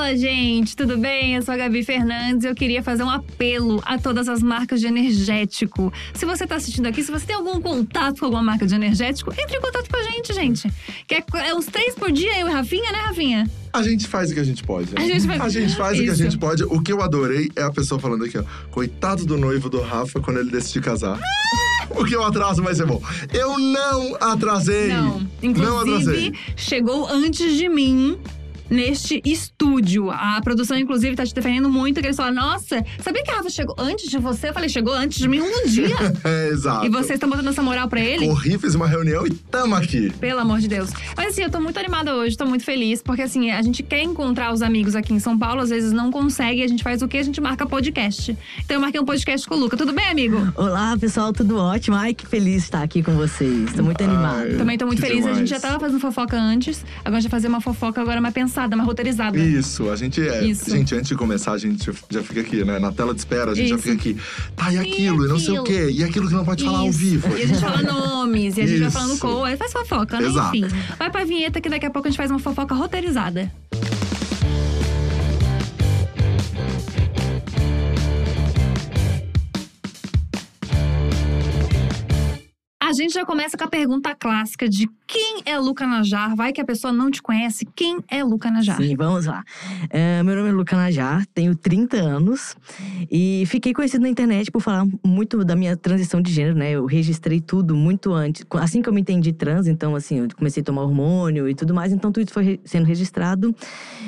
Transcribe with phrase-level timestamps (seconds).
[0.00, 1.36] Fala, gente, tudo bem?
[1.36, 4.80] Eu sou a Gabi Fernandes e eu queria fazer um apelo a todas as marcas
[4.80, 5.92] de energético.
[6.14, 9.30] Se você tá assistindo aqui, se você tem algum contato com alguma marca de energético,
[9.30, 10.72] entre em contato com a gente, gente.
[11.06, 13.50] Que é, é uns três por dia, eu e Rafinha, né, Rafinha?
[13.74, 14.88] A gente faz o que a gente pode.
[14.96, 16.64] A gente faz, a gente faz o que a gente pode.
[16.64, 18.44] O que eu adorei é a pessoa falando aqui, ó.
[18.70, 21.20] Coitado do noivo do Rafa quando ele decidir casar.
[21.90, 23.02] O que eu atraso vai ser bom.
[23.34, 24.88] Eu não atrasei.
[24.88, 25.28] Não.
[25.42, 26.28] Não atrasei.
[26.28, 28.18] Inclusive, chegou antes de mim.
[28.70, 30.10] Neste estúdio.
[30.10, 32.00] A produção, inclusive, tá te defendendo muito.
[32.00, 34.50] Que eles falam, nossa, sabia que a Rafa chegou antes de você?
[34.50, 35.90] Eu falei, chegou antes de mim um dia.
[36.22, 36.84] É, exato.
[36.86, 38.26] e vocês estão botando essa moral pra ele?
[38.26, 40.10] Corri, fiz uma reunião e tamo aqui.
[40.20, 40.90] Pelo amor de Deus.
[41.16, 44.02] Mas assim, eu tô muito animada hoje, tô muito feliz, porque assim, a gente quer
[44.02, 47.08] encontrar os amigos aqui em São Paulo, às vezes não consegue, a gente faz o
[47.08, 47.18] quê?
[47.18, 48.36] A gente marca podcast.
[48.64, 49.76] Então eu marquei um podcast com o Luca.
[49.76, 50.36] Tudo bem, amigo?
[50.54, 51.96] Olá, pessoal, tudo ótimo?
[51.96, 53.72] Ai, que feliz de estar aqui com vocês.
[53.72, 54.06] Tô muito Ai.
[54.08, 54.58] animada.
[54.58, 55.26] Também tô muito feliz.
[55.26, 55.62] A gente já demais.
[55.62, 58.86] tava fazendo fofoca antes, agora a gente vai fazer uma fofoca agora mais pensada, mais
[58.88, 59.38] roteirizada.
[59.38, 60.44] Isso, a gente é.
[60.44, 60.70] Isso.
[60.70, 62.78] Gente, antes de começar, a gente já fica aqui, né?
[62.78, 63.84] Na tela de espera, a gente já Isso.
[63.84, 64.16] fica aqui.
[64.56, 65.90] Tá, e aquilo, e não sei o quê.
[65.90, 66.98] E aquilo que não pode falar ao Isso.
[66.98, 67.28] vivo.
[67.36, 68.98] E a gente fala nomes, e a gente vai Isso.
[68.98, 70.28] falando coisas, faz fofoca, né?
[70.28, 70.56] Exato.
[70.56, 70.76] Enfim.
[70.98, 73.50] Vai pra vinheta que daqui a pouco a gente faz uma fofoca roteirizada.
[82.90, 86.34] A gente já começa com a pergunta clássica de quem é Luca Najar?
[86.34, 87.64] Vai que a pessoa não te conhece.
[87.64, 88.76] Quem é Luca Najar?
[88.78, 89.44] Sim, vamos lá.
[89.88, 92.56] É, meu nome é Luca Najar, tenho 30 anos
[93.08, 96.72] e fiquei conhecido na internet por falar muito da minha transição de gênero, né?
[96.72, 100.60] Eu registrei tudo muito antes, assim que eu me entendi trans, então assim, eu comecei
[100.60, 103.54] a tomar hormônio e tudo mais, então tudo isso foi sendo registrado.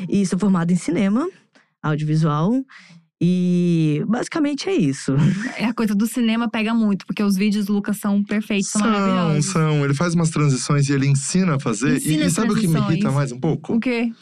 [0.09, 1.29] E sou formada em cinema,
[1.81, 2.53] audiovisual
[3.25, 5.15] e basicamente é isso.
[5.57, 8.81] É a coisa do cinema pega muito, porque os vídeos do Lucas são perfeitos, são,
[8.81, 9.53] São, maravilhosos.
[9.53, 9.85] são.
[9.85, 11.99] Ele faz umas transições e ele ensina a fazer.
[11.99, 13.75] Ensina e, e sabe o que me irrita mais um pouco?
[13.75, 14.13] O quê?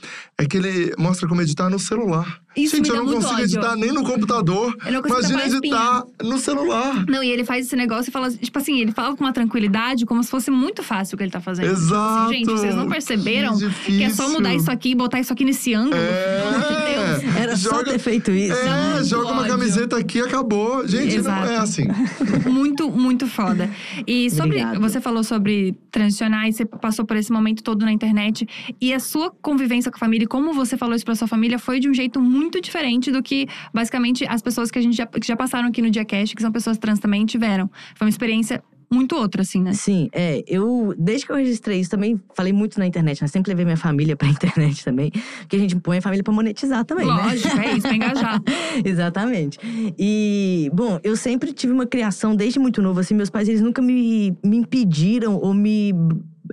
[0.43, 2.41] É que ele mostra como editar no celular.
[2.57, 3.45] Isso Gente, me dá eu não muito consigo ódio.
[3.45, 4.77] editar nem no computador.
[4.85, 7.05] Eu não consigo Imagina editar no celular.
[7.07, 10.05] Não, e ele faz esse negócio e fala, tipo assim, ele fala com uma tranquilidade,
[10.05, 11.71] como se fosse muito fácil o que ele tá fazendo.
[11.71, 12.25] Exato.
[12.25, 15.33] Assim, gente, vocês não perceberam Que que é só mudar isso aqui e botar isso
[15.33, 15.93] aqui nesse ângulo?
[15.97, 17.37] Pelo amor de Deus.
[17.37, 18.53] Era só Joga- ter feito isso.
[18.57, 19.53] É, muito joga uma ódio.
[19.53, 20.87] camiseta aqui e acabou.
[20.89, 21.47] Gente, Exato.
[21.47, 21.85] não é assim.
[22.51, 23.71] Muito, muito foda.
[24.07, 24.61] E sobre.
[24.61, 24.79] Obrigada.
[24.81, 28.47] Você falou sobre transicionar e você passou por esse momento todo na internet.
[28.81, 31.59] E a sua convivência com a família, e como você falou isso pra sua família,
[31.59, 35.07] foi de um jeito muito diferente do que, basicamente, as pessoas que a gente já,
[35.07, 37.69] que já passaram aqui no Diacast, que são pessoas trans também, tiveram.
[37.97, 39.73] Foi uma experiência muito outra, assim, né?
[39.73, 40.43] Sim, é.
[40.47, 43.29] Eu, desde que eu registrei isso, também falei muito na internet, né?
[43.29, 45.13] Sempre levei minha família pra internet também.
[45.41, 47.13] Porque a gente põe a família pra monetizar também, né?
[47.13, 48.43] Lógico, é isso, pra engajar.
[48.85, 49.59] Exatamente.
[49.99, 53.15] E, bom, eu sempre tive uma criação desde muito novo, assim.
[53.15, 55.93] Meus pais, eles nunca me, me impediram ou me.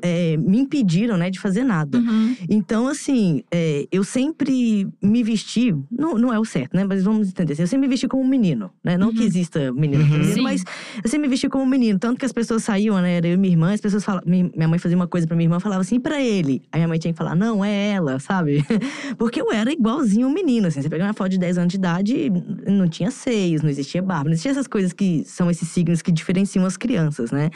[0.04, 1.98] É, me impediram, né, de fazer nada.
[2.00, 2.36] Uhum.
[2.50, 6.84] Então, assim, é, eu sempre me vesti, não, não é o certo, né?
[6.84, 7.54] Mas vamos entender.
[7.54, 8.98] assim, Eu sempre me vesti como um menino, né?
[8.98, 9.26] Não que Uhum.
[9.26, 10.24] exista menino Uhum.
[10.24, 10.42] Sim.
[10.42, 10.64] mas
[11.04, 12.00] eu sempre me vesti como um menino.
[12.00, 13.14] Tanto que as pessoas saíam, né?
[13.18, 14.28] Era eu e minha irmã, as pessoas falavam.
[14.30, 16.62] mi- Minha mãe fazia uma coisa pra minha irmã, falava assim, e pra ele.
[16.72, 18.64] Aí minha mãe tinha que falar, não, é ela, sabe?
[19.18, 20.82] Porque eu era igualzinho um menino, assim.
[20.82, 22.32] Você pega uma foto de 10 anos de idade,
[22.68, 26.12] não tinha seios, não existia barba, não existia essas coisas que são esses signos que
[26.12, 27.50] diferenciam as crianças, né?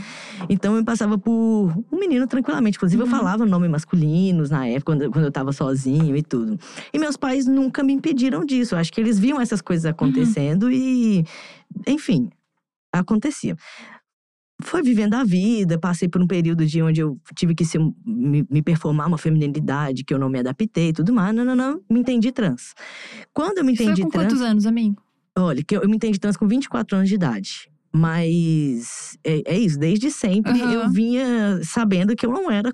[0.50, 2.78] Então eu passava por um menino tranquilamente.
[2.78, 3.08] Inclusive, Uhum.
[3.08, 6.58] eu falava nomes masculinos na época, quando, quando eu tava sozinho e tudo.
[6.94, 8.74] E meus pais nunca me impediram disso.
[8.76, 11.24] Eu acho que eles viam essas coisas acontecendo e,
[11.88, 12.30] enfim,
[12.92, 13.56] acontecia.
[14.64, 18.46] Foi vivendo a vida, passei por um período de onde eu tive que ser, me,
[18.50, 21.34] me performar uma feminilidade que eu não me adaptei e tudo mais.
[21.34, 22.74] Não, não, não, me entendi trans.
[23.34, 24.26] Quando eu me Isso foi entendi com trans.
[24.28, 25.02] quantos anos, amigo?
[25.36, 27.72] Olha, que eu, eu me entendi trans com 24 anos de idade.
[27.94, 30.74] Mas é, é isso, desde sempre Aham.
[30.74, 32.74] eu vinha sabendo que eu não era.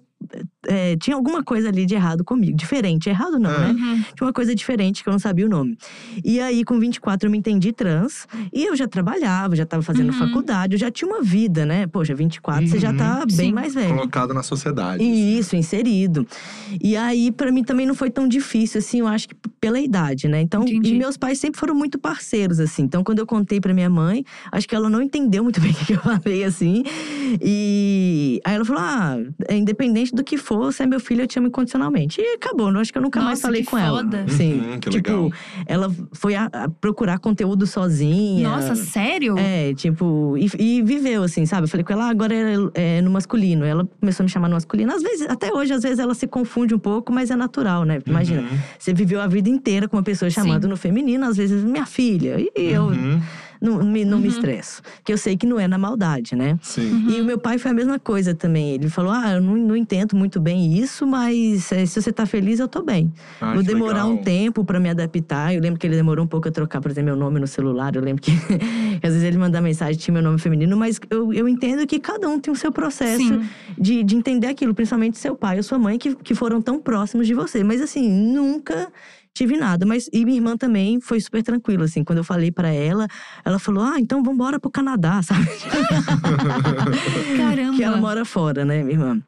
[0.68, 2.56] É, tinha alguma coisa ali de errado comigo.
[2.58, 3.08] Diferente.
[3.10, 3.70] Errado não, né?
[3.70, 3.96] Uhum.
[4.16, 5.78] Tinha uma coisa diferente que eu não sabia o nome.
[6.26, 8.28] E aí, com 24, eu me entendi trans.
[8.54, 10.20] E eu já trabalhava, já tava fazendo Uhum.
[10.20, 11.88] faculdade, eu já tinha uma vida, né?
[11.88, 13.38] Poxa, 24, você já tá Sim.
[13.38, 13.96] bem mais velho.
[13.96, 15.04] Colocado na sociedade.
[15.04, 16.28] Isso, inserido.
[16.82, 20.28] E aí, pra mim também não foi tão difícil, assim, eu acho que pela idade,
[20.28, 20.42] né?
[20.42, 20.94] Então, Entendi.
[20.94, 22.84] e meus pais sempre foram muito parceiros, assim.
[22.84, 25.86] Então, quando eu contei pra minha mãe, acho que ela não entendeu muito bem o
[25.86, 26.84] que eu falei, assim.
[27.42, 31.28] E aí ela falou: ah, é independente do que for, você é meu filho, eu
[31.28, 32.20] te amo incondicionalmente.
[32.22, 34.18] E acabou, eu acho que eu nunca mais Nossa, falei que com foda.
[34.20, 34.28] ela.
[34.30, 34.54] Sim.
[34.60, 35.32] Uhum, que tipo, legal.
[35.66, 38.50] ela foi a- a procurar conteúdo sozinha.
[38.50, 39.36] Nossa, sério?
[39.38, 41.66] É, tipo, e, e viveu, assim, sabe?
[41.66, 43.66] Eu falei com ela, ah, agora é, é no masculino.
[43.66, 44.92] Ela começou a me chamar no masculino.
[44.94, 48.00] Às vezes, até hoje, às vezes ela se confunde um pouco, mas é natural, né?
[48.06, 48.58] Imagina, Uhum.
[48.78, 50.70] você viveu a vida inteira com uma pessoa chamando Sim.
[50.70, 52.38] no feminino, às vezes, minha filha.
[52.40, 53.22] E eu, Uhum.
[53.62, 54.30] Não, me, não me Uhum.
[54.34, 54.82] estresso.
[55.04, 56.58] Que eu sei que não é na maldade, né?
[56.62, 57.04] Sim.
[57.08, 58.72] E o meu pai foi a mesma coisa também.
[58.74, 62.26] Ele falou: Ah, eu não, não entendo muito bem isso, mas eh, se você tá
[62.26, 63.12] feliz, eu tô bem.
[63.42, 64.12] Ah, Vou demorar legal.
[64.12, 65.54] um tempo pra me adaptar.
[65.54, 67.96] Eu lembro que ele demorou um pouco a trocar, por exemplo, meu nome no celular.
[67.96, 68.32] Eu lembro que
[69.02, 72.28] às vezes ele mandava mensagem, tinha meu nome feminino, mas eu, eu entendo que cada
[72.28, 73.42] um tem o seu processo Sim.
[73.78, 77.28] de, de entender aquilo, principalmente seu pai ou sua mãe, que, que foram tão próximos
[77.28, 77.64] de você.
[77.64, 78.90] Mas assim, nunca
[79.38, 79.86] tive nada.
[79.86, 82.04] Mas e minha irmã também foi super tranquila, assim.
[82.04, 83.08] Quando eu falei pra ela,
[83.46, 85.48] ela falou: Ah, então vamos embora pro Canadá, sabe?
[87.38, 87.78] Caramba.
[87.78, 89.22] que ela mora fora, né, minha irmã?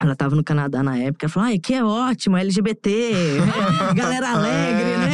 [0.00, 3.12] Ela tava no Canadá na época, ela falou: ai, que é ótimo, LGBT,
[3.96, 5.10] galera alegre, né?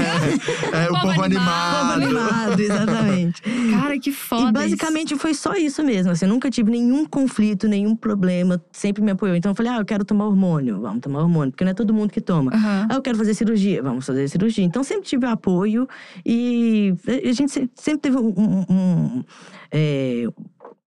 [0.75, 1.81] É, o Povo povo animado.
[1.81, 2.61] Povo animado.
[2.61, 3.43] exatamente.
[3.71, 4.51] Cara, que foda.
[4.51, 6.13] E basicamente foi só isso mesmo.
[6.13, 9.35] Assim, eu nunca tive nenhum conflito, nenhum problema, sempre me apoiou.
[9.35, 11.95] Então eu falei: ah, eu quero tomar hormônio, vamos tomar hormônio, porque não é todo
[11.95, 12.55] mundo que toma.
[12.55, 12.63] isso.
[12.67, 12.89] Aham.
[12.91, 14.65] Ah, eu quero fazer cirurgia, vamos fazer cirurgia.
[14.67, 15.89] Então sempre tive apoio
[16.27, 16.95] e
[17.27, 19.25] a gente se- sempre teve um, um- um,
[19.73, 20.25] é,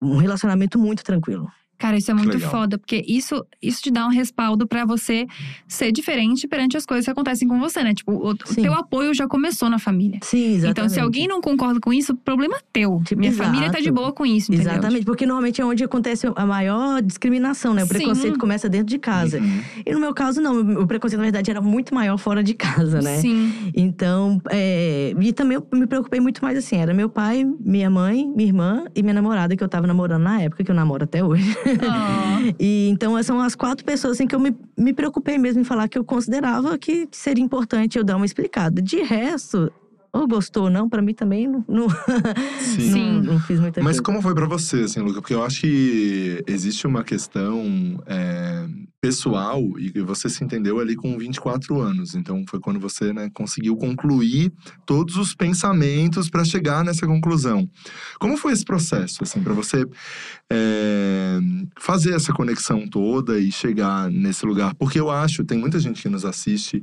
[0.02, 1.48] um relacionamento muito tranquilo.
[1.78, 2.50] Cara, isso é muito legal.
[2.52, 5.28] foda, porque isso, isso te dá um respaldo pra você
[5.68, 7.94] ser diferente perante as coisas que acontecem com você, né?
[7.94, 8.62] Tipo, o, Sim.
[8.64, 10.20] teu apoio já começou na família.
[10.24, 10.72] Sim, exatamente.
[10.72, 13.02] Então, se alguém não concorda com isso, problema teu.
[13.06, 13.96] Tipo, Minha família tá de exato.
[13.96, 14.72] boa com isso, entendeu?
[14.74, 17.84] Exatamente, porque normalmente é onde acontece a maior discriminação, né?
[17.84, 17.94] O Sim.
[17.94, 19.40] preconceito começa dentro de casa.
[19.40, 19.62] Uhum.
[19.86, 20.82] E no meu caso, não.
[20.82, 23.18] O preconceito, na verdade, era muito maior fora de casa, né?
[23.18, 23.52] Sim.
[23.76, 28.32] Então, é, e também eu me preocupei muito mais assim: era meu pai, minha mãe,
[28.36, 31.24] minha irmã e minha namorada, que eu tava namorando na época, que eu namoro até
[31.24, 31.56] hoje.
[31.66, 32.54] Oh.
[32.60, 35.88] E então são as quatro pessoas assim, que eu me, me preocupei mesmo em falar
[35.88, 38.82] que eu considerava que seria importante eu dar uma explicada.
[38.82, 39.72] De resto,
[40.14, 41.88] ou gostou ou não, pra mim também não, não,
[42.60, 42.92] Sim.
[42.92, 44.04] Não, não fiz muita Mas coisa.
[44.04, 45.22] como foi pra você, assim, Luca?
[45.22, 47.64] Porque eu acho que existe uma questão
[48.06, 48.66] é,
[49.02, 52.16] pessoal e que você se entendeu ali com 24 anos.
[52.16, 54.52] Então foi quando você né, conseguiu concluir
[54.86, 57.70] todos os pensamentos pra chegar nessa conclusão.
[58.20, 59.86] Como foi esse processo, assim, para você
[60.52, 61.40] é,
[61.80, 64.74] fazer essa conexão toda e chegar nesse lugar?
[64.76, 66.82] Porque eu acho, tem muita gente que nos assiste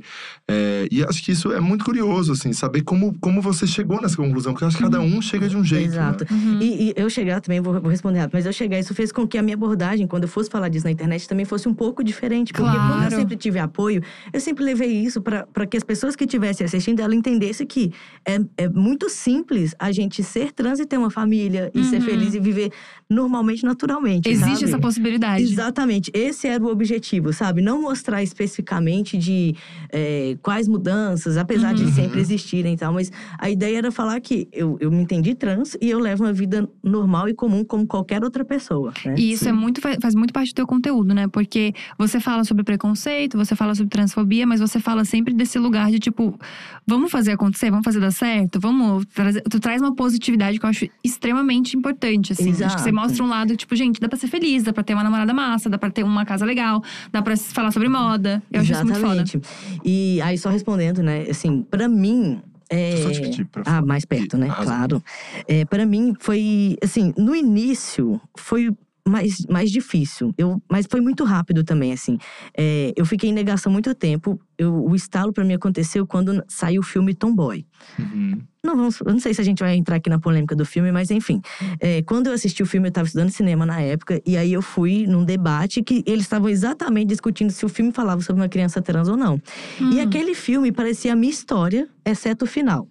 [0.49, 4.15] é, e acho que isso é muito curioso, assim, saber como, como você chegou nessa
[4.15, 4.53] conclusão.
[4.53, 5.89] Porque eu acho que cada um chega de um jeito.
[5.89, 5.95] né?
[5.95, 6.25] Exato.
[6.31, 6.59] Uhum.
[6.61, 9.27] E, e eu chegar também, vou, vou responder rápido, mas eu chegar, isso fez com
[9.27, 12.02] que a minha abordagem, quando eu fosse falar disso na internet, também fosse um pouco
[12.03, 12.51] diferente.
[12.53, 13.05] Porque como Claro.
[13.05, 14.01] eu sempre tive apoio,
[14.31, 17.91] eu sempre levei isso para que as pessoas que estivessem assistindo, ela entendesse que
[18.25, 22.01] é, é muito simples a gente ser trans e ter uma família, e ser Uhum.
[22.01, 22.71] feliz e viver
[23.09, 24.29] normalmente, naturalmente.
[24.29, 24.63] Existe sabe?
[24.65, 25.43] essa possibilidade.
[25.43, 27.61] Exatamente, esse era o objetivo, sabe?
[27.61, 29.55] Não mostrar especificamente de
[29.91, 31.91] é, quais mudanças, apesar de Uhum.
[31.91, 35.75] sempre existirem e tal, mas a ideia era falar que eu, eu me entendi trans
[35.81, 39.15] e eu levo uma vida normal e comum como qualquer outra pessoa, né?
[39.17, 39.49] E isso Sim.
[39.49, 41.27] é muito, faz muito parte do teu conteúdo, né?
[41.27, 45.91] Porque você fala sobre preconceito, você fala sobre transfobia, mas você fala sempre desse lugar
[45.91, 46.39] de tipo,
[46.85, 49.41] vamos fazer acontecer, vamos fazer dar certo, vamos trazer.
[49.41, 52.49] Tu traz uma positividade que eu acho extremamente importante, assim.
[52.49, 52.95] Acho que você Exato.
[52.95, 55.69] mostra um lado, tipo, gente, dá pra ser feliz, dá pra ter uma namorada massa,
[55.69, 58.41] dá pra ter uma casa legal, dá pra falar sobre moda.
[58.51, 59.21] Eu acho isso muito foda.
[59.21, 59.41] Exatamente.
[59.83, 61.25] E aí, só respondendo, né?
[61.29, 62.41] Assim, pra mim.
[62.69, 62.97] É...
[63.03, 64.47] Só te pedir pra Ah, mais perto, né?
[64.49, 65.03] Claro.
[65.47, 66.77] É, para mim, foi.
[66.83, 68.71] Assim, no início, foi.
[69.05, 72.17] Mais, mais difícil, eu, mas foi muito rápido também, assim.
[72.57, 74.39] É, eu fiquei em negação muito tempo.
[74.57, 77.65] Eu, o estalo pra mim aconteceu quando saiu o filme Tomboy.
[77.99, 78.39] Uhum.
[78.65, 80.89] Não, vamos, eu não sei se a gente vai entrar aqui na polêmica do filme,
[80.89, 81.41] mas enfim.
[81.81, 84.61] É, quando eu assisti o filme, eu estava estudando cinema na época, e aí eu
[84.61, 88.81] fui num debate que eles estavam exatamente discutindo se o filme falava sobre uma criança
[88.81, 89.37] trans ou não.
[89.81, 90.01] E Hum.
[90.01, 92.87] aquele filme parecia a minha história, exceto o final.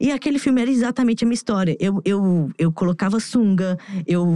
[0.00, 1.76] E aquele filme era exatamente a minha história.
[1.80, 4.26] Eu, eu, eu colocava sunga, eu,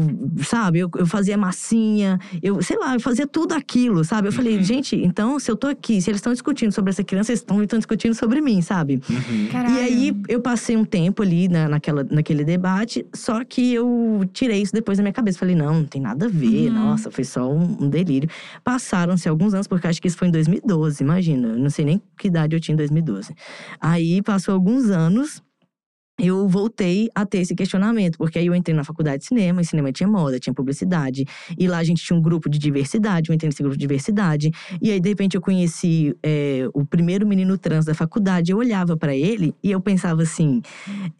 [0.44, 4.28] sabe, eu, eu fazia massinha, eu, sei lá, eu fazia tudo aquilo, sabe?
[4.28, 4.62] Eu falei, Uhum.
[4.62, 7.78] gente, então, se eu tô aqui, se eles estão discutindo sobre essa criança, eles estão
[7.78, 9.00] discutindo sobre mim, sabe?
[9.08, 9.48] Uhum.
[9.74, 14.62] E aí eu passei um tempo ali na, naquela, naquele debate, só que eu tirei
[14.62, 15.38] isso depois da minha cabeça.
[15.38, 16.74] Falei, não, não tem nada a ver, Uhum.
[16.74, 18.28] nossa, foi só um, um delírio.
[18.64, 21.48] Passaram-se alguns anos, porque acho que isso foi em 2012, imagina.
[21.48, 23.34] Eu não sei nem que idade eu tinha em 2012.
[23.80, 25.07] Aí passou alguns anos.
[26.20, 29.64] Eu voltei a ter esse questionamento, porque aí eu entrei na faculdade de cinema, e
[29.64, 31.24] cinema tinha moda, tinha publicidade,
[31.56, 34.50] e lá a gente tinha um grupo de diversidade, eu entrei nesse grupo de diversidade,
[34.82, 38.96] e aí de repente eu conheci é, o primeiro menino trans da faculdade, eu olhava
[38.96, 40.60] pra ele e eu pensava assim,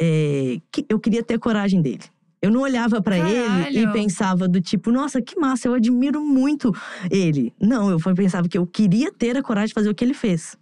[0.00, 2.02] é, que eu queria ter a coragem dele.
[2.42, 6.72] Eu não olhava pra ele e pensava do tipo, nossa, que massa, eu admiro muito
[7.10, 7.52] ele.
[7.60, 10.56] Não, eu pensava que eu queria ter a coragem de fazer o que ele fez.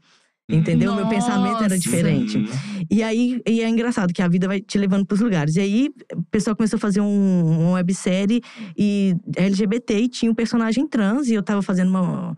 [0.48, 0.94] Entendeu?
[0.94, 1.78] Meu pensamento era Nossa!
[1.78, 2.48] diferente.
[2.88, 5.56] E aí, e é engraçado que a vida vai te levando pros lugares.
[5.56, 8.40] E aí, o pessoal começou a fazer um, uma websérie
[8.78, 11.26] e LGBT e tinha um personagem trans.
[11.28, 12.36] E eu tava fazendo uma,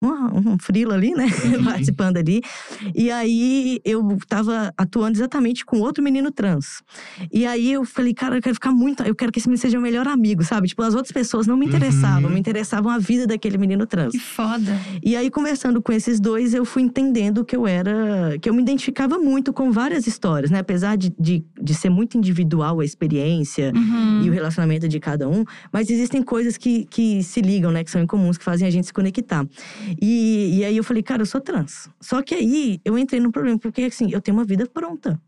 [0.00, 1.26] uma, um frila ali, né?
[1.50, 1.64] Uhum.
[1.64, 2.40] Participando ali.
[2.94, 6.82] E aí eu tava atuando exatamente com outro menino trans.
[7.32, 9.02] E aí eu falei, cara, eu quero ficar muito.
[9.02, 10.68] Eu quero que esse menino seja o melhor amigo, sabe?
[10.68, 12.34] Tipo, as outras pessoas não me interessavam, Uhum.
[12.34, 14.12] me interessavam a vida daquele menino trans.
[14.12, 14.78] Que foda.
[15.02, 18.36] E aí, conversando com esses dois, eu fui entendendo que eu era.
[18.40, 20.58] que eu me identificava muito com várias histórias, né?
[20.60, 24.22] Apesar de, de, de ser muito individual a experiência Uhum.
[24.24, 27.82] e o relacionamento de cada um, mas existem coisas que, que se ligam, né?
[27.84, 29.46] Que são incomuns, que fazem a gente se conectar.
[30.00, 31.88] E, e aí eu falei, cara, eu sou trans.
[32.00, 35.20] Só que aí eu entrei num problema, porque assim, eu tenho uma vida pronta.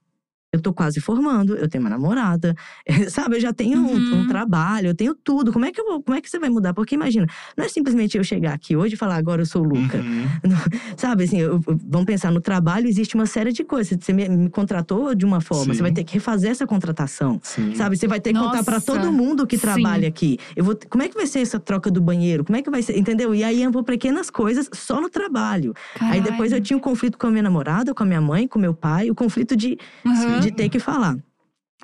[0.54, 2.54] Eu tô quase formando, eu tenho uma namorada,
[3.08, 3.36] sabe?
[3.36, 4.20] Eu já tenho um- Uhum.
[4.20, 5.50] um, trabalho, eu tenho tudo.
[5.50, 6.74] Como é que eu vou, como é que você vai mudar?
[6.74, 9.64] Porque imagina, não é simplesmente eu chegar aqui hoje e falar agora eu sou o
[9.64, 9.96] Luca.
[9.96, 10.26] Uhum.
[10.94, 13.96] Sabe, assim, eu- vamos pensar no trabalho, existe uma série de coisas.
[13.98, 15.74] Você me, me contratou de uma forma, Sim.
[15.74, 17.40] você vai ter que refazer essa contratação.
[17.42, 17.74] Sim.
[17.74, 19.62] Sabe, você vai ter que contar pra Nossa, todo mundo que sim.
[19.62, 20.36] trabalha aqui.
[20.54, 22.44] Eu vou, como é que vai ser essa troca do banheiro?
[22.44, 22.98] Como é que vai ser?
[22.98, 23.34] Entendeu?
[23.34, 25.72] E aí eu vou pequenas coisas só no trabalho.
[25.98, 26.62] Aí depois eu Caralho.
[26.64, 29.14] tinha um conflito com a minha namorada, com a minha mãe, com meu pai, o
[29.14, 30.41] conflito de, Uhum.
[30.42, 31.16] De ter que falar.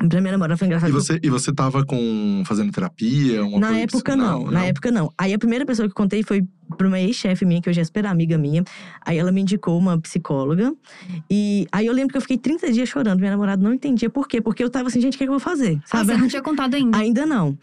[0.07, 0.91] Pra minha namorada foi engraçado.
[0.91, 3.45] E você, e você tava com, fazendo terapia?
[3.45, 4.23] Uma na coisa época assim?
[4.23, 5.13] não, na época não.
[5.19, 6.47] Aí a primeira pessoa que eu contei foi
[6.77, 8.63] pra uma ex-chefe minha, que hoje é super amiga minha.
[9.05, 10.73] Aí ela me indicou uma psicóloga.
[11.29, 13.19] E aí eu lembro que eu fiquei 30 dias chorando.
[13.19, 14.41] Minha namorada não entendia por quê.
[14.41, 15.81] Porque eu tava assim, gente, o que, é que eu vou fazer?
[15.87, 16.13] Ah, Sabe?
[16.13, 16.97] você não tinha contado ainda.
[16.97, 17.59] Ainda não.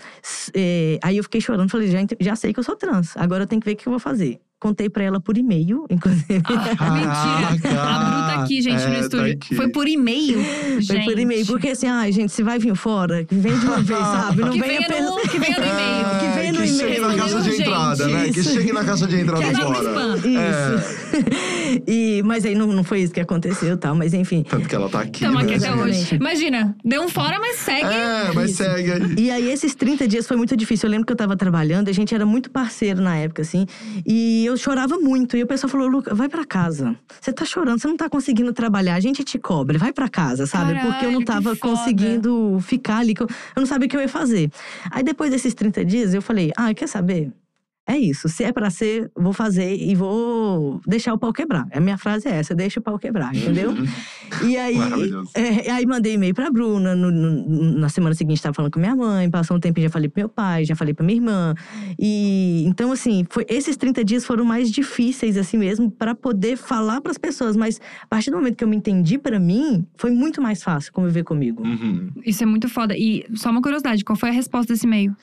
[0.53, 3.15] É, aí eu fiquei chorando, falei, já, já sei que eu sou trans.
[3.15, 4.41] Agora eu tenho que ver o que eu vou fazer.
[4.59, 6.41] Contei pra ela por e-mail, inclusive.
[6.79, 7.75] Ah, mentira.
[7.75, 7.81] Caraca!
[7.81, 9.33] A Bru tá aqui, gente, É, no tá estúdio.
[9.33, 9.55] aqui.
[9.55, 10.41] Foi por e-mail.
[10.43, 11.05] Foi gente.
[11.05, 11.45] por e-mail.
[11.45, 14.41] Porque assim, ai, gente, se vai vir fora, vem de uma vez, sabe?
[14.41, 15.15] Não Que venha pelo.
[15.17, 16.05] no, que venha no e-mail.
[16.19, 17.61] que venha no que e-mail, chegue na caixa de gente.
[17.61, 18.23] entrada, né?
[18.31, 18.53] Que Isso.
[18.53, 20.17] chegue na caixa de entrada Que agora.
[20.17, 21.81] Isso.
[21.87, 23.95] e, mas aí não, não foi isso que aconteceu, tal.
[23.95, 24.43] Mas enfim.
[24.49, 25.43] Tanto que ela tá aqui, Tamo né?
[25.43, 26.15] aqui até hoje.
[26.15, 27.85] Imagina, deu um fora, mas segue.
[27.93, 28.63] É, mas Isso.
[28.63, 29.15] segue aí.
[29.17, 30.87] E aí, esses 30 dias foi muito difícil.
[30.87, 33.65] Eu lembro que eu tava trabalhando, a gente era muito parceiro na época, assim.
[34.05, 35.35] E eu chorava muito.
[35.37, 36.95] E o pessoal falou: Luca, vai pra casa.
[37.19, 40.45] Você tá chorando, você não tá conseguindo trabalhar, a gente te cobra, vai pra casa,
[40.45, 40.73] sabe?
[40.79, 44.09] Porque eu não Caralho, tava conseguindo ficar ali, eu não sabia o que eu ia
[44.09, 44.51] fazer.
[44.91, 47.31] Aí depois desses 30 dias, eu falei: ah, quer saber?
[47.87, 51.67] É isso, se é pra ser, vou fazer e vou deixar o pau quebrar.
[51.71, 53.73] A minha frase é essa, deixa o pau quebrar, entendeu?
[54.43, 54.75] E aí,
[55.35, 56.95] é, aí mandei e-mail pra Bruna.
[56.95, 59.29] no- no- na semana seguinte, tava falando com minha mãe.
[59.29, 61.53] Passou um tempo, já falei pro meu pai, já falei pra minha irmã.
[61.99, 67.01] E então, assim, foi, esses 30 dias foram mais difíceis, assim mesmo, pra poder falar
[67.01, 67.55] pras pessoas.
[67.55, 70.91] Mas a partir do momento que eu me entendi pra mim, foi muito mais fácil
[70.91, 71.61] conviver comigo.
[71.63, 72.09] Uhum.
[72.25, 72.97] Isso é muito foda.
[72.97, 75.15] E só uma curiosidade, qual foi a resposta desse e-mail?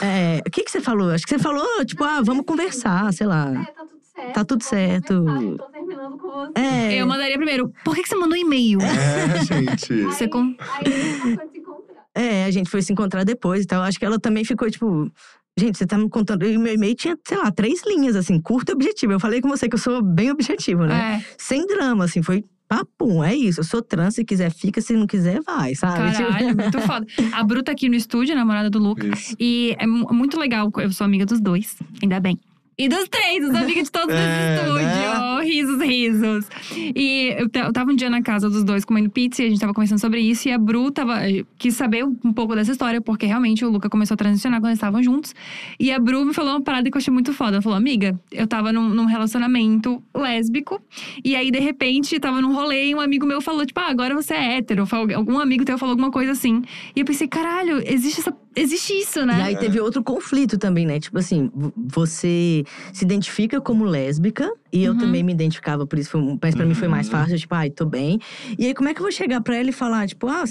[0.00, 1.10] É, o que, que você falou?
[1.10, 3.50] Acho que você falou, tipo, ah, vamos conversar, sei lá.
[3.52, 4.32] É, tá tudo certo.
[4.34, 5.24] Tá tudo certo.
[5.58, 6.52] Tô terminando com você.
[6.60, 7.72] É, Eu mandaria primeiro.
[7.84, 8.78] Por que, que você mandou e-mail?
[8.82, 10.02] É, gente.
[10.04, 12.04] Você Aí, com- aí a gente marcou de se encontrar.
[12.14, 13.82] É, a gente foi se encontrar depois e tal.
[13.82, 15.10] Acho que ela também ficou, tipo.
[15.56, 16.44] Gente, você tá me contando.
[16.46, 19.12] E meu e-mail tinha, sei lá, três linhas, assim, curto e objetivo.
[19.12, 21.20] Eu falei com você que eu sou bem objetivo, né?
[21.20, 23.60] É, Sem drama, assim, foi papum, é isso.
[23.60, 26.10] Eu sou trans, se quiser, fica, se não quiser, vai, sabe?
[26.12, 27.06] Tipo, caralho, muito foda.
[27.32, 29.06] A Bru tá aqui no estúdio, namorada do Luca.
[29.06, 29.34] Isso.
[29.40, 32.38] E é mu- muito legal, eu sou amiga dos dois, ainda bem.
[32.80, 34.84] E dos três, sou amiga de todos É, nesse estúdio.
[34.86, 35.18] né?
[35.42, 36.46] Risos, risos.
[36.94, 39.48] E eu, ta- eu tava um dia na casa dos dois comendo pizza e a
[39.48, 40.48] gente tava conversando sobre isso.
[40.48, 43.88] E a Bru tava, eh, quis saber um pouco dessa história, porque realmente o Luca
[43.88, 45.34] começou a transicionar quando eles estavam juntos.
[45.80, 47.56] E a Bru me falou uma parada que eu achei muito foda.
[47.56, 50.80] Ela falou: Amiga, eu tava num, num relacionamento lésbico.
[51.24, 54.14] E aí, de repente, tava num rolê e um amigo meu falou: Tipo, ah, agora
[54.14, 54.84] você é hétero.
[55.16, 56.62] Algum amigo teu falou alguma coisa assim.
[56.94, 59.38] E eu pensei: Caralho, existe, essa, existe isso, né?
[59.38, 60.98] E aí teve outro conflito também, né?
[61.00, 64.98] Tipo assim, você se identifica como lésbica, e eu Uhum.
[64.98, 67.12] também me identificava, por isso foi, mas pra mim foi mais Uhum.
[67.12, 68.18] fácil, tipo, ai, tô bem.
[68.58, 70.44] E aí, como é que eu vou chegar pra ela e falar, tipo, ah,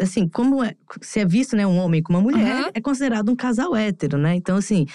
[0.00, 2.70] assim, como é, se é visto, né, um homem com uma mulher, Uhum.
[2.74, 4.34] é considerado um casal hétero, né?
[4.34, 4.86] Então, assim,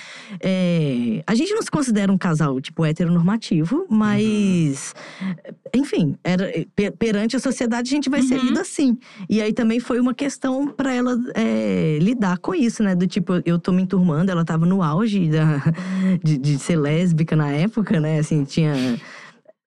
[0.42, 4.94] é, a gente não se considera um casal, tipo, heteronormativo, mas,
[5.76, 8.46] enfim, era, pe- perante a sociedade a gente vai ser Uhum.
[8.46, 8.98] lido assim.
[9.30, 12.96] E aí também foi uma questão pra ela é, lidar com isso, né?
[12.96, 15.62] Do tipo, eu tô me enturmando, ela tava no auge da,
[16.24, 18.20] de, de ser lésbica na época, né?
[18.20, 18.69] Assim, tinha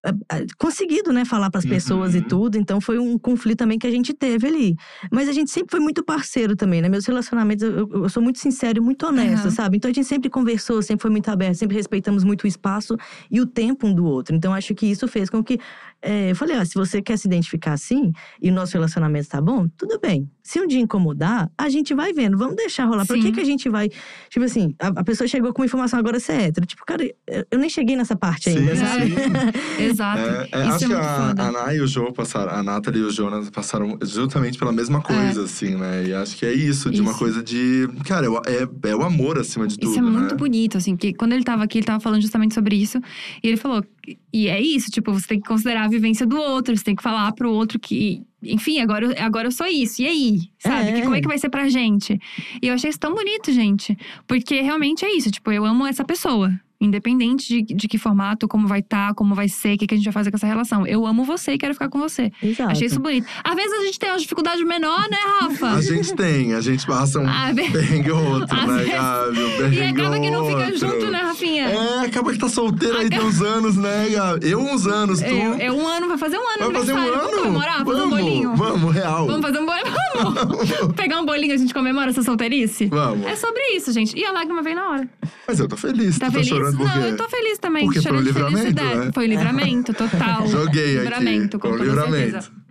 [0.05, 0.13] ah,
[0.59, 2.25] conseguido, né, falar pras pessoas e Uhum.
[2.25, 2.59] tudo.
[2.59, 4.75] Então foi um conflito também que a gente teve ali.
[5.13, 6.89] Mas a gente sempre foi muito parceiro também, né?
[6.89, 9.51] Meus relacionamentos, eu, eu sou muito sincero e muito honesta, Aham.
[9.51, 9.77] sabe?
[9.77, 12.97] Então a gente sempre conversou, sempre foi muito aberto, sempre respeitamos muito o espaço
[13.31, 14.35] e o tempo um do outro.
[14.35, 15.59] Então acho que isso fez com que
[16.03, 19.41] é, eu falei, ó, se você quer se identificar assim e o nosso relacionamento tá
[19.41, 20.29] bom, tudo bem.
[20.43, 23.07] Se um dia incomodar, a gente vai vendo, vamos deixar rolar.
[23.07, 23.23] Por Sim.
[23.23, 23.89] que, que a gente vai.
[24.29, 26.67] Tipo assim, a, a pessoa chegou com uma informação, agora você é hétero.
[26.67, 29.07] Tipo, cara, eu- eu nem cheguei nessa parte ainda, Sim, sabe?
[29.11, 29.15] sim.
[29.85, 30.19] Exato.
[30.21, 31.01] É, é, acho é que a,
[31.39, 35.01] a Ana e o João passaram, a Nathalie e o Jonas passaram justamente pela mesma
[35.01, 36.05] coisa, assim, né?
[36.09, 37.19] E acho que é isso, de uma Isso.
[37.21, 37.89] coisa de.
[38.07, 40.37] Cara, é, é, é o amor acima de tudo, Isso é muito né?
[40.37, 42.99] bonito, assim, que quando ele tava aqui, ele tava falando justamente sobre isso.
[43.43, 43.85] E ele falou,
[44.33, 47.03] e é isso, tipo, você tem que considerar a vivência do outro, você tem que
[47.03, 50.41] falar pro outro que, enfim, agora, eu- agora eu sou isso, e aí?
[50.59, 50.89] Sabe?
[50.91, 50.93] É.
[50.95, 52.19] Que, como é que vai ser pra gente?
[52.61, 53.97] E eu achei isso tão bonito, gente.
[54.27, 56.53] Porque realmente é isso, tipo, eu amo essa pessoa.
[56.85, 59.97] Independente de, de que formato, como vai estar, como vai ser, o que, que a
[59.97, 60.87] gente vai fazer com essa relação.
[60.87, 62.31] Eu amo você e quero ficar com você.
[62.43, 62.71] Exato.
[62.73, 63.27] Achei isso bonito.
[63.45, 65.69] Às vezes a gente tem uma dificuldade menor, né, Rafa?
[65.71, 69.39] A gente tem, a gente passa um perrengue ou outro, né, vezes- Gabi?
[69.39, 70.77] Um E perrengue acaba que não fica outro.
[70.79, 71.65] junto, né, Rafinha?
[71.69, 74.51] É, acaba que tá solteiro aí tem uns anos, né, Gabi?
[74.51, 75.25] Eu uns anos, tu.
[75.27, 77.13] É, é um ano, vai fazer um ano Vai fazer um ano?
[77.13, 77.85] Vamos comemorar?
[77.85, 78.57] Fazer um vamos, bolinho?
[78.57, 79.27] Vamos, real.
[79.27, 79.93] Vamos fazer um bolinho?
[80.17, 80.93] Vamos!
[80.97, 82.87] Pegar um bolinho, a gente comemora essa solteirice?
[82.87, 83.27] Vamos.
[83.27, 84.17] É sobre isso, gente.
[84.19, 85.09] E a lágrima veio na hora.
[85.47, 86.19] Mas eu tô feliz.
[86.19, 86.49] Tá tu feliz?
[86.49, 87.85] tá chorando Não, eu tô feliz também.
[87.85, 89.07] Porque foi chorando um de livramento, felicidade.
[89.07, 89.11] né?
[89.13, 90.47] Foi um livramento, total.
[90.47, 91.59] Joguei livramento, aqui.
[91.59, 92.25] com Foi um toda certeza.
[92.27, 92.63] livramento.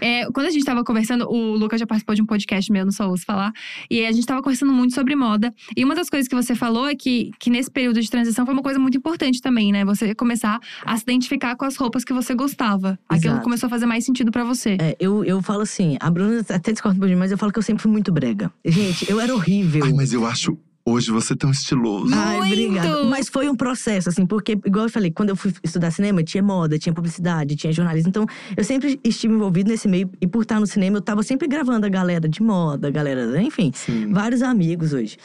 [0.00, 2.92] É, quando a gente tava conversando, o Lucas já participou de um podcast meu, não
[2.92, 3.52] só ouço falar.
[3.90, 5.50] E a gente tava conversando muito sobre moda.
[5.74, 8.52] E uma das coisas que você falou é que, que nesse período de transição foi
[8.52, 9.82] uma coisa muito importante também, né?
[9.84, 12.98] Você começar a se identificar com as roupas que você gostava.
[13.08, 13.44] Aquilo Exato.
[13.44, 14.76] começou a fazer mais sentido pra você.
[14.78, 17.58] É, eu, eu falo assim, a Bruna até discorda um pouquinho, mas eu falo que
[17.58, 18.52] eu sempre fui muito brega.
[18.62, 19.84] Gente, eu era horrível.
[19.84, 22.14] Ai, mas eu acho hoje você tão estiloso.
[22.14, 22.52] Ai, Muito!
[22.52, 23.04] obrigada.
[23.04, 26.42] Mas foi um processo, assim, porque, igual eu falei, quando eu fui estudar cinema, tinha
[26.42, 28.08] moda, tinha publicidade, tinha jornalismo.
[28.08, 28.24] Então,
[28.56, 30.08] eu sempre estive envolvido nesse meio.
[30.20, 33.42] E por estar no cinema, eu tava sempre gravando a galera de moda, a galera,
[33.42, 34.12] enfim, Sim.
[34.12, 35.16] vários amigos hoje.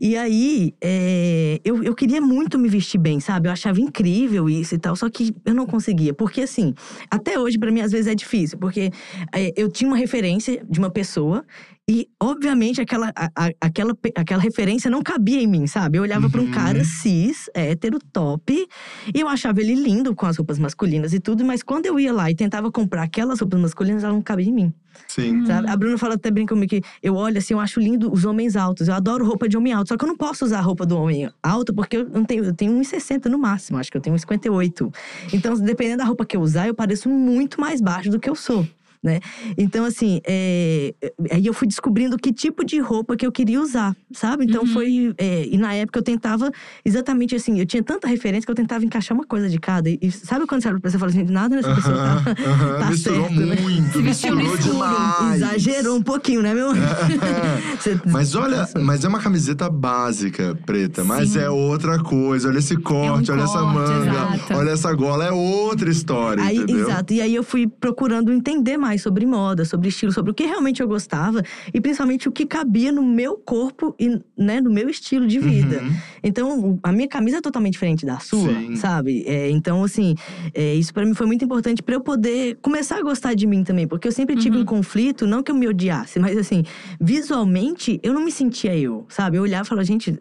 [0.00, 3.48] E aí, é, eu, eu queria muito me vestir bem, sabe?
[3.48, 6.14] Eu achava incrível isso e tal, só que eu não conseguia.
[6.14, 6.74] Porque, assim,
[7.10, 8.90] até hoje, pra mim, às vezes é difícil, porque
[9.34, 11.44] é, eu tinha uma referência de uma pessoa.
[11.88, 15.98] E, obviamente, aquela, a- a- aquela, aquela referência não cabia em mim, sabe?
[15.98, 16.50] Eu olhava pra um Uhum.
[16.52, 18.66] cara cis, hétero, top,
[19.12, 22.12] e eu achava ele lindo com as roupas masculinas e tudo, mas quando eu ia
[22.12, 24.72] lá e tentava comprar aquelas roupas masculinas, ela não cabia em mim,
[25.08, 25.44] Sim.
[25.46, 25.68] sabe?
[25.68, 28.54] A Bruna fala até brinca comigo que eu olho assim, eu acho lindo os homens
[28.54, 30.86] altos, eu adoro roupa de homem alto, só que eu não posso usar a roupa
[30.86, 34.00] do homem alto porque eu não tenho, eu tenho 1,60 no máximo, acho que eu
[34.00, 34.92] tenho 1,58.
[35.32, 38.36] Então, dependendo da roupa que eu usar, eu pareço muito mais baixo do que eu
[38.36, 38.64] sou.
[39.02, 39.18] Né?
[39.56, 40.92] Então, assim, é,
[41.30, 44.44] aí eu fui descobrindo que tipo de roupa que eu queria usar, sabe?
[44.44, 44.66] Então Uhum.
[44.66, 45.14] foi.
[45.16, 46.50] é, e na época eu tentava
[46.84, 49.88] exatamente assim, eu tinha tanta referência que eu tentava encaixar uma coisa de cada.
[49.88, 52.34] E, sabe quando você olha pra você e fala assim, nada nessa pessoa tá,
[52.80, 53.56] tá Misturou certo, né?
[53.58, 55.36] muito, no misturou escuro, demais.
[55.36, 56.68] Exagerou um pouquinho, né, meu?
[57.80, 61.02] Você- Mas olha, mas é uma camiseta básica, preta.
[61.04, 61.38] Mas Sim.
[61.40, 62.48] é outra coisa.
[62.48, 64.54] Olha esse corte, olha essa corte, manga, exato.
[64.54, 65.24] olha essa gola.
[65.24, 67.12] É outra história, Aí, exato.
[67.14, 70.80] E aí eu fui procurando entender mais sobre moda, sobre estilo, sobre o que realmente
[70.82, 75.26] eu gostava e principalmente o que cabia no meu corpo e né, no meu estilo
[75.26, 75.80] de vida.
[75.82, 75.92] Uhum.
[76.22, 78.76] Então, a minha camisa é totalmente diferente da sua, Sim.
[78.76, 79.24] sabe?
[79.26, 80.14] É, então, assim,
[80.54, 83.64] é, isso pra mim foi muito importante pra eu poder começar a gostar de mim
[83.64, 83.86] também.
[83.86, 84.62] Porque eu sempre tive Uhum.
[84.62, 86.64] um conflito, não que eu me odiasse, mas assim,
[87.00, 89.36] visualmente eu não me sentia eu, sabe?
[89.36, 90.18] Eu olhava e falava, gente,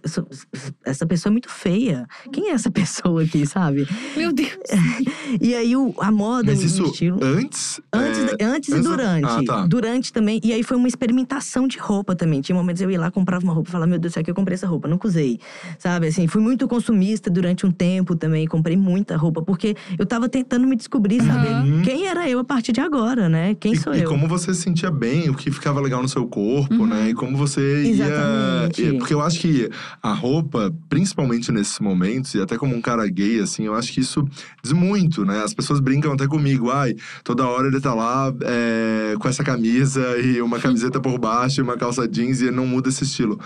[0.83, 2.05] essa pessoa é muito feia.
[2.31, 3.87] Quem é essa pessoa aqui, sabe?
[4.15, 4.49] Meu Deus.
[5.39, 7.19] E aí o, a moda, Mas o isso estilo.
[7.23, 7.79] antes.
[7.93, 9.25] Antes, é, antes e antes da- durante.
[9.25, 9.67] Ah, tá.
[9.67, 10.41] Durante também.
[10.43, 12.41] E aí foi uma experimentação de roupa também.
[12.41, 14.31] Tinha momentos eu ia lá, comprava uma roupa e falava, meu Deus do céu, que
[14.31, 15.39] eu comprei essa roupa, nunca usei.
[15.77, 18.45] Sabe, assim, fui muito consumista durante um tempo também.
[18.47, 21.81] Comprei muita roupa, porque eu tava tentando me descobrir, saber Uhum.
[21.83, 23.55] quem era eu a partir de agora, né?
[23.55, 24.09] Quem E, sou e eu.
[24.09, 26.87] como você se sentia bem, o que ficava legal no seu corpo, Uhum.
[26.87, 27.09] né?
[27.09, 28.81] E como você Exatamente.
[28.81, 28.97] ia.
[28.97, 29.69] Porque eu acho que
[30.01, 33.99] a roupa, principalmente nesses momentos, e até como um cara gay, assim, eu acho que
[34.01, 34.27] isso
[34.63, 35.41] diz muito, né?
[35.43, 40.17] As pessoas brincam até comigo, ai, toda hora ele tá lá é, com essa camisa
[40.19, 43.39] e uma camiseta por baixo e uma calça jeans e não muda esse estilo.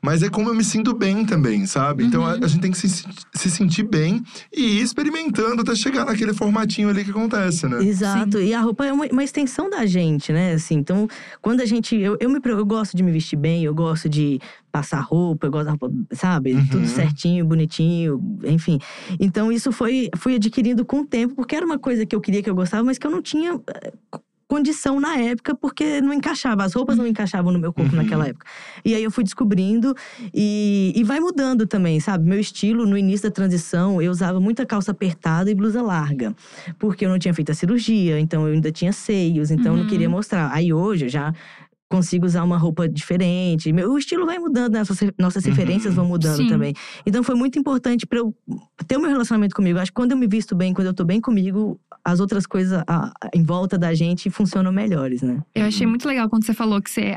[0.00, 2.04] Mas é como eu me sinto bem também, sabe?
[2.04, 6.04] Então a, a gente tem que se, se sentir bem e ir experimentando até chegar
[6.04, 7.84] naquele formatinho ali que acontece, né?
[7.84, 8.40] Exato.
[8.40, 10.54] E a roupa é uma, uma extensão da gente, né?
[10.54, 11.08] Assim, então,
[11.42, 11.96] quando a gente.
[11.96, 14.40] Eu, eu, me, eu gosto de me vestir bem, eu gosto de
[14.74, 16.54] passar roupa, eu gosto da roupa, sabe?
[16.54, 16.66] Uhum.
[16.68, 18.80] Tudo certinho, bonitinho, enfim.
[19.20, 22.42] Então, isso foi, fui adquirindo com o tempo, porque era uma coisa que eu queria,
[22.42, 23.52] que eu gostava, mas que eu não tinha.
[23.72, 23.92] eh,
[24.46, 28.02] Condição na época, porque não encaixava, as roupas não encaixavam no meu corpo Uhum.
[28.02, 28.44] naquela época.
[28.84, 29.94] E aí eu fui descobrindo
[30.34, 32.28] e, e vai mudando também, sabe?
[32.28, 36.34] Meu estilo no início da transição, eu usava muita calça apertada e blusa larga
[36.78, 39.80] porque eu não tinha feito a cirurgia, então eu ainda tinha seios, então eu não
[39.84, 39.86] Uhum.
[39.88, 40.52] queria mostrar.
[40.52, 41.32] Aí hoje eu já
[41.90, 43.72] consigo usar uma roupa diferente.
[43.72, 44.78] Meu, o estilo vai mudando, né?
[44.80, 45.50] Nossas, nossas Uhum.
[45.50, 46.48] referências vão mudando Sim.
[46.48, 46.74] também.
[47.06, 48.34] Então foi muito importante para eu
[48.86, 49.78] ter o meu relacionamento comigo.
[49.78, 52.72] Acho que quando eu me visto bem, quando eu tô bem comigo, as outras coisas
[52.72, 55.42] a- a- em volta da gente funcionam melhores, né?
[55.54, 57.16] Eu achei muito legal quando você falou que você.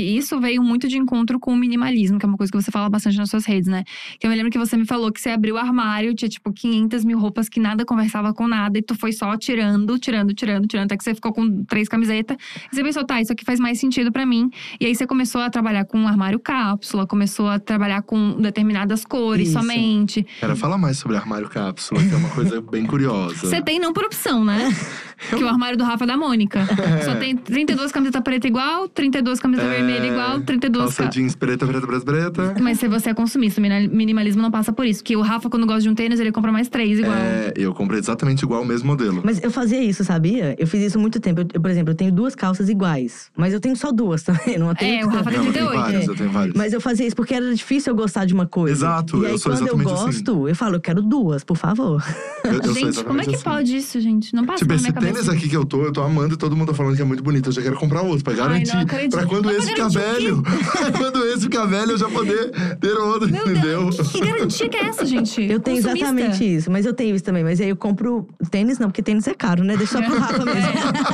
[0.00, 2.70] E isso veio muito de encontro com o minimalismo, que é uma coisa que você
[2.70, 3.84] fala bastante nas suas redes, né?
[4.18, 6.52] Que eu me lembro que você me falou que você abriu o armário, tinha tipo
[6.52, 10.66] 500 mil roupas que nada conversava com nada, e tu foi só tirando, tirando, tirando,
[10.66, 12.36] tirando, até que você ficou com três camisetas.
[12.72, 14.50] E você pensou, tá, isso aqui faz mais sentido pra mim.
[14.80, 19.04] E aí você começou a trabalhar com um armário cápsula, começou a trabalhar com determinadas
[19.04, 19.58] cores Isso.
[19.58, 20.26] somente.
[20.40, 23.34] Quero falar mais sobre armário cápsula, que é uma coisa bem curiosa.
[23.34, 24.74] Você tem não por opção, né?
[25.28, 26.60] que o armário do Rafa é da Mônica.
[27.04, 31.34] Só tem 32 camisetas preta igual, 32 camisetas É, vermelha igual, 32 Calça ca- jeans
[31.34, 32.54] preta, preta, preta, preta.
[32.60, 35.00] Mas se você é consumista, minimalismo não passa por isso.
[35.02, 37.14] Porque o Rafa, quando gosta de um tênis, ele compra mais três igual.
[37.16, 39.20] É, eu comprei exatamente igual o mesmo modelo.
[39.24, 40.54] Mas eu fazia isso, sabia?
[40.58, 41.40] Eu fiz isso há muito tempo.
[41.42, 43.30] Eu, eu, por exemplo, eu tenho duas calças iguais.
[43.36, 44.58] Mas eu tenho só duas também.
[44.58, 45.80] Não tenho É, o Rafa tem Não, eu tenho 38.
[45.80, 46.10] vários, é.
[46.10, 46.54] eu tenho vários.
[46.56, 48.72] Mas eu fazia isso porque era difícil eu gostar de uma coisa.
[48.86, 50.04] Exato, E eu aí, sou quando eu exatamente assim.
[50.24, 52.02] gosto, eu falo, eu quero duas, por favor.
[52.44, 53.44] Eu, eu sou gente, como é que assim.
[53.44, 54.34] pode isso, gente?
[54.34, 55.32] Não passa Tipo, na minha tênis cabeça.
[55.32, 57.22] aqui que eu tô, eu tô amando e todo mundo tá falando que é muito
[57.22, 57.48] bonito.
[57.48, 58.76] Eu já quero comprar outro pra Ai, não garantir.
[58.76, 59.10] acredito.
[59.16, 60.42] pra quando Mas esse pra ficar velho.
[60.42, 63.90] pra quando esse ficar velho, eu já poder ter outro, Meu entendeu?
[63.90, 65.42] Deus, que garantia que é essa, gente?
[65.42, 66.06] Eu tenho Consumista.
[66.06, 67.42] exatamente isso, mas eu tenho isso também.
[67.44, 69.76] Mas aí eu compro tênis, não, porque tênis é caro, né?
[69.76, 70.60] Deixa só pro Rafa mesmo.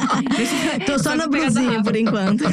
[0.87, 2.45] Tô só na pegar da blusinha por enquanto.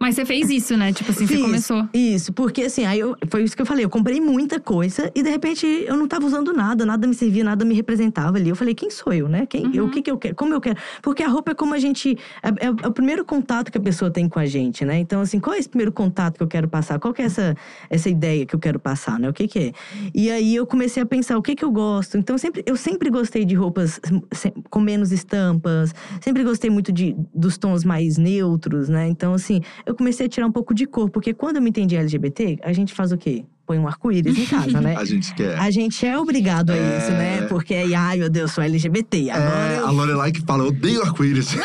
[0.00, 0.92] Mas você fez isso, né?
[0.92, 1.42] Tipo assim, você Fiz.
[1.42, 1.88] começou.
[1.94, 3.84] Isso, porque assim, aí eu, foi isso que eu falei.
[3.84, 7.42] Eu comprei muita coisa e de repente eu não tava usando nada, nada me servia,
[7.44, 8.48] nada me representava ali.
[8.50, 9.46] Eu falei, quem sou eu, né?
[9.46, 10.34] Quem, eu, o que, que eu quero?
[10.34, 10.78] Como eu quero?
[11.02, 12.18] Porque a roupa é como a gente.
[12.42, 14.98] É, é o primeiro contato que a pessoa tem com a gente, né?
[14.98, 16.98] Então, assim, qual é esse primeiro contato que eu quero passar?
[16.98, 17.54] Qual que é essa,
[17.88, 19.28] essa ideia que eu quero passar, né?
[19.28, 19.72] O que, que é?
[20.14, 22.16] E aí eu comecei a pensar o que, que eu gosto.
[22.16, 24.00] Então, sempre, eu sempre gostei de roupas
[24.70, 29.06] com menos estampas, sempre gostei muito de, dos tons mais neutros, né?
[29.08, 31.96] Então, assim, eu comecei a tirar um pouco de cor, porque quando eu me entendi
[31.96, 33.44] LGBT, a gente faz o quê?
[33.66, 34.94] Põe um arco-íris em casa, né?
[34.98, 35.58] A gente quer.
[35.58, 36.98] A gente é obrigado a É.
[36.98, 37.42] isso, né?
[37.48, 39.30] Porque aí, ai meu Deus, sou LGBT.
[39.30, 41.56] Agora É, eu a Lorelai que fala, eu odeio arco-íris.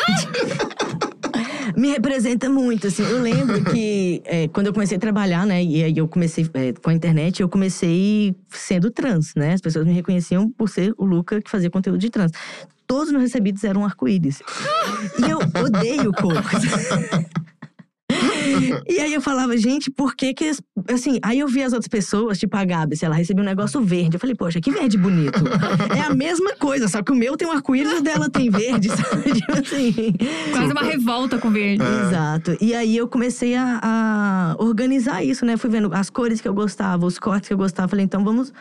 [1.76, 3.02] me representa muito, assim.
[3.02, 5.62] Eu lembro que é, quando eu comecei a trabalhar, né?
[5.62, 9.52] E aí eu comecei é, com a internet, eu comecei sendo trans, né?
[9.54, 12.32] As pessoas me reconheciam por ser o Luca que fazia conteúdo de trans.
[12.86, 14.42] Todos os meus recebidos eram arco-íris.
[15.18, 16.34] e eu odeio cor.
[18.88, 20.48] E aí eu falava, gente, por que que…
[20.48, 20.60] as-
[20.92, 23.80] Assim, aí eu vi as outras pessoas, tipo a Gabi, se ela recebia um negócio
[23.82, 24.16] verde.
[24.16, 25.38] Eu falei, poxa, que verde bonito.
[25.96, 28.50] é a mesma coisa, só que o meu tem um arco-íris e o dela tem
[28.50, 29.32] verde, sabe?
[29.32, 29.92] Tipo assim…
[30.52, 31.82] Quase uma revolta com verde.
[31.84, 32.06] É.
[32.08, 32.56] Exato.
[32.60, 35.56] E aí eu comecei a, a organizar isso, né?
[35.56, 37.88] Fui vendo as cores que eu gostava, os cortes que eu gostava.
[37.88, 38.52] Falei, então vamos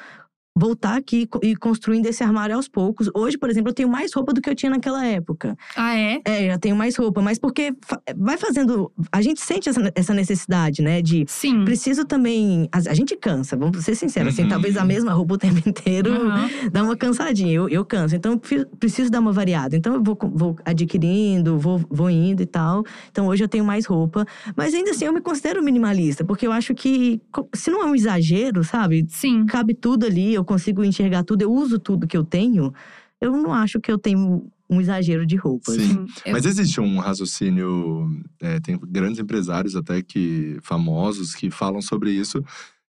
[0.55, 3.09] voltar aqui e construindo esse armário aos poucos.
[3.15, 5.55] Hoje, por exemplo, eu tenho mais roupa do que eu tinha naquela época.
[5.75, 6.21] Ah, é?
[6.25, 7.73] É, já tenho mais roupa, mas porque
[8.17, 8.91] vai fazendo.
[9.11, 11.01] A gente sente essa, essa necessidade, né?
[11.01, 11.23] De.
[11.27, 11.63] Sim.
[11.63, 12.67] Preciso também.
[12.71, 14.33] A, a gente cansa, vamos ser sinceros.
[14.33, 14.49] Assim, Uhum.
[14.49, 16.49] talvez a mesma roupa o tempo inteiro Aham.
[16.71, 17.53] dá uma cansadinha.
[17.53, 18.15] Eu, eu canso.
[18.15, 19.75] Então, eu preciso dar uma variada.
[19.77, 22.83] Então, eu vou, vou adquirindo, vou, vou indo e tal.
[23.11, 24.25] Então, hoje eu tenho mais roupa.
[24.55, 26.25] Mas ainda assim, eu me considero minimalista.
[26.25, 27.21] Porque eu acho que,
[27.53, 29.05] se não é um exagero, sabe?
[29.09, 29.45] Sim.
[29.45, 32.73] Cabe tudo ali, eu consigo enxergar tudo, eu uso tudo que eu tenho.
[33.21, 35.75] Eu não acho que eu tenho um exagero de roupas.
[35.75, 36.05] Sim.
[36.25, 42.11] Eu- Mas existe um raciocínio, é, tem grandes empresários até que famosos que falam sobre
[42.11, 42.43] isso,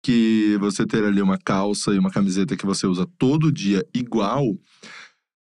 [0.02, 4.44] que você ter ali uma calça e uma camiseta que você usa todo dia igual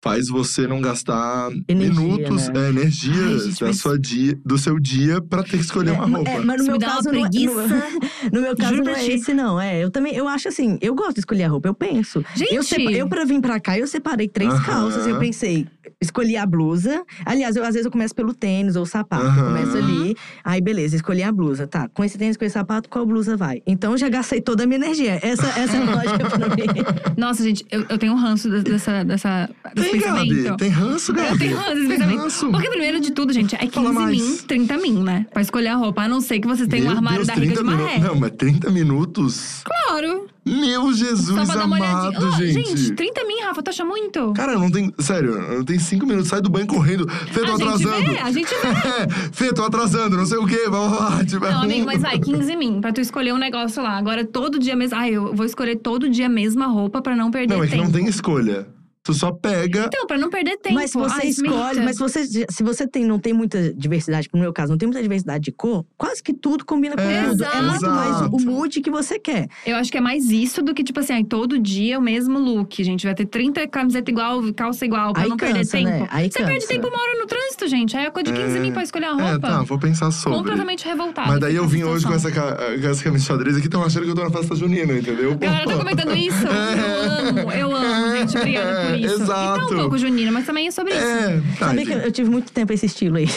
[0.05, 2.67] faz você não gastar Energia, minutos, né?
[2.67, 5.93] é, energia Ai, gente, da mas- sua dia, do seu dia pra ter que escolher
[5.93, 6.29] uma roupa.
[6.29, 7.67] É, mas no meu caso não é, preguiça.
[7.67, 9.11] no, no meu caso não é ti.
[9.13, 9.83] esse não, é.
[9.83, 12.23] Eu também, eu acho assim, eu gosto de escolher a roupa, eu penso.
[12.35, 12.53] Gente!
[12.53, 14.63] Eu, sepa- eu para vir pra cá, eu separei três Aham.
[14.63, 15.65] calças, eu pensei,
[15.99, 17.03] escolhi a blusa.
[17.25, 19.45] Aliás, eu às vezes eu começo pelo tênis ou sapato, eu Aham.
[19.55, 20.15] começo ali.
[20.43, 21.89] Aí beleza, escolhi a blusa, tá?
[21.89, 23.63] Com esse tênis, com esse sapato, qual blusa vai?
[23.65, 25.19] Então eu já gastei toda a minha energia.
[25.23, 26.65] Essa essa é a lógica pra mim.
[27.17, 30.43] Nossa, gente, eu, eu tenho um ranço de- dessa, dessa, desse Tem, pensamento.
[30.43, 30.57] Gabi?
[30.57, 31.29] Tem ranço, Gabi?
[31.31, 32.51] Eu tenho ranço Tem ranço.
[32.51, 34.17] Porque primeiro de tudo, gente, é 15 Fala mais.
[34.21, 35.25] min, 30 min, né?
[35.33, 36.03] Pra escolher a roupa.
[36.03, 37.97] A não ser que vocês tenham um armário Deus, da Rica 30 de Maré.
[37.99, 39.61] Não, mas 30 minutos?
[39.63, 40.27] Claro.
[40.47, 41.99] Meu Jesus Só pra dar uma olhadinha.
[42.19, 42.91] amado, Ah, gente.
[42.93, 44.31] 30 min, Rafa, tu acha muito?
[44.33, 44.93] Cara, não tem.
[44.99, 47.09] Sério, não tem cinco minutos, sai do banho correndo.
[47.09, 48.11] Fê, tô a gente atrasando.
[48.11, 48.67] vê, a gente vê.
[48.67, 51.25] É, Fê, tô atrasando, não sei o quê, blá, blá.
[51.25, 53.97] Tipo, é Não, um- amigo, mas vai, 15 min, pra tu escolher um negócio lá.
[53.97, 54.95] Agora, todo dia mesmo.
[54.95, 57.71] Ai, eu vou escolher todo dia a mesma roupa pra não perder Não, é que
[57.71, 57.83] tempo.
[57.85, 58.67] não tem escolha.
[59.05, 59.85] Tu só pega.
[59.85, 60.73] Então, pra não perder tempo.
[60.73, 64.27] Mas se você Ai, escolhe, mas se você, se você tem, não tem muita diversidade,
[64.33, 67.29] no meu caso, não tem muita diversidade de cor, quase que tudo combina com É,
[67.29, 67.43] tudo.
[67.45, 67.93] É muito exato.
[67.93, 69.47] mais o mood que você quer.
[69.63, 72.39] Eu acho que é mais isso do que, tipo assim, ai, todo dia o mesmo
[72.39, 72.83] look.
[72.83, 75.89] Gente, vai ter 30 camiseta igual, calça igual, pra Aí não perder cansa, tempo.
[75.89, 76.07] né?
[76.09, 76.67] Aí Você perde cansa.
[76.67, 77.95] tempo uma hora no trânsito, gente.
[77.95, 78.59] Aí é coisa de 15 É.
[78.59, 79.47] mil pra escolher a É, roupa.
[79.47, 80.39] tá, vou pensar sobre.
[80.39, 81.27] Completamente revoltada.
[81.29, 84.09] Mas daí eu vim hoje com essa, com essa camisa xadrez aqui, estão achando que
[84.09, 85.33] eu tô na festa junina, entendeu?
[85.33, 86.35] A galera tá comentando isso.
[86.75, 88.37] Eu amo, eu amo, gente.
[88.37, 89.15] Obrigada por isso.
[89.15, 89.73] E tá Exato.
[89.73, 91.03] um pouco junina, mas também é sobre isso.
[91.03, 91.67] É, tá.
[91.67, 93.27] Sabia que eu, tive muito tempo esse estilo aí.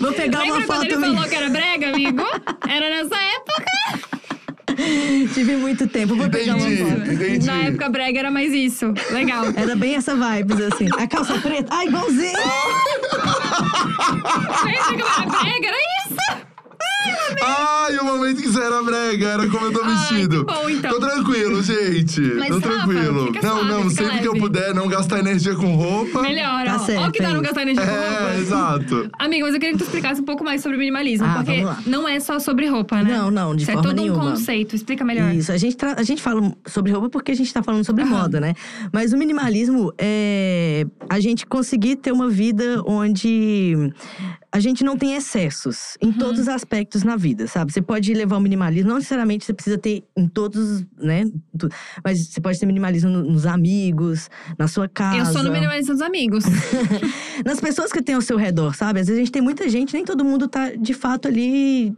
[0.00, 1.14] Vou pegar Lembra uma quando foto ele minha.
[1.14, 2.22] falou que era brega, amigo?
[2.68, 3.64] Era nessa época.
[5.32, 6.14] Tive muito tempo.
[6.16, 6.90] Vou pegar uma Entendi.
[6.90, 7.10] foto.
[7.12, 7.46] Entendi.
[7.46, 8.92] Na época brega era mais isso.
[9.10, 9.46] Legal.
[9.56, 10.86] Era bem essa vibes, assim.
[10.98, 11.74] A calça preta.
[11.74, 12.36] Ai, igualzinho!
[14.64, 15.66] Lembra que era brega?
[15.66, 16.16] Era isso.
[17.42, 20.44] Ai, o momento que você era brega, era como eu tô Ai, vestido.
[20.44, 20.90] que bom, então.
[20.92, 22.20] Tô tranquilo, gente.
[22.20, 23.26] Mas, tô Rafa, tranquilo.
[23.26, 24.44] fica não, suave, não, fica sempre que eu leve.
[24.44, 26.22] puder não gastar energia com roupa.
[26.22, 26.78] Melhor, Tá ó.
[26.80, 27.44] certo, Ó, que dá é não isso.
[27.44, 28.34] gastar energia com É, roupa.
[28.38, 29.10] exato.
[29.18, 31.26] Amigo, mas eu queria que tu explicasse um pouco mais sobre minimalismo.
[31.26, 33.16] Ah, porque não é só sobre roupa, né?
[33.16, 34.24] Não, não, de Isso é forma todo nenhuma.
[34.24, 34.74] um conceito.
[34.74, 35.34] Explica melhor.
[35.34, 38.02] Isso, a gente, tra- a gente fala sobre roupa porque a gente tá falando sobre
[38.02, 38.10] Aham.
[38.22, 38.54] moda, né?
[38.92, 43.92] Mas o minimalismo é a gente conseguir ter uma vida onde
[44.52, 47.72] a gente não tem excessos em todos os aspectos na vida, sabe?
[47.72, 51.24] Você pode levar o minimalismo, não necessariamente você precisa ter em todos, né?
[52.04, 54.28] Mas você pode ter minimalismo no- nos amigos,
[54.58, 55.18] na sua casa.
[55.18, 56.44] Eu sou no minimalismo dos amigos.
[57.44, 59.00] nas pessoas que tem ao seu redor, sabe?
[59.00, 61.94] Às vezes a gente tem muita gente, nem todo mundo tá de fato ali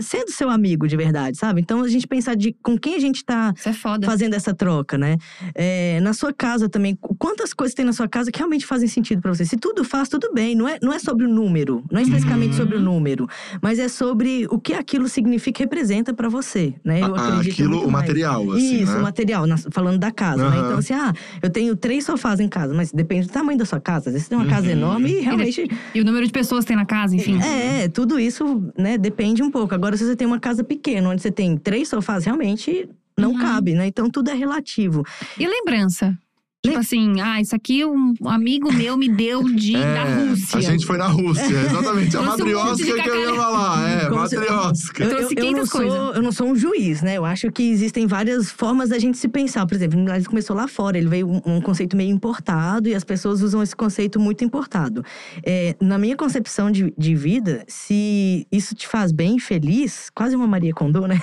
[0.00, 1.60] sendo seu amigo de verdade, sabe?
[1.60, 4.06] Então a gente pensar de com quem a gente tá é foda.
[4.06, 5.16] fazendo essa troca, né?
[5.54, 9.20] É, na sua casa também, quantas coisas tem na sua casa que realmente fazem sentido
[9.20, 9.44] pra você?
[9.44, 10.54] Se tudo faz, tudo bem.
[10.54, 12.56] Não é, não é sobre o número, não é especificamente Uhum.
[12.56, 13.26] sobre o número,
[13.62, 17.00] mas é sobre o que aquilo significa e representa pra você, né?
[17.02, 18.04] Eu Ah, acredito aquilo, o mais.
[18.06, 18.98] material, assim, Isso, né?
[18.98, 20.56] o material, na- falando da casa, né?
[20.58, 20.64] Aham.
[20.66, 23.80] Então, assim, ah, eu tenho três sofás em casa, mas depende do tamanho da sua
[23.80, 24.08] casa.
[24.08, 24.72] Às vezes você tem uma casa Uhum.
[24.72, 25.68] enorme e realmente.
[25.94, 27.38] E o número de pessoas que tem na casa, enfim.
[27.40, 29.74] É, tudo isso, né, depende um pouco.
[29.74, 33.38] Agora, se você tem uma casa pequena, onde você tem três sofás, realmente não Uhum.
[33.40, 33.86] cabe, né?
[33.86, 35.04] Então tudo é relativo.
[35.38, 36.16] E lembrança?
[36.62, 40.56] Tipo assim, ah, isso aqui um amigo meu me deu de, da Rússia.
[40.56, 42.14] É, A gente foi na Rússia, exatamente.
[42.14, 43.88] A Trouxe um matriosca que eu ia falar.
[43.88, 45.02] É, Como matriosca.
[45.04, 47.16] Eu, trouxe eu, eu, não 500 sou, eu não sou um juiz, né?
[47.16, 49.64] Eu acho que existem várias formas da gente se pensar.
[49.64, 53.04] Por exemplo, minimalismo começou lá fora, ele veio um, um conceito meio importado e as
[53.04, 55.02] pessoas usam esse conceito muito importado.
[55.42, 60.46] É, na minha concepção de, de vida, se isso te faz bem, feliz, quase uma
[60.46, 61.18] Maria Condô, né?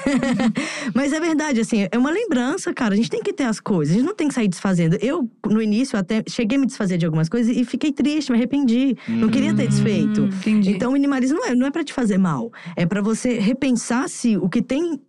[0.96, 2.96] Mas é verdade, assim, é uma lembrança, cara.
[2.96, 4.98] A gente tem que ter as coisas, a gente não tem que sair desfazendo.
[5.00, 8.38] Eu, no início, até cheguei a me desfazer de algumas coisas e fiquei triste, me
[8.38, 8.96] arrependi.
[9.08, 10.24] Não queria ter desfeito.
[10.24, 10.72] Hum, entendi.
[10.72, 12.52] Então, o minimalismo não é, não é para te fazer mal.
[12.76, 15.02] É para você repensar se o que tem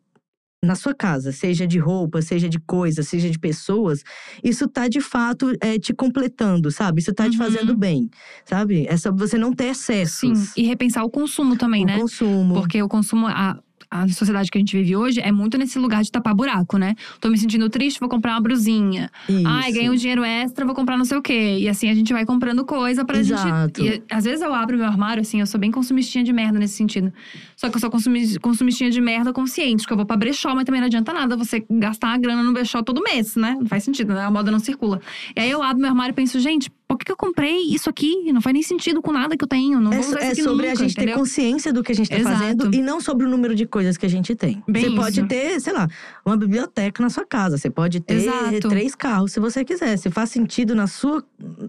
[0.65, 4.03] na sua casa, seja de roupa, seja de coisa, seja de pessoas,
[4.43, 7.01] isso tá de fato é, te completando, sabe?
[7.01, 7.45] Isso tá te Uhum.
[7.45, 8.11] fazendo bem,
[8.45, 8.85] sabe?
[8.89, 10.19] É sobre você não ter excessos.
[10.19, 11.97] Sim, e repensar o consumo também, o né?
[11.97, 12.55] consumo.
[12.55, 13.57] Porque o consumo, a,
[13.91, 16.95] a sociedade que a gente vive hoje é muito nesse lugar de tapar buraco, né?
[17.21, 19.11] Tô me sentindo triste, vou comprar uma brusinha.
[19.29, 19.43] Isso.
[19.47, 21.59] Ai, ganhei um dinheiro extra, vou comprar não sei o quê.
[21.61, 23.83] E assim a gente vai comprando coisa pra Exato.
[23.83, 24.03] gente.
[24.11, 26.75] E às vezes eu abro meu armário, assim, eu sou bem consumistinha de merda nesse
[26.75, 27.13] sentido.
[27.57, 30.65] Só que eu sou consumi- consumistinha de merda consciente, que eu vou pra brechó, mas
[30.65, 33.57] também não adianta nada você gastar a grana no brechó todo mês, né?
[33.59, 34.23] Não faz sentido, né?
[34.23, 35.01] A moda não circula.
[35.37, 37.91] E aí eu abro meu armário e penso, gente, por que, que eu comprei isso
[37.91, 38.33] aqui?
[38.33, 39.79] Não faz nem sentido com nada que eu tenho.
[39.79, 41.15] Não É, vou so- usar isso é sobre nunca, a gente entendeu?
[41.15, 42.37] ter consciência do que a gente tá Exato.
[42.39, 44.63] fazendo e não sobre o número de coisas que a gente tem.
[44.67, 45.29] Bem você pode isso.
[45.29, 45.87] ter, sei lá,
[46.25, 47.59] uma biblioteca na sua casa.
[47.59, 48.69] Você pode ter Exato.
[48.71, 49.99] três carros se você quiser.
[49.99, 51.23] Se faz sentido na sua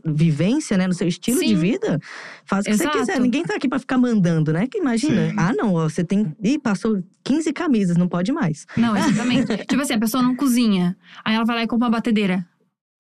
[0.05, 0.87] vivência, né?
[0.87, 1.55] No seu estilo de Sim.
[1.55, 1.99] vida,
[2.45, 2.91] faz o que Exato.
[2.97, 3.19] você quiser.
[3.19, 4.67] Ninguém tá aqui pra ficar mandando, né?
[4.67, 5.29] Que imagina.
[5.29, 5.35] Sim.
[5.37, 6.35] Ah, não, você tem.
[6.43, 8.65] Ih, passou 15 camisas, não pode mais.
[8.77, 9.57] Não, exatamente.
[9.67, 10.95] tipo assim, a pessoa não cozinha.
[11.25, 12.45] Aí ela vai lá e compra uma batedeira.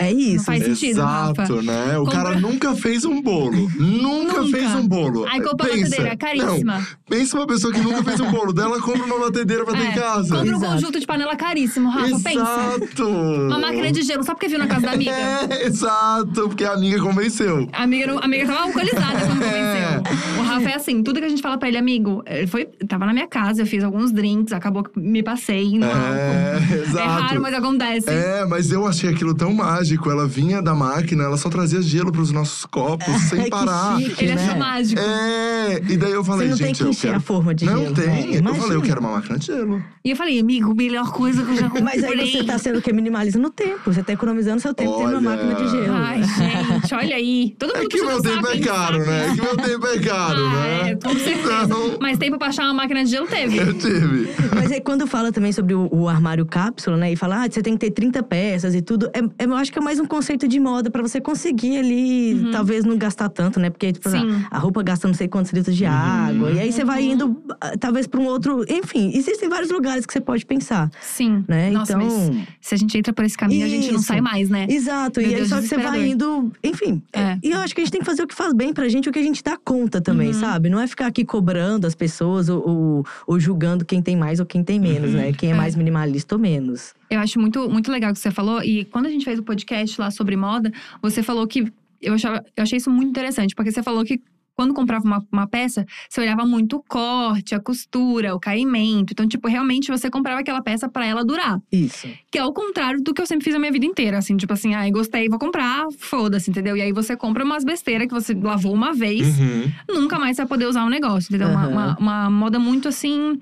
[0.01, 0.45] É isso.
[0.45, 1.61] faz sentido, Exato, Rafa.
[1.61, 1.97] né?
[1.97, 3.51] O Compra- cara nunca fez um bolo.
[3.77, 4.57] Nunca, Nunca.
[4.57, 5.25] fez um bolo.
[5.27, 5.89] Aí compra uma Pensa.
[5.89, 6.77] batedeira, caríssima.
[6.77, 8.53] Não, pensa uma pessoa que nunca fez um bolo.
[8.53, 10.35] Dela compra uma batedeira pra ter É, em casa.
[10.37, 10.73] Compra um Exato.
[10.73, 12.07] conjunto de panela caríssimo, Rafa.
[12.23, 12.29] Pensa.
[12.31, 13.07] Exato.
[13.09, 15.11] Uma máquina de gelo, só porque viu na casa da amiga.
[15.49, 17.67] É, exato, porque a amiga convenceu.
[17.73, 20.01] A amiga, não- a amiga tava alcoolizada quando É.
[20.01, 20.39] convenceu.
[20.39, 23.05] O Rafa é assim, tudo que a gente fala pra ele, amigo, ele foi, tava
[23.05, 25.97] na minha casa, eu fiz alguns drinks, acabou que me passei no álcool.
[25.97, 26.97] É, exato.
[26.99, 28.09] É raro, mas acontece.
[28.09, 29.88] É, mas eu achei aquilo tão mágico.
[30.09, 33.97] Ela vinha da máquina, ela só trazia gelo pros nossos copos, sem parar.
[33.99, 34.45] chique, Ele né?
[34.45, 35.01] achou mágico.
[35.01, 37.17] É, e daí eu falei, Você não tem gente, que eu encher quero...
[37.17, 37.93] a forma de Não gelo.
[37.95, 38.41] tem.
[38.41, 38.49] né?
[38.49, 39.83] Eu falei, eu quero uma máquina de gelo.
[40.03, 41.83] E eu falei, amigo, melhor coisa que eu já comprei.
[41.83, 42.91] Mas aí você tá sendo o que?
[42.93, 43.91] Minimalismo no tempo.
[43.91, 45.17] Você tá economizando seu tempo tendo Olha.
[45.19, 45.93] uma máquina de gelo.
[45.93, 47.55] Ai, gente, olha aí.
[47.57, 49.25] Todo mundo É que meu tempo é caro, né?
[49.27, 50.49] É que meu tempo é caro.
[50.49, 50.91] né?
[50.91, 51.63] é, com certeza.
[51.65, 53.57] Então, Mas tempo pra achar uma máquina de gelo teve.
[53.57, 54.29] eu tive.
[54.55, 57.11] Mas aí quando fala também sobre o, o armário cápsula, né?
[57.11, 59.09] E fala, ah, você tem que ter 30 peças e tudo.
[59.13, 62.49] É, é- eu acho que é mais um conceito de moda pra você conseguir ali,
[62.51, 63.69] talvez não gastar tanto, né?
[63.69, 64.39] Porque, tipo, Uhum.
[64.39, 64.45] Sim.
[64.51, 66.51] a roupa gasta não sei quantos litros de água.
[66.51, 68.63] E aí você vai indo, ah, talvez, pra um outro.
[68.69, 71.43] Enfim, existem vários lugares que você pode pensar, Sim.
[71.47, 71.71] né?
[71.71, 72.05] Nossa, então.
[72.05, 74.07] mas se a gente entra por esse caminho, a gente não Isso.
[74.07, 74.65] sai mais, né?
[74.69, 77.01] Exato, Meu e aí Deus, só que você vai indo, enfim.
[77.13, 77.37] É.
[77.43, 79.09] E eu acho que a gente tem que fazer o que faz bem pra gente,
[79.09, 80.33] o que a gente dá conta também, Uhum.
[80.33, 80.69] sabe?
[80.69, 84.45] Não é ficar aqui cobrando as pessoas ou, ou, ou julgando quem tem mais ou
[84.45, 85.31] quem tem menos, né?
[85.33, 85.55] Quem é, É.
[85.55, 86.93] mais minimalista ou menos.
[87.09, 88.63] Eu acho muito, muito legal o que você falou.
[88.63, 91.71] E quando a gente fez o podcast lá sobre moda, você falou que.
[92.01, 94.21] Eu, achava, eu achei isso muito interessante, porque você falou que
[94.55, 99.13] quando comprava uma, uma peça, você olhava muito o corte, a costura, o caimento.
[99.13, 101.61] Então, tipo, realmente você comprava aquela peça pra ela durar.
[101.71, 102.09] Isso.
[102.29, 104.17] Que é o contrário do que eu sempre fiz a minha vida inteira.
[104.17, 106.75] Assim, tipo assim, ai, gostei, vou comprar, foda-se, entendeu?
[106.75, 109.71] E aí você compra umas besteiras que você lavou uma vez, Uhum.
[109.89, 111.49] nunca mais vai poder usar o negócio, entendeu?
[111.53, 111.71] Uma, Aham.
[111.71, 113.39] uma, uma moda muito assim.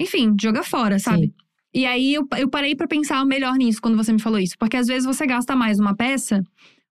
[0.00, 1.26] Enfim, joga fora, sabe?
[1.26, 1.32] Sim.
[1.72, 4.56] E aí eu, eu parei pra pensar melhor nisso quando você me falou isso.
[4.58, 6.42] Porque às vezes você gasta mais numa peça.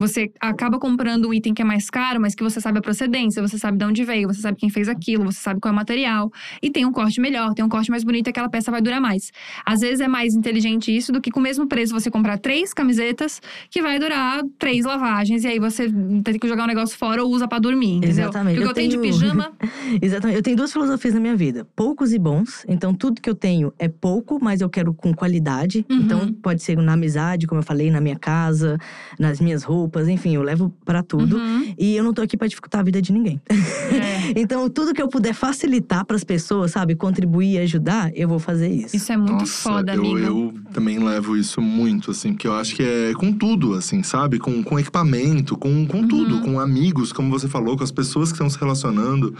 [0.02, 3.40] Você acaba comprando um item que é mais caro, mas que você sabe a procedência,
[3.40, 5.76] você sabe de onde veio, você sabe quem fez aquilo, você sabe qual é o
[5.76, 6.28] material.
[6.60, 9.30] E tem um corte melhor, tem um corte mais bonito aquela peça vai durar mais.
[9.64, 12.74] Às vezes é mais inteligente isso do que com o mesmo preço você comprar três
[12.74, 15.44] camisetas que vai durar três lavagens.
[15.44, 15.88] E aí você
[16.24, 18.24] tem que jogar o negócio fora ou usa pra dormir, entendeu?
[18.24, 18.54] Exatamente.
[18.56, 19.52] Porque eu, Eu tenho de tenho- pijama.
[20.02, 20.36] Exatamente.
[20.36, 22.64] Eu tenho duas filosofias na minha vida: poucos e bons.
[22.68, 25.84] Então, tudo que eu tenho é pouco, mas eu quero com qualidade.
[25.90, 25.96] Uhum.
[25.98, 28.78] Então, pode ser na amizade, como eu falei, na minha casa,
[29.18, 31.36] nas minhas roupas, enfim, eu levo pra tudo.
[31.36, 31.74] Uhum.
[31.78, 33.40] E eu não tô aqui pra dificultar a vida de ninguém.
[33.48, 34.22] É.
[34.34, 38.68] Então, tudo que eu puder facilitar pras pessoas, sabe, contribuir e ajudar, eu vou fazer
[38.68, 38.96] isso.
[38.96, 40.18] Isso é muito Nossa, foda, eu, amigo.
[40.18, 44.38] eu também levo isso muito, assim, porque eu acho que é com tudo, assim, sabe?
[44.38, 46.42] Com, com equipamento, com, com tudo, Uhum.
[46.42, 49.34] com amigos, como você falou, com as pessoas que estão se relacionando.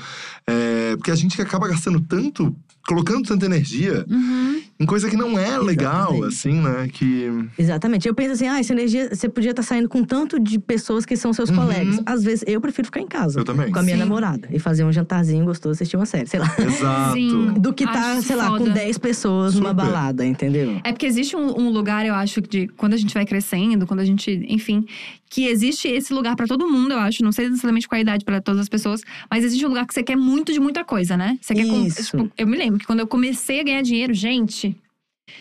[0.46, 2.54] É, porque a gente acaba gastando tanto,
[2.86, 4.60] colocando tanta energia Uhum.
[4.80, 6.24] em coisa que não é legal, Exatamente.
[6.26, 6.88] assim, né?
[6.92, 7.30] Que.
[7.58, 8.08] Exatamente.
[8.08, 11.16] Eu penso assim, ah, essa energia, você podia estar saindo com tanto de pessoas que
[11.16, 11.56] são seus Uhum.
[11.56, 12.00] colegas.
[12.04, 13.40] Às vezes, eu prefiro ficar em casa.
[13.40, 13.70] Eu também.
[13.70, 14.02] Com a minha Sim.
[14.02, 14.48] namorada.
[14.50, 16.52] E fazer um jantarzinho gostoso, assistir uma série, sei lá.
[16.58, 17.12] Exato.
[17.14, 17.54] Sim.
[17.54, 18.70] Do que tá, Acho sei lá, com foda.
[18.70, 19.84] 10 pessoas numa Super.
[19.84, 20.80] balada, entendeu?
[20.84, 24.00] É porque existe um, um lugar, eu acho, de quando a gente vai crescendo, quando
[24.00, 24.84] a gente, enfim,
[25.30, 27.22] que existe esse lugar pra todo mundo, eu acho.
[27.24, 29.94] Não sei necessariamente qual a idade pra todas as pessoas, mas existe um lugar que
[29.94, 31.38] você quer muito de muita coisa, né?
[31.40, 32.16] Você quer com- Isso.
[32.16, 34.76] tipo, eu me lembro que quando eu comecei a ganhar dinheiro, gente,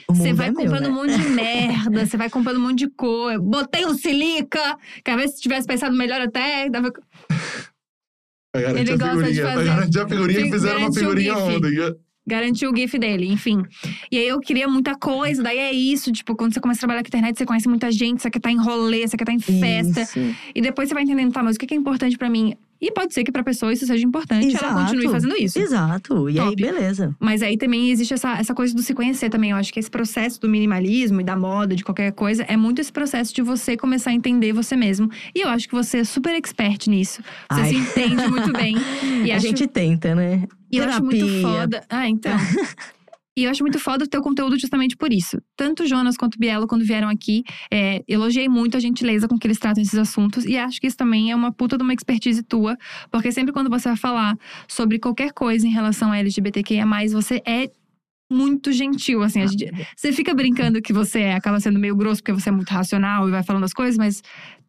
[0.09, 0.89] você vai é meu, comprando né?
[0.89, 3.39] um monte de merda, você vai comprando um monte de cor.
[3.39, 6.91] Botei um silica, que às vezes se tivesse pensado melhor até, dava
[8.53, 9.41] Ele a gosta de figurinha.
[9.43, 11.43] Pra fazer- garantir a figurinha, Fi- fizeram uma figurinha gif.
[11.55, 11.95] ontem.
[12.27, 13.63] garantir o GIF dele, enfim.
[14.11, 17.01] E aí eu queria muita coisa, daí é isso, tipo, quando você começa a trabalhar
[17.01, 19.39] com internet, você conhece muita gente, você quer estar em rolê, você quer estar em
[19.39, 20.01] festa.
[20.01, 20.19] Isso.
[20.53, 22.55] E depois você vai entendendo, tá, mas o que que é importante pra mim?
[22.81, 24.81] E pode ser que pra pessoa isso seja importante, ela Exato.
[24.85, 25.59] continue fazendo isso.
[25.59, 26.27] Exato.
[26.29, 26.55] E aí, Top.
[26.55, 27.15] beleza.
[27.19, 29.51] Mas aí também existe essa, essa coisa do se conhecer também.
[29.51, 32.81] Eu acho que esse processo do minimalismo e da moda, de qualquer coisa, é muito
[32.81, 35.11] esse processo de você começar a entender você mesmo.
[35.35, 37.21] E eu acho que você é super expert nisso.
[37.51, 37.69] Você Ai.
[37.69, 38.75] se entende muito bem.
[39.23, 40.47] E a acho, gente tenta, né?
[40.71, 41.41] e eu acho muito Terapia.
[41.41, 41.83] foda.
[41.87, 42.35] Ah, então.
[43.37, 45.37] E eu acho muito foda o teu conteúdo justamente por isso.
[45.55, 49.37] Tanto o Jonas quanto o Bielo, quando vieram aqui, é, elogiei muito a gentileza com
[49.39, 50.43] que eles tratam esses assuntos.
[50.45, 52.77] E acho que isso também é uma puta de uma expertise tua.
[53.09, 57.71] Porque sempre quando você vai falar sobre qualquer coisa em relação a LGBTQIA, você é
[58.29, 59.41] muito gentil, assim.
[59.41, 62.51] A gente- você fica brincando que você é, acaba sendo meio grosso porque você é
[62.51, 64.21] muito racional e vai falando as coisas, mas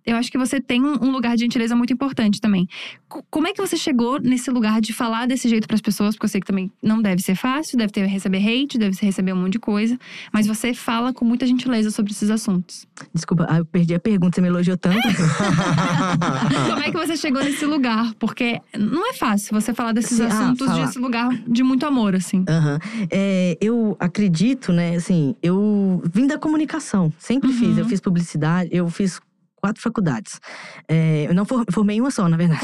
[0.04, 2.66] eu acho que você tem um, lugar de gentileza muito importante também.
[3.08, 6.14] Co- Como é que você chegou nesse lugar de falar desse jeito pras pessoas?
[6.14, 9.32] Porque eu sei que também não deve ser fácil, deve ter receber hate, deve receber
[9.32, 9.98] um monte de coisa,
[10.32, 12.86] mas você fala com muita gentileza sobre esses assuntos.
[13.14, 14.96] Desculpa, ah, eu perdi a pergunta, você me elogiou tanto.
[16.70, 18.12] Como é que você chegou nesse lugar?
[18.18, 20.84] Porque não é fácil você falar desses Sim, ah, assuntos falar.
[20.86, 22.44] desse lugar de muito amor, assim.
[22.48, 22.78] Aham.
[23.10, 27.56] É, eu acredito, né, assim, eu vim da comunicação, sempre Uhum.
[27.58, 27.78] fiz.
[27.78, 29.20] Eu fiz publicidade, eu fiz
[29.62, 30.40] quatro faculdades.
[30.88, 32.60] É, eu não for- formei uma só, na verdade.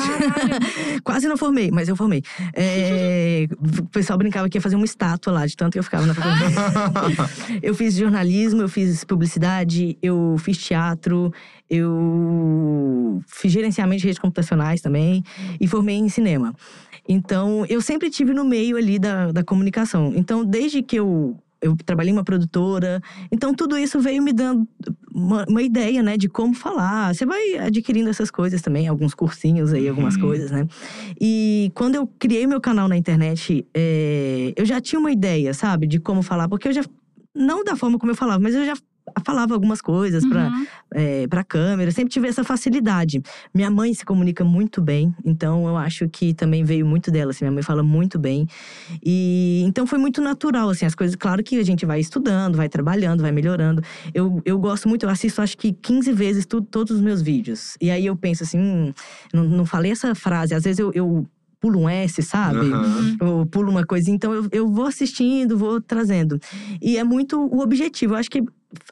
[1.04, 2.22] Quase não formei, mas eu formei.
[2.52, 3.46] É,
[3.80, 6.12] o pessoal brincava que ia fazer uma estátua lá, de tanto que eu ficava na
[6.14, 7.30] faculdade.
[7.62, 11.32] eu fiz jornalismo, eu fiz publicidade, eu fiz teatro,
[11.70, 15.22] eu fiz gerenciamento de redes computacionais também
[15.60, 16.52] e formei em cinema.
[17.08, 20.12] Então, eu sempre tive no meio ali da, da comunicação.
[20.16, 23.00] Então, desde que eu, eu trabalhei em uma produtora,
[23.32, 24.66] então tudo isso veio me dando
[25.12, 27.14] uma, uma ideia, né, de como falar.
[27.14, 30.20] Você vai adquirindo essas coisas também, alguns cursinhos aí, algumas Uhum.
[30.20, 30.66] coisas, né?
[31.20, 35.86] E quando eu criei meu canal na internet, é, eu já tinha uma ideia, sabe,
[35.86, 36.82] de como falar, porque eu já.
[37.34, 38.74] Não da forma como eu falava, mas eu já
[39.24, 40.66] falava algumas coisas Uhum.
[40.94, 43.22] é, para câmera, sempre tive essa facilidade.
[43.54, 47.44] Minha mãe se comunica muito bem, então eu acho que também veio muito dela, assim,
[47.44, 48.46] minha mãe fala muito bem.
[49.04, 52.68] E então foi muito natural, assim, as coisas, claro que a gente vai estudando, vai
[52.68, 53.82] trabalhando, vai melhorando.
[54.14, 57.76] Eu, eu gosto muito, eu assisto acho que 15 vezes tudo, todos os meus vídeos.
[57.80, 58.92] E aí eu penso assim, hum,
[59.32, 61.26] não, não falei essa frase, às vezes eu, eu
[61.60, 62.72] pulo um S, sabe?
[62.72, 63.16] Aham.
[63.20, 64.10] eu pulo uma coisa.
[64.10, 66.38] Então eu, eu vou assistindo, vou trazendo.
[66.80, 68.14] E é muito o objetivo.
[68.14, 68.42] Eu acho que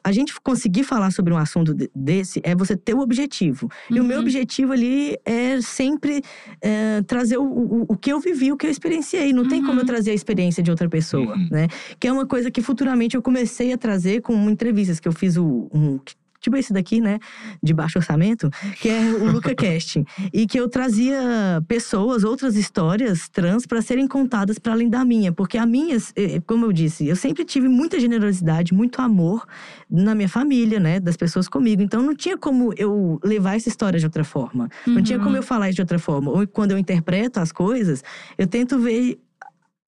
[0.03, 3.69] a gente conseguir falar sobre um assunto de- desse é você ter o objetivo.
[3.91, 4.23] E o meu Uhum.
[4.23, 6.23] objetivo ali é sempre
[6.63, 9.33] é, trazer o, o, o que eu vivi, o que eu experienciei.
[9.35, 9.81] Não tem como Uhum.
[9.81, 11.49] eu trazer a experiência de outra pessoa, Uhum.
[11.51, 11.69] né?
[12.01, 15.37] Que é uma coisa que futuramente eu comecei a trazer com entrevistas que eu fiz
[15.37, 15.69] o.
[15.73, 16.01] Um,
[16.47, 17.19] Tipo esse daqui, né?
[17.61, 18.49] De baixo orçamento,
[18.81, 20.05] que é o Luca Casting.
[20.33, 21.19] E que eu trazia
[21.67, 25.33] pessoas, outras histórias trans para serem contadas para além da minha.
[25.33, 29.45] Porque a minha, eh, como eu disse, eu sempre tive muita generosidade, muito amor
[29.91, 31.01] na minha família, né?
[31.01, 31.83] Das pessoas comigo.
[31.83, 34.69] Então não tinha como eu levar essa história de outra forma.
[34.87, 35.25] Não tinha Uhum.
[35.25, 36.31] como eu falar isso de outra forma.
[36.31, 38.05] Ou quando eu interpreto as coisas,
[38.39, 39.19] eu tento ver.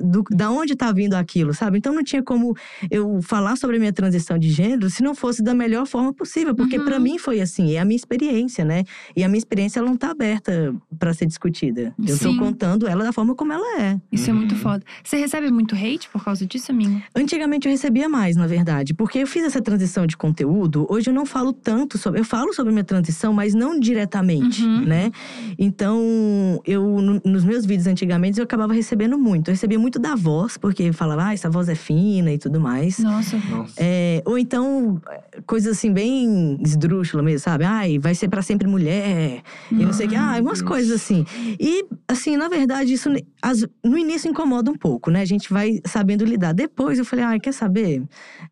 [0.01, 1.78] Do, da onde tá vindo aquilo, sabe?
[1.78, 2.55] Então não tinha como
[2.88, 6.55] eu falar sobre a minha transição de gênero se não fosse da melhor forma possível,
[6.55, 6.84] porque Uhum.
[6.84, 8.84] pra mim foi assim, é a minha experiência, né?
[9.16, 11.92] E a minha experiência ela não tá aberta pra ser discutida.
[11.99, 12.36] Eu tô Sim.
[12.36, 14.01] contando ela da forma como ela é.
[14.12, 14.61] Isso é muito Uhum.
[14.61, 14.84] foda.
[15.03, 17.03] Você recebe muito hate por causa disso, amigo?
[17.14, 20.86] Antigamente eu recebia mais, na verdade, porque eu fiz essa transição de conteúdo.
[20.88, 22.20] Hoje eu não falo tanto sobre.
[22.20, 24.84] Eu falo sobre a minha transição, mas não diretamente, Uhum.
[24.84, 25.11] né?
[25.59, 29.49] Então, eu, no- nos meus vídeos antigamente, eu acabava recebendo muito.
[29.49, 32.99] Eu recebia muito da voz, porque falava, ah, essa voz é fina e tudo mais.
[32.99, 33.36] Nossa.
[33.49, 33.74] Nossa.
[33.76, 35.01] É, ou então,
[35.47, 37.62] coisas assim, bem esdrúxula mesmo, sabe?
[37.64, 39.43] Ai, vai ser pra sempre mulher.
[39.70, 40.16] E não sei o que.
[40.16, 40.68] Ah, Ai, umas Deus.
[40.68, 41.24] coisas assim.
[41.61, 43.09] E, assim, na verdade, isso
[43.41, 45.20] as- no início incomoda um pouco, né?
[45.20, 46.53] A gente vai sabendo lidar.
[46.53, 48.03] Depois eu falei, ai, quer saber?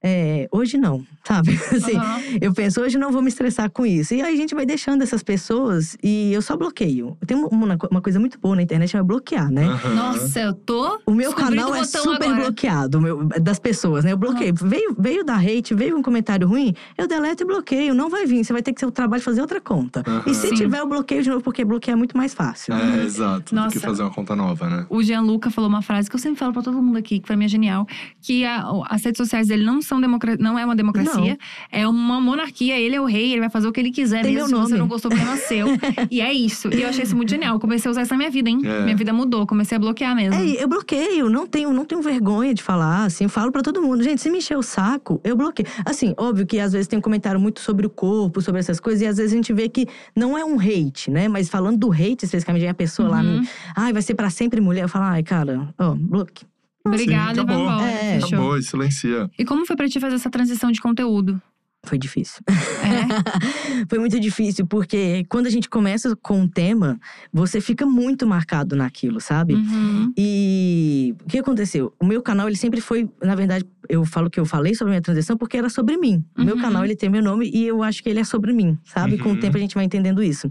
[0.02, 1.50] É, hoje não, sabe?
[1.72, 1.98] Assim,
[2.40, 4.14] eu penso, hoje não vou me estressar com isso.
[4.14, 7.16] E aí a gente vai deixando essas pessoas e eu só bloqueio.
[7.26, 9.66] Tem uma, uma- coisa muito boa na internet, é bloquear, né?
[9.96, 11.00] Nossa, eu tô.
[11.06, 12.34] O meu descobrindo canal o é super agora.
[12.42, 14.12] bloqueado, o meu- das pessoas, né?
[14.12, 14.54] Eu bloqueio.
[14.54, 17.94] Veio, veio da hate, veio um comentário ruim, eu deleto e bloqueio.
[17.94, 20.02] Não vai vir, você vai ter que ser o trabalho de fazer outra conta.
[20.06, 20.22] Aham.
[20.26, 20.54] E se Sim.
[20.54, 22.74] tiver, eu bloqueio de novo, porque bloquear é muito mais fácil.
[22.74, 23.54] É, exato.
[23.54, 23.70] Do Nossa.
[23.70, 24.86] que fazer uma conta nova, né?
[24.88, 27.36] O Gianluca falou uma frase que eu sempre falo pra todo mundo aqui, que pra
[27.36, 27.86] mim é genial,
[28.20, 31.38] que a- as redes sociais dele não são democra não é uma democracia,
[31.70, 34.34] é uma monarquia, ele é o rei, ele vai fazer o que ele quiser Tem
[34.34, 35.66] mesmo, meu se você não gostou, problema seu.
[36.10, 36.68] e é isso.
[36.74, 37.54] E eu achei isso muito genial.
[37.54, 38.60] Eu comecei a usar isso na minha vida, hein?
[38.64, 38.82] É.
[38.84, 40.34] Minha vida mudou, comecei a bloquear mesmo.
[40.40, 43.80] É, eu bloqueio, não tenho, não tenho vergonha de falar, assim, eu falo pra todo
[43.82, 44.02] mundo.
[44.02, 45.66] Gente, se me encher o saco, eu bloqueio.
[45.84, 49.00] Assim, óbvio que às vezes tem um comentário muito sobre o corpo, sobre essas coisas,
[49.02, 51.28] e às vezes a gente vê que não é um hate, né?
[51.28, 53.40] Mas falando do hate, especificamente, vem a pessoa lá Uhum.
[53.40, 53.48] me.
[53.74, 54.82] Ai, vai ser pra sempre mulher.
[54.84, 56.46] Eu falo, ai, cara, ó, bloqueio.
[56.84, 57.72] Obrigada, Sim, e vai acabou.
[57.72, 57.90] embora.
[57.90, 58.18] É.
[58.18, 59.30] Acabou, e silencia.
[59.38, 61.40] E como foi pra ti fazer essa transição de conteúdo?
[61.86, 62.40] Foi difícil.
[62.48, 63.86] É?
[63.88, 66.98] Foi muito difícil, porque quando a gente começa com um tema,
[67.32, 69.54] você fica muito marcado naquilo, sabe?
[69.54, 70.12] Uhum.
[70.16, 71.92] E o que aconteceu?
[72.00, 74.94] O meu canal, ele sempre foi, na verdade, eu falo que eu falei sobre a
[74.94, 76.24] minha transição porque era sobre mim.
[76.36, 76.60] O meu Uhum.
[76.60, 79.16] canal, ele tem meu nome e eu acho que ele é sobre mim, sabe?
[79.16, 79.38] Com o Uhum.
[79.38, 80.48] tempo a gente vai entendendo isso.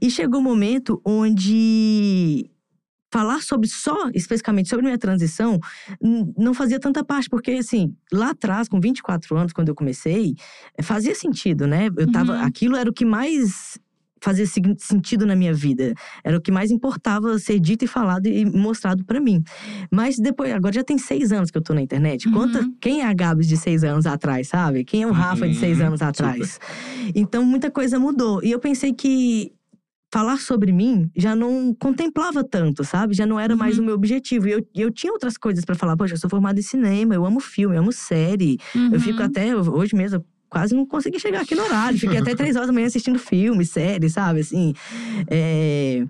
[0.00, 2.50] E chegou um momento onde
[3.12, 5.60] falar sobre só, especificamente sobre minha transição,
[6.36, 10.34] não fazia tanta parte, porque assim, lá atrás, com 24 anos, quando eu comecei,
[10.78, 11.88] eh, fazia sentido, né?
[11.96, 12.42] Eu tava, Uhum.
[12.44, 13.78] aquilo era o que mais
[14.24, 14.46] fazia
[14.78, 15.94] sentido na minha vida.
[16.22, 19.42] Era o que mais importava ser dito e falado e mostrado pra mim.
[19.90, 22.28] Mas depois, agora já tem seis anos que eu tô na internet.
[22.28, 22.32] Uhum.
[22.34, 24.84] Conta quem é a Gabs de seis anos atrás, sabe?
[24.84, 26.60] Quem é o Rafa de seis Uhum, anos atrás.
[27.16, 28.40] Então, muita coisa mudou.
[28.44, 29.52] E eu pensei que
[30.12, 33.14] falar sobre mim já não contemplava tanto, sabe?
[33.14, 33.82] Já não era mais Uhum.
[33.84, 34.46] o meu objetivo.
[34.46, 35.96] E eu, eu tinha outras coisas pra falar.
[35.96, 38.58] Poxa, eu sou formada em cinema, eu amo filme, eu amo série.
[38.92, 39.26] Eu fico Uhum.
[39.26, 40.22] até, hoje mesmo,
[40.52, 41.98] quase não consegui chegar aqui no horário.
[41.98, 44.40] Fiquei até três horas da manhã assistindo filme, série, sabe?
[44.40, 44.74] Assim,
[45.26, 46.04] é,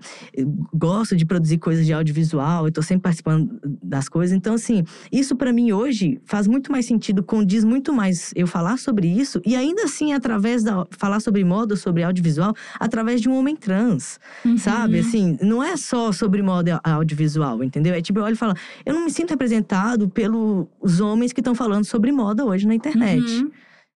[0.73, 4.35] gosto de produzir coisas de audiovisual, eu tô sempre participando das coisas.
[4.35, 8.77] Então, assim, isso pra mim hoje faz muito mais sentido, condiz muito mais eu falar
[8.77, 9.41] sobre isso.
[9.45, 10.85] E ainda assim, através da…
[10.91, 14.19] Falar sobre moda, sobre audiovisual, através de um homem trans.
[14.43, 14.57] Uhum.
[14.57, 17.93] Sabe, assim, não é só sobre moda audiovisual, entendeu?
[17.93, 18.53] É tipo, eu olho e falo,
[18.85, 23.23] eu não me sinto representado pelos homens que estão falando sobre moda hoje na internet.
[23.23, 23.51] Uhum.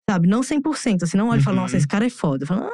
[0.09, 1.03] Sabe, não 100%.
[1.03, 1.63] Assim, não olho e falo, Uhum.
[1.63, 2.43] nossa, esse cara é foda.
[2.43, 2.69] Eu falo,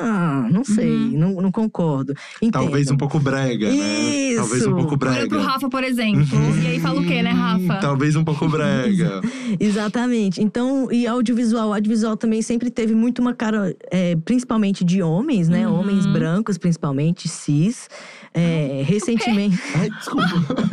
[0.00, 1.10] ah, não sei, Uhum.
[1.10, 2.12] não, não concordo.
[2.40, 2.52] Entendo.
[2.64, 3.74] Talvez um pouco brega, né?
[3.74, 4.40] Isso.
[4.40, 5.18] Talvez um pouco brega.
[5.20, 6.26] Olha pro Rafa, por exemplo.
[6.36, 6.62] Uhum.
[6.62, 7.76] E aí fala o quê, né, Rafa?
[7.76, 9.20] Talvez um pouco brega.
[9.60, 10.42] Exatamente.
[10.42, 15.48] Então, e audiovisual, o audiovisual também sempre teve muito uma cara, é, principalmente de homens,
[15.48, 15.68] né?
[15.68, 15.78] Uhum.
[15.78, 17.88] Homens brancos, principalmente, cis.
[18.34, 19.58] É, recentemente.
[19.74, 20.28] Ai, desculpa.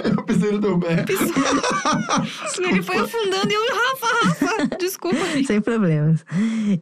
[0.10, 1.06] Eu pisei no teu pé.
[2.60, 5.18] E ele foi afundando e eu, Rafa, Rafa, desculpa.
[5.18, 5.48] amiga.
[5.48, 6.26] Sem problemas.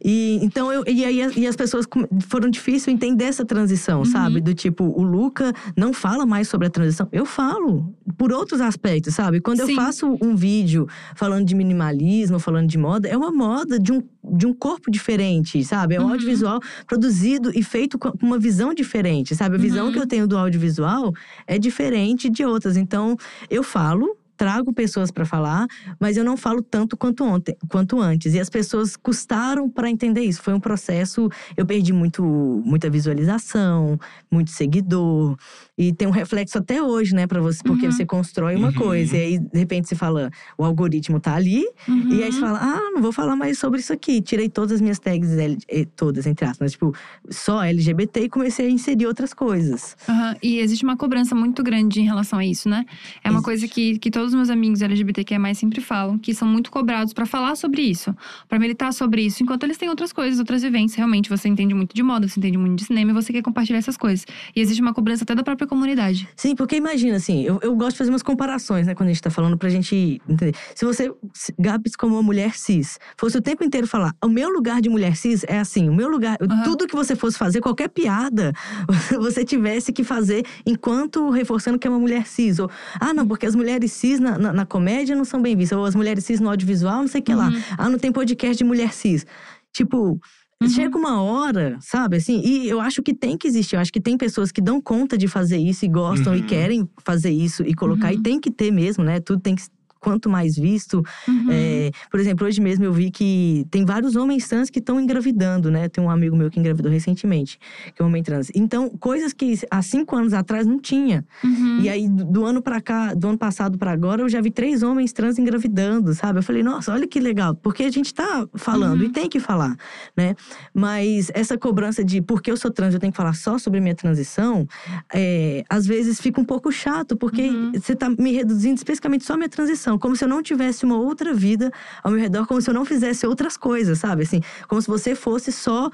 [0.04, 1.86] E então eu e aí e as pessoas
[2.28, 4.40] foram difícil entender essa transição, sabe?
[4.40, 7.08] Do tipo, o Luca não fala mais sobre a transição.
[7.12, 9.40] Eu falo por outros aspectos, sabe?
[9.40, 9.72] Quando Sim.
[9.72, 14.02] eu faço um vídeo falando de minimalismo, falando de moda, é uma moda de um,
[14.32, 15.94] de um corpo diferente, sabe?
[15.94, 16.10] É um Uhum.
[16.12, 19.56] audiovisual produzido e feito com uma visão diferente, sabe?
[19.56, 19.92] A visão Uhum.
[19.92, 21.12] que eu tenho do audiovisual
[21.46, 22.76] é diferente de outras.
[22.76, 23.16] Então,
[23.50, 25.66] eu falo trago pessoas para falar,
[25.98, 28.34] mas eu não falo tanto quanto ontem, quanto antes.
[28.34, 30.40] E as pessoas custaram para entender isso.
[30.40, 32.22] Foi um processo, eu perdi muito
[32.64, 33.98] muita visualização,
[34.30, 35.36] muito seguidor,
[35.78, 37.92] e tem um reflexo até hoje, né, para você, porque Uhum.
[37.92, 38.74] você constrói uma Uhum.
[38.74, 42.08] coisa e aí de repente você fala, o algoritmo tá ali, Uhum.
[42.10, 44.20] e aí você fala, ah, não vou falar mais sobre isso aqui.
[44.20, 45.30] Tirei todas as minhas tags,
[45.68, 46.92] eh, todas, entre aspas, mas, tipo,
[47.30, 49.96] só LGBT e comecei a inserir outras coisas.
[50.42, 52.84] E existe uma cobrança muito grande em relação a isso, né?
[53.22, 53.44] É uma Existe.
[53.44, 57.24] coisa que, que todos os meus amigos LGBTQIA+, sempre falam, que são muito cobrados pra
[57.26, 58.14] falar sobre isso,
[58.48, 60.96] pra militar sobre isso, enquanto eles têm outras coisas, outras vivências.
[60.96, 63.78] Realmente, você entende muito de moda, você entende muito de cinema e você quer compartilhar
[63.78, 64.26] essas coisas.
[64.56, 66.28] E existe uma cobrança até da própria comunidade.
[66.36, 69.22] Sim, porque imagina, assim, eu, eu gosto de fazer umas comparações, né, quando a gente
[69.22, 70.54] tá falando pra gente entender.
[70.74, 71.12] Se você,
[71.58, 75.16] Gabs, como uma mulher cis, fosse o tempo inteiro falar, o meu lugar de mulher
[75.16, 76.62] cis é assim, o meu lugar, Aham.
[76.64, 78.52] tudo que você fosse fazer, qualquer piada,
[79.18, 82.58] você tivesse que fazer enquanto reforçando que é uma mulher cis.
[82.58, 85.78] Ou, ah, não, porque as mulheres cis na, na, na comédia não são bem vistas,
[85.78, 87.48] ou as mulheres cis no audiovisual, não sei o que lá.
[87.48, 87.62] Uhum.
[87.76, 89.26] Ah, não tem podcast de mulher cis.
[89.72, 90.20] Tipo.
[90.60, 90.68] Uhum.
[90.68, 93.76] Chega uma hora, sabe, assim, e eu acho que tem que existir.
[93.76, 96.46] Eu acho que tem pessoas que dão conta de fazer isso e gostam e Uhum.
[96.46, 98.12] querem fazer isso e colocar.
[98.12, 98.22] E Uhum.
[98.22, 99.20] tem que ter mesmo, né?
[99.20, 99.62] Tudo tem que.
[100.00, 101.02] Quanto mais visto.
[101.26, 101.46] Uhum.
[101.50, 105.70] é, por exemplo, hoje mesmo eu vi que tem vários homens trans que estão engravidando,
[105.70, 105.88] né?
[105.88, 107.58] Tem um amigo meu que engravidou recentemente,
[107.94, 108.50] que é um homem trans.
[108.54, 111.24] Então, coisas que há cinco anos atrás não tinha.
[111.44, 111.80] Uhum.
[111.80, 114.82] E aí, do ano para cá, do ano passado para agora, eu já vi três
[114.82, 116.38] homens trans engravidando, sabe?
[116.38, 119.06] Eu falei, nossa, olha que legal, porque a gente tá falando Uhum.
[119.06, 119.76] e tem que falar,
[120.16, 120.34] né?
[120.74, 123.94] Mas essa cobrança de porque eu sou trans, eu tenho que falar só sobre minha
[123.94, 124.66] transição,
[125.12, 127.72] é, às vezes fica um pouco chato, porque Uhum.
[127.72, 130.96] você tá me reduzindo especificamente só a minha transição, como se eu não tivesse uma
[130.98, 131.70] outra vida
[132.02, 134.24] ao meu redor, como se eu não fizesse outras coisas, sabe?
[134.24, 135.88] Assim, como se você fosse só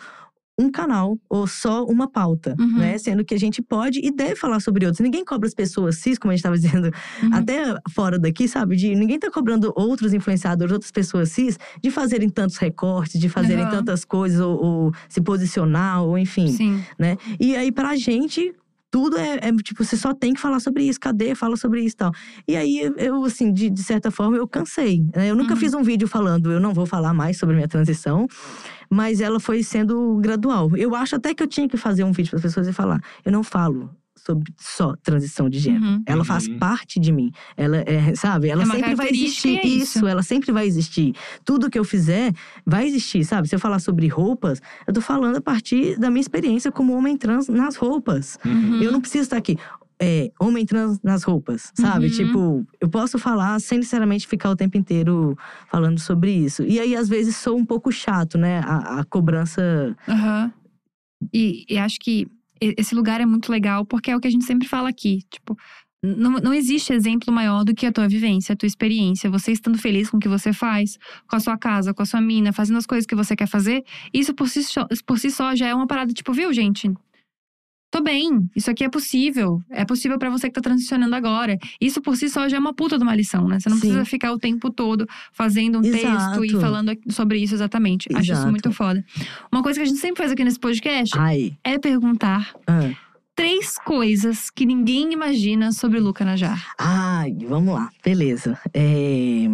[0.56, 2.78] um canal ou só uma pauta, Uhum.
[2.78, 2.96] né?
[2.96, 5.00] Sendo que a gente pode e deve falar sobre outros.
[5.00, 6.92] Ninguém cobra as pessoas cis, como a gente estava dizendo
[7.24, 7.30] Uhum.
[7.34, 8.76] até fora daqui, sabe?
[8.76, 13.64] De ninguém tá cobrando outros influenciadores, outras pessoas cis, de fazerem tantos recortes, de fazerem
[13.64, 13.70] Aham.
[13.78, 16.84] tantas coisas, ou, ou se posicionar, ou enfim, Sim.
[16.96, 17.16] né?
[17.40, 18.54] E aí, pra gente.
[18.94, 21.34] Tudo é, é, tipo, você só tem que falar sobre isso, cadê?
[21.34, 22.12] Fala sobre isso e tal.
[22.46, 25.04] E aí, eu, assim, de, de certa forma, eu cansei.
[25.16, 25.28] né?
[25.28, 25.60] Eu nunca Uhum.
[25.60, 28.28] fiz um vídeo falando, eu não vou falar mais sobre minha transição,
[28.88, 30.76] mas ela foi sendo gradual.
[30.76, 33.00] Eu acho até que eu tinha que fazer um vídeo para as pessoas e falar:
[33.24, 35.84] eu não falo sobre só transição de gênero.
[35.84, 36.02] Uhum.
[36.06, 36.58] Ela faz Uhum.
[36.58, 37.30] parte de mim.
[37.56, 38.48] Ela é, sabe?
[38.48, 39.58] Ela É sempre vai existir.
[39.58, 40.06] é isso.
[40.06, 41.14] ela sempre vai existir.
[41.44, 42.32] Tudo que eu fizer
[42.64, 43.48] vai existir, sabe?
[43.48, 47.16] Se eu falar sobre roupas, eu tô falando a partir da minha experiência como homem
[47.16, 48.38] trans nas roupas.
[48.44, 48.80] Uhum.
[48.82, 49.56] Eu não preciso estar aqui.
[50.00, 52.06] É, homem trans nas roupas, sabe?
[52.06, 52.12] Uhum.
[52.12, 55.38] Tipo, eu posso falar sem necessariamente ficar o tempo inteiro
[55.70, 56.62] falando sobre isso.
[56.64, 58.58] E aí, às vezes, sou um pouco chato, né?
[58.64, 59.94] A, a cobrança.
[60.08, 60.52] Aham.
[61.32, 62.26] E, e acho que
[62.60, 65.20] esse lugar é muito legal, porque é o que a gente sempre fala aqui.
[65.30, 65.56] Tipo,
[66.02, 69.30] não, não existe exemplo maior do que a tua vivência, a tua experiência.
[69.30, 72.20] Você estando feliz com o que você faz, com a sua casa, com a sua
[72.20, 73.82] mina, fazendo as coisas que você quer fazer.
[74.12, 74.60] Isso por si,
[75.06, 76.92] por si só já é uma parada, tipo, viu, gente?
[77.94, 79.62] Tô bem, isso aqui é possível.
[79.70, 81.56] É possível pra você que tá transicionando agora.
[81.80, 83.60] Isso por si só já é uma puta de uma lição, né?
[83.60, 83.82] Você não Sim.
[83.82, 86.60] precisa ficar o tempo todo fazendo um texto e Exato.
[86.60, 88.08] falando sobre isso exatamente.
[88.12, 88.50] Acho isso Exato.
[88.50, 89.04] muito foda.
[89.52, 91.56] Uma coisa que a gente sempre faz aqui nesse podcast Ai.
[91.62, 92.90] é perguntar ah.
[93.36, 96.74] três coisas que ninguém imagina sobre o Luca Najar.
[96.76, 98.58] Ai, vamos lá, beleza.
[98.74, 99.48] É,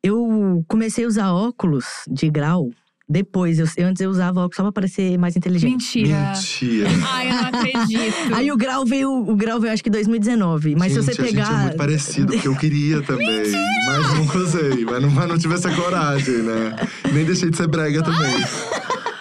[0.00, 2.70] Eu comecei a usar óculos de grau
[3.08, 3.58] depois.
[3.58, 5.98] Eu, antes eu usava óculos só pra parecer mais inteligente.
[5.98, 6.32] Mentira.
[6.34, 6.88] Mentira.
[7.10, 8.34] Ai, eu não acredito.
[8.34, 10.76] Aí o grau veio, o grau veio acho que 2019.
[10.76, 11.62] Mas gente, se você a gente é pegar.
[11.62, 13.50] muito parecido, porque eu queria também.
[13.86, 14.84] Mas nunca usei.
[14.84, 16.76] Mas não, mas não tive essa coragem, né?
[17.12, 18.34] Nem deixei de ser brega também.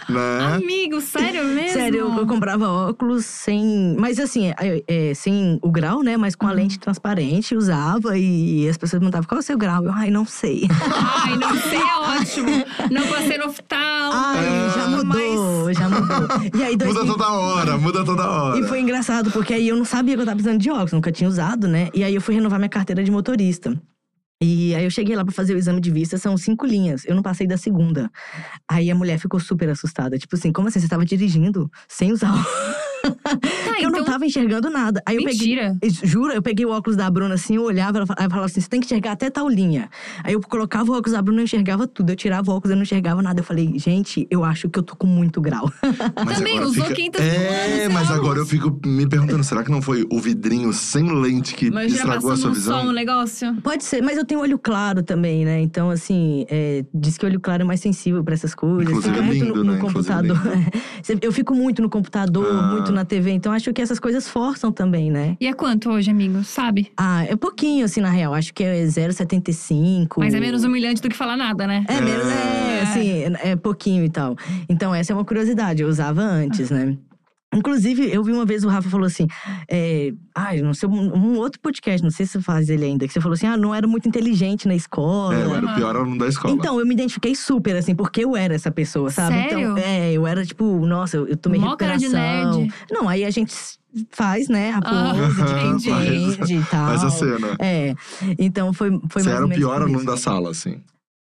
[0.10, 0.56] Né?
[0.56, 1.70] Amigo, sério mesmo?
[1.74, 3.96] Sério, eu, eu comprava óculos sem.
[4.00, 6.18] Mas assim, é, é, sem o grau, né?
[6.18, 6.56] Mas com a Uhum.
[6.56, 9.84] lente transparente, usava e as pessoas perguntavam qual é o seu grau.
[9.84, 10.68] Eu, ai, não sei.
[11.26, 12.66] Ai, não sei, é ótimo.
[12.92, 14.14] Não passei no oftalmo.
[14.14, 16.28] Ai, já mudou, já mudou.
[16.60, 18.60] E aí, Muda 2000 toda hora, muda toda hora.
[18.60, 21.12] E foi engraçado, porque aí eu não sabia que eu tava precisando de óculos, nunca
[21.12, 21.90] tinha usado, né?
[21.94, 23.74] E aí eu fui renovar minha carteira de motorista.
[24.42, 27.06] E aí eu cheguei lá pra fazer o exame de vista, são cinco linhas.
[27.06, 28.10] Eu não passei da segunda.
[28.70, 30.18] Aí a mulher ficou super assustada.
[30.18, 30.80] Tipo assim, como assim?
[30.80, 32.87] Você tava dirigindo sem usar óculos?
[33.24, 34.06] Tá, eu não então.
[34.14, 35.02] tava enxergando nada.
[35.06, 35.56] Aí eu peguei.
[35.56, 35.78] Mentira.
[36.04, 38.62] Jura, eu peguei o óculos da Bruna assim, eu olhava, ela fa- ela falava assim:
[38.62, 39.90] você tem que enxergar até tal linha.
[40.24, 42.10] Aí eu colocava o óculos da Bruna, eu enxergava tudo.
[42.12, 43.40] Eu tirava o óculos, eu não enxergava nada.
[43.40, 45.72] Eu falei, gente, eu acho que eu tô com muito grau.
[46.26, 46.96] Mas Também usou fica...
[46.96, 48.20] 500 É, anos, mas anos.
[48.20, 51.96] agora eu fico me perguntando, será que não foi o vidrinho sem lente que Imagina
[52.00, 52.82] estragou a sua visão?
[52.82, 53.56] som o negócio.
[53.62, 55.60] Pode ser, mas eu tenho olho claro também, né?
[55.62, 58.84] Então, assim, é, diz que olho claro é mais sensível pra essas coisas.
[58.88, 59.78] Inclusive Fica é muito lindo, no, no né?
[59.80, 60.38] Inclusive computador.
[61.22, 62.62] eu fico muito no computador, Ah.
[62.74, 63.32] muito na TV.
[63.32, 65.38] Então, acho que essas coisas forçam também, né?
[65.40, 66.44] E é quanto hoje, amigo?
[66.44, 66.92] Sabe?
[66.98, 68.34] Ah, é pouquinho, assim, na real.
[68.34, 70.18] Acho que é 0,75.
[70.20, 71.86] Mas é menos humilhante do que falar nada, né?
[71.88, 72.82] É, menos, é, É.
[72.82, 74.36] assim, é pouquinho e tal.
[74.68, 76.98] Então, essa é uma curiosidade, eu usava antes, né?
[77.56, 79.26] Inclusive, eu vi uma vez o Rafa falou assim:
[79.72, 83.08] é, ah, não sei, um, um outro podcast, não sei se você faz ele ainda,
[83.08, 85.34] que você falou assim: ah, não era muito inteligente na escola.
[85.34, 86.54] É, eu era o pior aluno da escola.
[86.54, 89.36] Então, eu me identifiquei super, assim, porque eu era essa pessoa, sabe?
[89.36, 89.60] Sério?
[89.72, 92.60] Então, é, eu era tipo, nossa, eu, eu tomei Mó cara de recuperação.
[92.60, 92.74] nerd.
[92.92, 93.54] Não, aí a gente
[94.12, 96.26] faz, né, a Ah, pose de quem entendi.
[96.34, 96.88] entende e tal.
[96.88, 97.48] Faz a cena.
[97.60, 97.96] É,
[98.38, 100.82] então foi, foi Você mais era o pior aluno da sala, assim.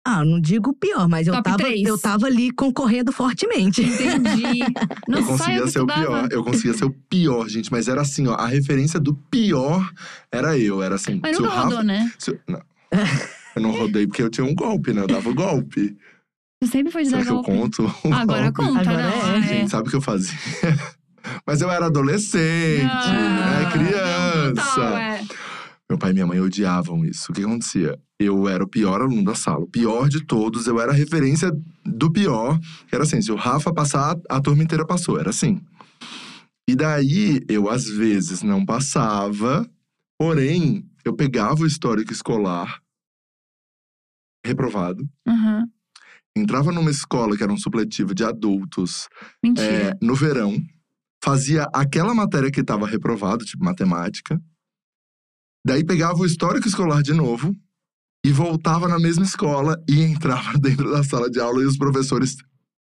[0.05, 3.81] Ah, não digo pior, mas eu tava, eu tava ali concorrendo fortemente.
[3.83, 4.59] Entendi.
[5.07, 6.27] Não eu conseguia ser o pior.
[6.31, 7.69] Eu conseguia ser o pior, gente.
[7.71, 8.33] Mas era assim, ó.
[8.35, 9.87] A referência do pior
[10.31, 10.81] era eu.
[10.81, 11.19] Era assim.
[11.21, 12.11] Mas se o nunca Rafa, rodou, né?
[12.17, 12.61] se eu- não.
[13.55, 15.01] eu não rodei porque eu tinha um golpe, né?
[15.01, 15.95] Eu dava o golpe.
[16.63, 17.51] Você sempre foi de Será dar que eu golpe.
[17.51, 17.95] conto?
[18.07, 18.71] o Agora golpe?
[18.73, 19.35] conta, Agora não.
[19.35, 19.41] é.
[19.43, 20.33] Gente, sabe o que eu fazia?
[21.45, 23.71] Mas eu era adolescente, Ah, né?
[23.71, 24.53] Criança.
[24.53, 25.21] não, total, é.
[25.89, 27.31] Meu pai e minha mãe odiavam isso.
[27.31, 27.99] O que acontecia?
[28.19, 29.63] Eu era o pior aluno da sala.
[29.63, 30.67] O pior de todos.
[30.67, 31.51] Eu era a referência
[31.83, 32.59] do pior.
[32.91, 35.19] Era assim, se o Rafa passar, a turma inteira passou.
[35.19, 35.59] Era assim.
[36.69, 39.67] E daí, eu às vezes não passava.
[40.17, 42.79] Porém, eu pegava o histórico escolar
[44.45, 45.07] reprovado.
[45.27, 45.67] Uhum.
[46.35, 49.09] Entrava numa escola que era um supletivo de adultos
[49.57, 50.55] é, no verão,
[51.23, 54.41] fazia aquela matéria que estava reprovado, tipo matemática.
[55.65, 57.55] Daí pegava o histórico escolar de novo
[58.25, 62.35] e voltava na mesma escola e entrava dentro da sala de aula e os professores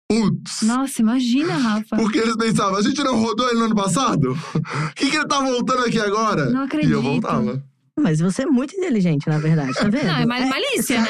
[0.10, 0.62] putos.
[0.62, 1.96] Nossa, imagina, Rafa.
[1.98, 4.32] Porque eles pensavam, a gente não rodou ele no ano passado?
[4.32, 6.50] O que, que ele tá voltando aqui agora?
[6.50, 6.92] Não E acredito.
[6.94, 7.64] eu voltava.
[8.00, 10.06] Mas você é muito inteligente, na verdade, tá vendo?
[10.06, 11.08] Não, é mal- malícia, né?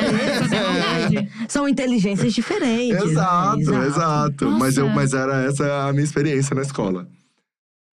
[0.50, 1.32] Tem maldade.
[1.50, 3.04] São inteligências diferentes.
[3.04, 3.12] né?
[3.12, 4.52] Exato, exato.
[4.52, 7.06] Mas, eu, mas era essa a minha experiência na escola.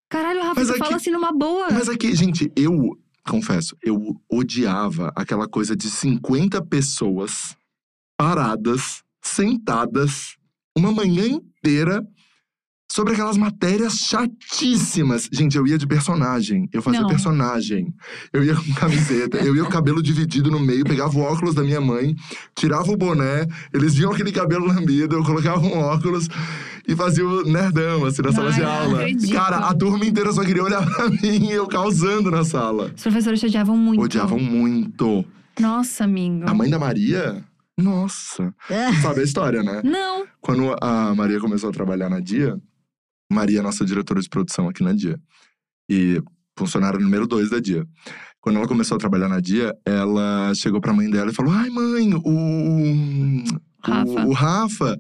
[0.09, 1.69] Caralho, Rafa, Mas você aqui- fala assim numa boa.
[1.73, 2.97] Mas aqui, gente, eu
[3.31, 7.57] confesso, eu odiava aquela coisa de 50 pessoas
[8.17, 10.37] paradas, sentadas,
[10.77, 12.07] uma manhã inteira
[12.91, 15.29] sobre aquelas matérias chatíssimas.
[15.33, 17.09] Gente, eu ia de personagem, eu fazia Não.
[17.09, 17.93] personagem.
[18.33, 21.55] Eu ia com camiseta, eu ia com o cabelo dividido no meio, pegava o óculos
[21.55, 22.15] da minha mãe,
[22.55, 26.29] tirava o boné, eles viam aquele cabelo lambido, eu colocava um óculos
[26.87, 28.99] e fazia o nerdão, assim, na sala Ai, de aula.
[29.01, 29.33] acredito.
[29.33, 32.93] Cara, a turma inteira só queria olhar pra mim e eu causando na sala.
[32.95, 34.03] Os professores te odiavam muito.
[34.03, 35.25] Odiavam muito.
[35.61, 36.49] Nossa, amigo.
[36.49, 37.45] A mãe da Maria,
[37.79, 38.55] nossa.
[38.69, 38.93] É.
[38.95, 39.81] Sabe a história, né?
[39.85, 40.27] Não.
[40.41, 42.57] Quando a Maria começou a trabalhar na Dia,
[43.33, 45.19] Maria é nossa diretora de produção aqui na Dia.
[45.89, 46.23] E
[46.57, 47.87] funcionária número dois da Dia.
[48.41, 51.71] Quando ela começou a trabalhar na Dia, ela chegou pra mãe dela e falou: Ai,
[51.71, 53.43] mãe, o.
[53.93, 54.11] Rafa.
[54.25, 54.99] O, o Rafa,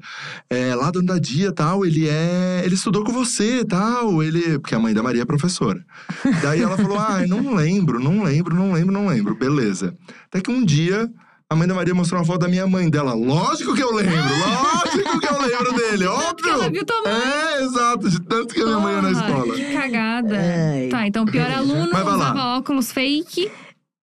[0.51, 2.62] é, lá dentro da Dia tal, ele é.
[2.64, 4.22] Ele estudou com você tal.
[4.22, 4.59] Ele.
[4.59, 5.85] Porque a mãe da Maria é professora.
[6.43, 9.35] Daí ela falou: Ai, não lembro, não lembro, não lembro, não lembro.
[9.35, 9.95] Beleza.
[10.28, 11.11] Até que um dia
[11.49, 13.12] a mãe da Maria mostrou uma foto da minha mãe dela.
[13.14, 16.72] Lógico que eu lembro, lógico que eu lembro dele, Porque ela óbvio!
[16.72, 17.12] viu tua mãe.
[17.12, 19.55] É, exato, de tanto que a minha mãe ia na escola.
[19.55, 20.37] Que cagada.
[20.39, 20.89] Ai.
[20.89, 22.32] Tá, então o pior aluno Mas vai lá.
[22.32, 23.51] usava óculos fake.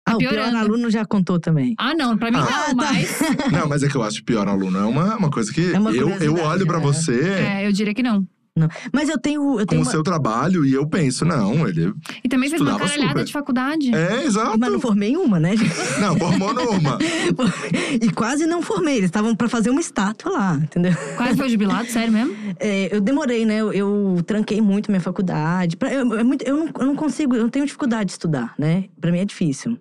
[0.05, 1.75] Ah, o pior aluno já contou também.
[1.77, 2.73] Ah, não, pra mim Ah, não, tá.
[2.75, 3.19] mas.
[3.51, 5.79] Não, mas é que eu acho que pior aluno é uma, uma coisa que É
[5.79, 6.83] uma eu, eu olho pra né?
[6.83, 8.25] você É, eu diria que não.
[8.57, 8.67] Não.
[8.91, 9.41] Mas eu tenho.
[9.53, 9.91] Eu com tenho o uma...
[9.91, 11.93] seu trabalho e eu penso, não, ele.
[12.21, 13.23] E também fez uma caralhada super.
[13.23, 13.95] de faculdade.
[13.95, 14.59] É, exato.
[14.59, 15.73] Mas não formei uma, né, gente?
[16.01, 16.97] Não, formou numa.
[18.01, 18.95] e quase não formei.
[18.97, 20.91] Eles estavam pra fazer uma estátua lá, entendeu?
[21.15, 22.35] Quase foi jubilado, sério mesmo?
[22.59, 23.61] É, eu demorei, né?
[23.61, 25.77] Eu, eu tranquei muito minha faculdade.
[25.77, 28.85] Pra- eu, é muito- eu não, eu não consigo, eu tenho dificuldade de estudar, né?
[28.99, 29.77] Pra mim é difícil.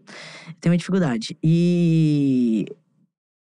[0.61, 1.37] Tenho uma dificuldade.
[1.43, 2.67] E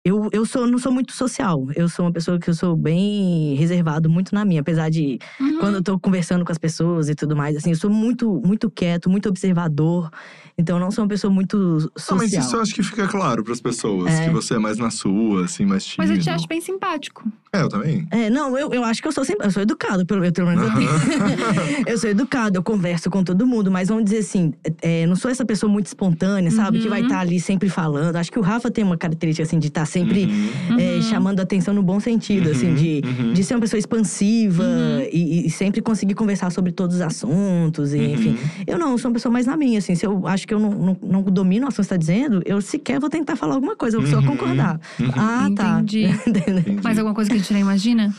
[0.06, 1.68] eu, eu sou, não sou muito social.
[1.76, 4.62] Eu sou uma pessoa que eu sou bem reservado, muito na minha.
[4.62, 5.58] Apesar de Uhum.
[5.60, 8.70] quando eu tô conversando com as pessoas e tudo mais, assim, eu sou muito, muito
[8.70, 10.10] quieto, muito observador.
[10.58, 12.18] Então, eu não sou uma pessoa muito Não, social.
[12.18, 14.14] mas isso eu acho que fica claro pras pessoas.
[14.14, 14.26] É.
[14.28, 16.08] Que você é mais na sua, assim, mais tímido.
[16.10, 17.28] Mas eu te acho bem simpático.
[17.58, 18.08] É, eu também.
[18.12, 19.45] É, não, eu, eu acho que eu sou sempre.
[19.47, 20.89] Eu sou educado, pelo, pelo menos eu tenho.
[21.88, 25.30] eu sou educado, eu converso com todo mundo, mas vamos dizer assim, é, não sou
[25.32, 26.80] essa pessoa muito espontânea, sabe?
[26.80, 27.08] Que vai Uhum.
[27.08, 28.16] estar ali sempre falando.
[28.16, 30.80] Acho que o Rafa tem uma característica assim de estar sempre Uhum.
[30.80, 31.01] é, Uhum.
[31.03, 33.34] chamando atenção no bom sentido, assim, Uhum, de, uhum.
[33.34, 35.08] de ser uma pessoa expansiva Uhum.
[35.12, 38.30] e, e sempre conseguir conversar sobre todos os assuntos, e, enfim.
[38.30, 38.38] Uhum.
[38.68, 39.95] Eu não, eu sou uma pessoa mais na minha, assim.
[39.95, 42.41] Se eu acho que eu não, não, não domino o assunto que você está dizendo,
[42.45, 44.26] eu sequer vou tentar falar alguma coisa, eu vou só Uhum.
[44.26, 44.80] concordar.
[44.99, 45.10] Uhum.
[45.16, 45.80] Ah, tá.
[45.82, 46.06] Entendi.
[46.28, 46.80] Entendi.
[46.84, 48.14] Mais alguma coisa que a gente não imagina?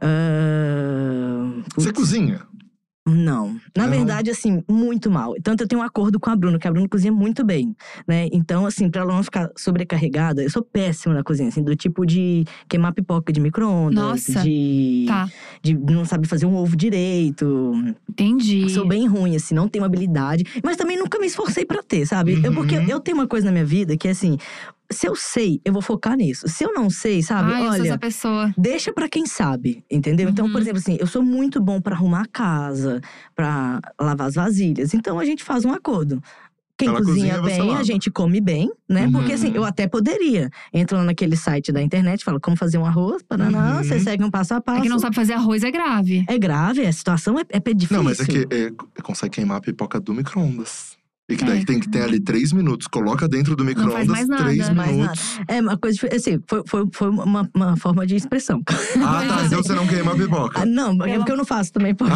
[0.00, 2.40] Ah, Você cozinha?
[3.04, 3.56] Não.
[3.76, 3.90] Na Não?
[3.90, 5.34] verdade, assim, muito mal.
[5.42, 7.74] Tanto eu tenho um acordo com a Bruna, que a Bruna cozinha muito bem,
[8.06, 8.28] né?
[8.32, 12.06] Então, assim, pra ela não ficar sobrecarregada, eu sou péssima na cozinha, assim, do tipo
[12.06, 13.96] de queimar pipoca de micro-ondas,
[14.28, 14.42] Nossa.
[14.44, 15.28] de, Tá,
[15.60, 17.72] de não saber fazer um ovo direito.
[18.08, 18.70] entendi.
[18.70, 20.44] Sou bem ruim, assim, não tenho habilidade.
[20.62, 22.40] Mas também nunca me esforcei pra ter, sabe?
[22.44, 22.86] Eu, porque Uhum.
[22.88, 24.38] eu tenho uma coisa na minha vida que é assim.
[24.92, 26.46] Se eu sei, eu vou focar nisso.
[26.48, 27.52] Se eu não sei, sabe?
[27.52, 28.54] Ai, Olha, essa pessoa.
[28.56, 30.28] Deixa pra quem sabe, entendeu?
[30.28, 30.60] Então, por Uhum.
[30.62, 33.00] exemplo, assim, eu sou muito bom pra arrumar a casa,
[33.34, 34.94] pra lavar as vasilhas.
[34.94, 36.22] Então a gente faz um acordo.
[36.76, 37.80] Quem Ela cozinha, cozinha, bem, lava.
[37.80, 39.08] a gente come bem, né?
[39.12, 39.56] Porque assim, Uhum.
[39.56, 40.50] eu até poderia.
[40.72, 43.84] Entra lá naquele site da internet, fala como fazer um arroz, paraná, Uhum.
[43.84, 44.78] você segue um passo a passo.
[44.80, 46.24] É que não sabe fazer arroz é grave.
[46.28, 47.96] É grave, a situação é, é difícil.
[47.98, 48.72] Não, mas é que é,
[49.02, 50.96] consegue queimar a pipoca do micro-ondas.
[51.32, 51.64] E que daí É.
[51.64, 52.86] tem que ter ali três minutos.
[52.86, 55.38] Coloca dentro do micro-ondas três minutos.
[55.48, 56.08] É uma coisa.
[56.14, 58.62] Assim, foi, foi, foi uma, uma forma de expressão.
[58.68, 59.42] Ah, tá.
[59.46, 60.60] Então você não queima a pipoca.
[60.62, 61.94] Ah, não, é porque eu não faço também.
[61.94, 62.04] Pô.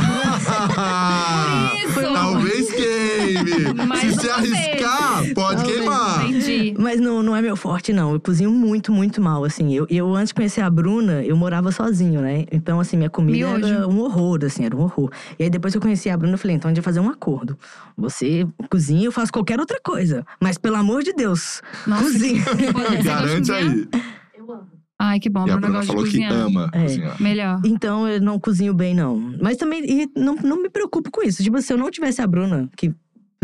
[2.15, 3.75] Talvez queime.
[3.87, 4.29] Mas Se fez.
[4.33, 5.79] arriscar, pode Talvez.
[5.79, 6.26] queimar.
[6.69, 6.83] Entendi.
[6.83, 8.13] Mas não, não é meu forte, não.
[8.13, 9.73] Eu cozinho muito, muito mal, assim.
[9.75, 12.45] Eu, eu antes de conhecer a Bruna, eu morava sozinho, né?
[12.53, 13.67] Então, assim, minha comida Miojo.
[13.75, 15.11] era um horror, assim, era um horror.
[15.39, 17.01] E aí, depois que eu conheci a Bruna, eu falei, então a gente vai fazer
[17.01, 17.59] um acordo.
[17.97, 20.25] Você cozinha, eu faço qualquer outra coisa.
[20.41, 22.43] Mas, pelo amor de Deus, Nossa, cozinha.
[22.45, 23.89] que Garante aí.
[24.37, 24.67] Eu amo.
[24.99, 25.47] Ai, que bom.
[25.47, 26.33] E a Bruna falou que cozinhar.
[26.33, 26.83] ama É.
[26.83, 27.23] cozinhar.
[27.23, 27.61] Melhor.
[27.65, 29.17] Então, eu não cozinho bem, não.
[29.43, 31.43] Mas também, e não, não me preocupo com isso.
[31.43, 32.95] Tipo, se eu não tivesse a Bruna, que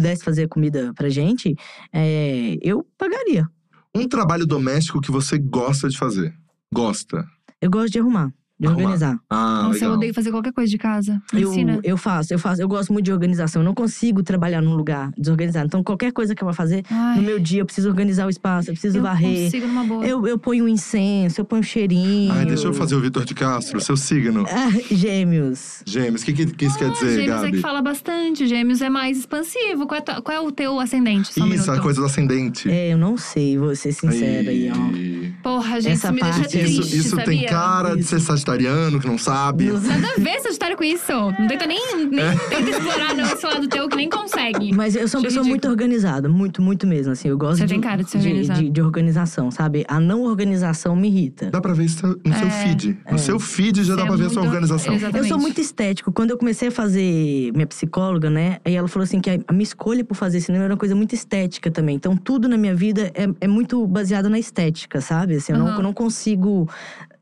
[0.02, 1.54] pudesse fazer comida pra gente,
[1.92, 3.48] é, eu pagaria.
[3.94, 6.34] Um trabalho doméstico que você gosta de fazer.
[6.74, 7.24] Gosta.
[7.60, 9.18] Eu gosto de arrumar, de organizar.
[9.28, 9.92] Ah, Nossa, eu legal.
[9.96, 11.20] odeio fazer qualquer coisa de casa.
[11.32, 11.80] Eu, ensina.
[11.82, 12.62] eu faço, eu faço.
[12.62, 13.62] Eu gosto muito de organização.
[13.62, 15.66] Eu não consigo trabalhar num lugar desorganizado.
[15.66, 18.30] Então, qualquer coisa que eu vou fazer Ai, no meu dia, eu preciso organizar o
[18.30, 19.44] espaço, eu preciso eu varrer.
[19.44, 20.04] consigo numa boa.
[20.06, 22.32] Eu, eu ponho um incenso, eu ponho um cheirinho.
[22.32, 24.44] Ai, deixa eu fazer o Vitor de Castro, seu signo.
[24.52, 24.70] Ah,
[25.16, 25.82] gêmeos.
[25.86, 27.52] Gêmeos, o que, que, que isso quer Ah, dizer, Gêmeos é Gabi?
[27.52, 28.46] que fala bastante.
[28.46, 29.86] Gêmeos é mais expansivo.
[29.86, 31.32] Qual é, tua- qual é o teu ascendente?
[31.34, 32.70] Só um Isso, a coisa do ascendente.
[32.70, 34.74] É, eu não sei, vou ser sincera aí, ó.
[34.74, 35.34] Ai.
[35.42, 37.24] Porra, gente, Essa isso me deixa parte- triste, Isso, isso sabia?
[37.24, 38.20] tem cara de ser
[38.52, 39.66] sagitariano, que não sabe.
[39.66, 39.80] Não.
[39.80, 41.12] Nada a ver Sagitário com isso.
[41.12, 44.72] Não tenta nem, nem tenta explorar não, esse lado teu que nem consegue.
[44.74, 47.12] Mas eu sou uma pessoa muito organizada, muito, muito mesmo.
[47.12, 48.60] Assim, eu gosto Você de, tem cara de ser organizado.
[48.62, 49.84] de, de organização, sabe?
[49.88, 51.50] A não organização me irrita.
[51.50, 52.98] Dá pra ver isso no seu É, feed.
[53.10, 54.94] No seu feed já Você dá é pra ver a sua organização.
[54.94, 55.16] Exato.
[55.16, 55.42] Eu sou Exatamente.
[55.42, 56.12] muito estético.
[56.12, 58.58] Quando eu comecei a fazer minha psicóloga, né?
[58.64, 60.94] Aí ela falou assim que a a minha escolha por fazer cinema era uma coisa
[60.94, 61.96] muito estética também.
[61.96, 65.34] Então tudo na minha vida é, é muito baseado na estética, sabe?
[65.36, 65.76] Assim, eu, não, Aham.
[65.78, 66.68] eu não consigo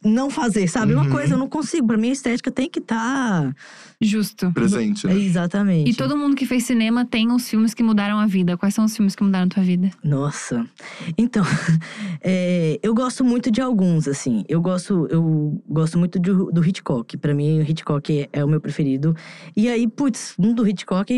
[0.04, 0.94] não fazer, sabe?
[0.94, 1.10] Uma Uhum.
[1.10, 1.86] coisa eu não consigo.
[1.86, 3.54] Pra mim a estética tem que estar.
[4.00, 4.50] Justo.
[4.52, 5.20] Presente, É, né?
[5.20, 5.90] exatamente.
[5.90, 8.56] E todo mundo que fez cinema tem os filmes que mudaram a vida.
[8.56, 9.90] Quais são os filmes que mudaram a tua vida?
[10.02, 10.66] Nossa.
[11.18, 11.44] Então,
[12.22, 14.44] é, eu gosto muito de alguns, assim.
[14.48, 17.16] Eu gosto, eu gosto muito do, do Hitchcock.
[17.18, 19.14] Pra mim, o Hitchcock é, é o meu preferido.
[19.56, 21.12] E aí, putz, um do Hitchcock,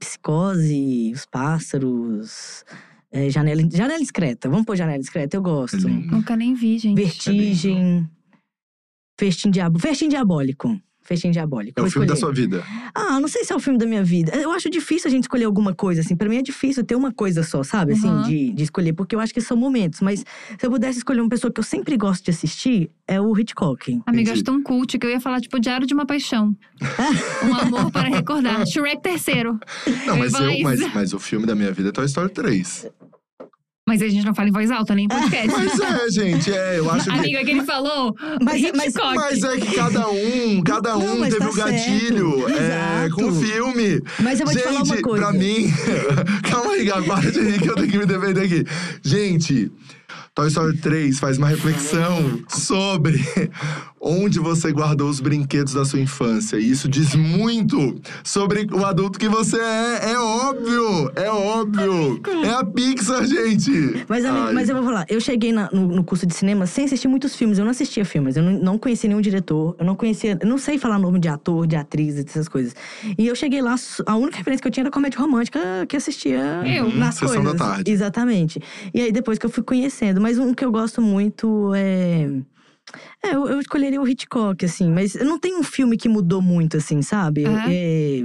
[0.00, 2.64] Psicose, Os Pássaros,
[3.12, 4.48] é, Janela, Janela Discreta.
[4.48, 5.86] Vamos pôr Janela Discreta, eu gosto.
[5.86, 5.90] É.
[5.90, 6.96] Nunca nem vi, gente.
[7.00, 8.08] Vertigem.
[9.18, 10.78] Festim, Diabo, Festim Diabólico.
[11.06, 11.78] Festim Diabólico.
[11.78, 12.64] É o filme da sua vida.
[12.94, 14.34] Ah, não sei se é o filme da minha vida.
[14.36, 16.16] Eu acho difícil a gente escolher alguma coisa, assim.
[16.16, 17.92] Pra mim é difícil ter uma coisa só, sabe?
[17.92, 18.22] Assim, Uhum.
[18.22, 18.94] de, de escolher.
[18.94, 20.00] Porque eu acho que são momentos.
[20.00, 23.38] Mas se eu pudesse escolher uma pessoa que eu sempre gosto de assistir, é o
[23.38, 24.00] Hitchcock.
[24.06, 26.56] Amiga, eu acho tão cult que eu ia falar, tipo, Diário de uma Paixão.
[27.46, 28.66] um amor para recordar.
[28.66, 29.60] Shrek terceiro.
[30.06, 32.86] Não, mas, eu, mas, mas o filme da minha vida é Toy Story 3.
[33.94, 35.46] Mas a gente não fala em voz alta, nem em podcast.
[35.56, 37.16] Mas é, gente, é, eu acho que.
[37.16, 39.14] Amiga, que ele falou, Mas- Hitchcock.
[39.14, 42.60] Mas é que cada um, cada Não, um mas teve tá o gatilho certo.
[42.60, 44.02] é, com o filme.
[44.18, 45.24] Mas eu vou Gente, te falar uma coisa.
[45.26, 45.72] pra mim.
[46.50, 48.64] Calma aí, Gabi, para de rir que eu tenho que me defender aqui.
[49.02, 49.70] Gente,
[50.34, 53.24] Toy Story 3 faz uma reflexão sobre
[54.06, 56.56] onde você guardou os brinquedos da sua infância.
[56.58, 60.10] E isso diz muito sobre o adulto que você é.
[60.12, 61.10] É óbvio!
[61.16, 62.20] É óbvio!
[62.44, 64.04] É a Pixar, gente!
[64.08, 66.84] Mas, amigo, mas eu vou falar, eu cheguei na- no, no curso de cinema sem
[66.84, 67.58] assistir muitos filmes.
[67.58, 70.58] Eu não assistia filmes, eu não, não conhecia nenhum diretor, eu não conhecia, eu não
[70.58, 72.74] sei falar nome de ator, de atriz, essas coisas.
[73.16, 73.74] E eu cheguei lá,
[74.06, 76.94] a única referência que eu tinha era comédia romântica que assistia Eu.
[76.94, 77.52] nas Sessão coisas.
[77.52, 77.90] da tarde.
[77.90, 78.60] Exatamente.
[78.92, 80.20] E aí depois que eu fui conhecendo.
[80.20, 82.28] Mas um que eu gosto muito é.
[83.24, 86.76] É, eu, eu escolheria o Hitchcock, assim, mas não tenho um filme que mudou muito,
[86.76, 87.46] assim, sabe?
[87.46, 87.64] Aham.
[87.68, 88.24] É,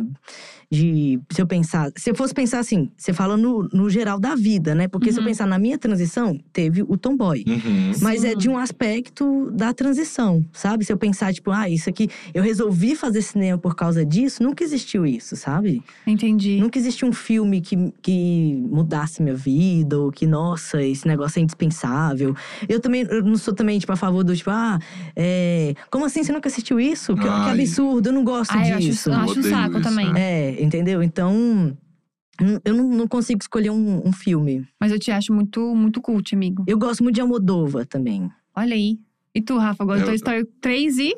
[0.71, 4.35] de se eu pensar, se eu fosse pensar assim, você fala no, no geral da
[4.35, 4.87] vida, né?
[4.87, 5.27] Porque se eu Uhum.
[5.29, 7.43] pensar na minha transição, teve o tomboy.
[7.47, 7.91] Uhum.
[8.01, 8.37] Mas é Sim.
[8.37, 10.85] de um aspecto da transição, sabe?
[10.85, 14.63] Se eu pensar, tipo, ah, isso aqui, eu resolvi fazer cinema por causa disso, nunca
[14.63, 15.81] existiu isso, sabe?
[16.05, 16.59] Entendi.
[16.59, 21.41] Nunca existiu um filme que, que mudasse minha vida, ou que, nossa, esse negócio é
[21.41, 22.35] indispensável.
[22.67, 24.77] Eu também eu não sou também, tipo, a favor do, tipo, ah,
[25.15, 27.15] é, como assim você nunca assistiu isso?
[27.15, 27.51] Que, que Ai.
[27.53, 29.09] absurdo, eu não gosto Ah, eu acho, disso.
[29.09, 30.11] eu acho um saco isso, também.
[30.15, 31.01] É, entendeu?
[31.03, 31.77] Então,
[32.63, 34.67] eu não, não consigo escolher um, um filme.
[34.79, 36.63] Mas eu te acho muito, muito cult, amigo.
[36.67, 38.29] Eu gosto muito de Almodova também.
[38.55, 38.99] Olha aí.
[39.33, 41.15] E tu, Rafa, agora Eu- Toy Story 3 e.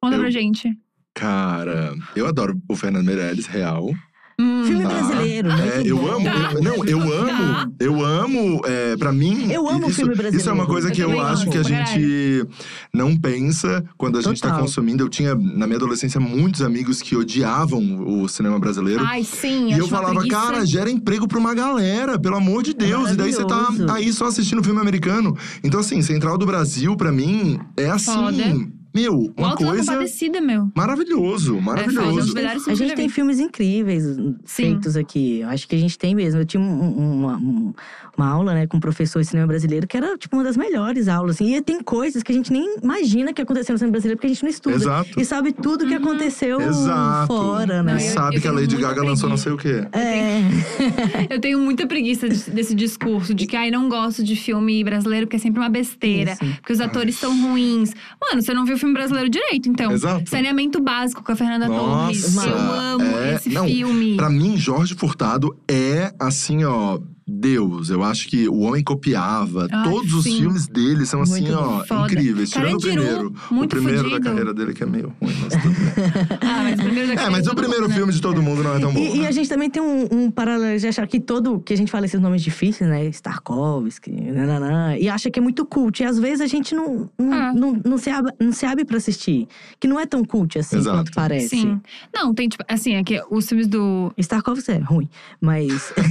[0.00, 0.68] Conta Eu- pra gente.
[1.14, 3.90] Cara, eu adoro o Fernando Meirelles, real.
[4.38, 4.88] Hum, Filme Tá.
[4.90, 6.52] brasileiro, É, muito eu amo, Tá.
[6.54, 7.04] eu- não, eu Tá.
[7.14, 9.50] amo, eu amo, é, pra mim…
[9.52, 10.36] Eu amo isso, filme brasileiro.
[10.38, 12.46] Isso é uma coisa Eu que eu também acho amo, que a gente
[12.94, 14.62] não pensa quando a gente tá Total.
[14.64, 15.02] consumindo.
[15.04, 17.80] Eu tinha, na minha adolescência, muitos amigos que odiavam
[18.22, 19.04] o cinema brasileiro.
[19.04, 19.72] Ai, sim.
[19.72, 20.40] E eu falava, preguiça.
[20.40, 23.10] cara, gera emprego pra uma galera, pelo amor de Deus.
[23.10, 25.36] E daí você tá aí só assistindo filme americano.
[25.62, 28.12] Então, assim, Central do Brasil, pra mim, é assim.
[28.12, 28.81] Foda.
[28.94, 30.70] Meu, uma Alto coisa Compadecida, meu.
[30.74, 32.18] maravilhoso, É, maravilhoso.
[32.18, 34.04] os melhores A gente tem filmes incríveis
[34.44, 35.40] feitos aqui.
[35.40, 36.40] Eu acho que a gente tem mesmo.
[36.40, 37.74] Eu tinha um- um- um-
[38.16, 41.08] uma aula, né, com um professor de cinema brasileiro que era, tipo, uma das melhores
[41.08, 41.36] aulas.
[41.36, 41.54] assim.
[41.56, 44.30] E tem coisas que a gente nem imagina que aconteceu no cinema brasileiro porque a
[44.30, 44.76] gente não estuda.
[44.76, 45.20] Exato.
[45.20, 46.02] E sabe tudo que Uhum.
[46.02, 47.26] aconteceu Exato.
[47.26, 47.92] fora, né?
[47.94, 49.86] Não, E eu- sabe eu que a Lady Gaga lançou não sei o quê.
[49.92, 50.40] É.
[51.30, 55.26] Eu tenho muita preguiça de- desse discurso de que, ai, não gosto de filme brasileiro
[55.26, 56.32] porque é sempre uma besteira.
[56.32, 56.44] Isso.
[56.56, 57.92] Porque os atores são ruins.
[58.20, 59.90] Mano, você não viu filme brasileiro direito, então.
[59.92, 60.28] Exato.
[60.28, 62.34] Saneamento básico com a Fernanda Torres.
[62.34, 64.16] Nossa, Eu amo é- esse não, filme.
[64.16, 66.98] Pra mim, Jorge Furtado é assim, ó.
[67.34, 69.66] Deus, eu acho que o homem copiava.
[69.70, 70.36] Ai, Todos os sim.
[70.38, 72.04] filmes dele são assim, Muito ó, Foda.
[72.12, 72.50] incríveis.
[72.50, 73.34] Tirando o Carandiru, primeiro.
[73.50, 74.20] muito o primeiro fudido.
[74.20, 76.38] da carreira dele que é meio ruim, mas tudo bem.
[76.42, 77.96] Ah, mas o primeiro da É, mas o primeiro mundo, né?
[77.96, 79.00] filme de todo mundo não é tão bom.
[79.00, 79.28] E, e né?
[79.28, 81.60] a gente também tem um, um paralelo de achar que todo.
[81.60, 83.06] Que a gente fala esses nomes difíceis, né?
[83.06, 86.02] Starkovsky, nananã, e acha que é muito cult.
[86.02, 87.52] E às vezes a gente não, não, Ah.
[87.54, 89.48] não, não se abre, não se abre pra assistir.
[89.80, 90.96] Que não é tão cult assim Exato.
[90.98, 91.48] quanto parece.
[91.48, 91.80] Sim.
[92.14, 94.12] Não, tem tipo, assim, é que os filmes do.
[94.18, 95.08] Starkovsky é ruim,
[95.40, 95.92] mas.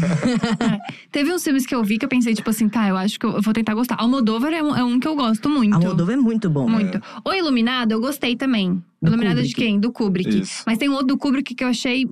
[1.11, 3.25] Teve uns filmes que eu vi que eu pensei, tipo assim, tá, eu acho que
[3.25, 3.95] eu vou tentar gostar.
[3.99, 5.75] Almodóvar é um, é um que eu gosto muito.
[5.75, 6.69] A Moldova é muito bom.
[6.69, 7.01] Muito.
[7.25, 8.81] O Iluminado, eu gostei também.
[9.01, 9.55] Do Iluminado de Kubrick.
[9.55, 9.79] quem?
[9.79, 10.39] Do Kubrick.
[10.41, 10.63] Isso.
[10.65, 12.09] Mas tem um outro do Kubrick que eu achei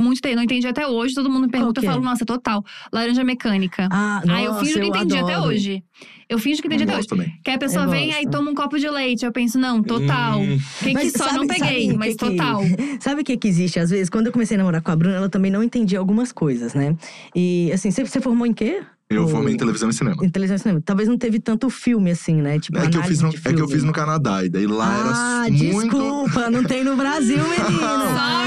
[0.00, 0.20] muito.
[0.34, 1.14] Não entendi até hoje.
[1.14, 1.92] Todo mundo me pergunta, que eu é?
[1.92, 2.64] falo, nossa, total.
[2.92, 3.88] Laranja Mecânica.
[3.92, 5.50] Ah, aí eu finjo que entendi até adoro.
[5.50, 5.84] hoje.
[6.30, 7.08] Eu finjo que entendi Não até hoje.
[7.08, 7.38] gosto também.
[7.44, 8.18] Que aí a pessoa Eu vem, gosto.
[8.18, 9.24] aí toma um copo de leite.
[9.26, 10.40] Eu penso, não, total.
[10.40, 10.58] Hum.
[10.78, 12.62] Quem que Mas só sabe- não peguei, sabe mas que que- total.
[13.00, 14.08] Sabe o que que existe às vezes?
[14.08, 16.94] Quando eu comecei a namorar com a Bruna, ela também não entendia algumas coisas, né?
[17.34, 18.82] E assim, você, você formou em quê?
[19.08, 20.24] Eu Ou- formei em televisão e cinema.
[20.24, 20.80] Em televisão e cinema.
[20.84, 22.60] Talvez não teve tanto filme assim, né?
[22.60, 24.68] Tipo, É que, eu fiz no, de é que eu fiz no Canadá, e daí
[24.68, 25.88] lá ah, era muito.
[25.90, 28.39] desculpa, não tem no Brasil, menina.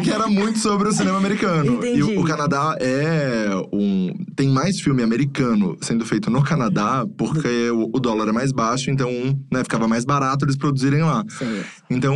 [0.00, 1.74] Que era muito sobre o cinema americano.
[1.74, 1.98] Entendi.
[1.98, 4.12] E o, o Canadá é um.
[4.34, 8.90] Tem mais filme americano sendo feito no Canadá, porque o, o dólar é mais baixo,
[8.90, 9.10] então
[9.52, 11.24] né, ficava mais barato eles produzirem lá.
[11.28, 11.62] Sei.
[11.90, 12.14] Então,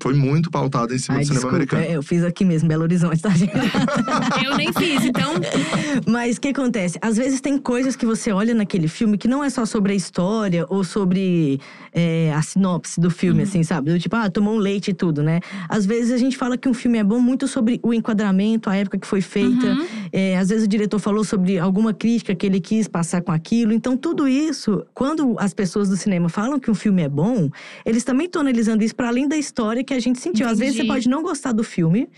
[0.00, 1.82] foi muito pautado em cima Ai, do cinema desculpa, americano.
[1.82, 3.52] é, eu fiz aqui mesmo, Belo Horizonte, tá, gente?
[4.44, 5.34] Eu nem fiz, então.
[6.06, 6.98] Mas o que acontece?
[7.00, 9.96] Às vezes tem coisas que você olha naquele filme que não é só sobre a
[9.96, 11.60] história ou sobre
[11.92, 13.92] é, a sinopse do filme, assim, sabe?
[13.92, 15.40] Do tipo, ah, tomou um leite e tudo, né?
[15.68, 18.76] Às vezes a gente fala que um filme é bom muito sobre o enquadramento, a
[18.76, 19.66] época que foi feita.
[19.66, 19.86] Uhum.
[20.12, 23.72] É, às vezes o diretor falou sobre alguma crítica que ele quis passar com aquilo.
[23.72, 27.48] Então, tudo isso, quando as pessoas do cinema falam que um filme é bom,
[27.84, 30.46] eles também estão analisando isso para além da história que a gente sentiu.
[30.46, 30.94] Às vezes você Entendi.
[30.94, 32.08] pode não gostar do filme,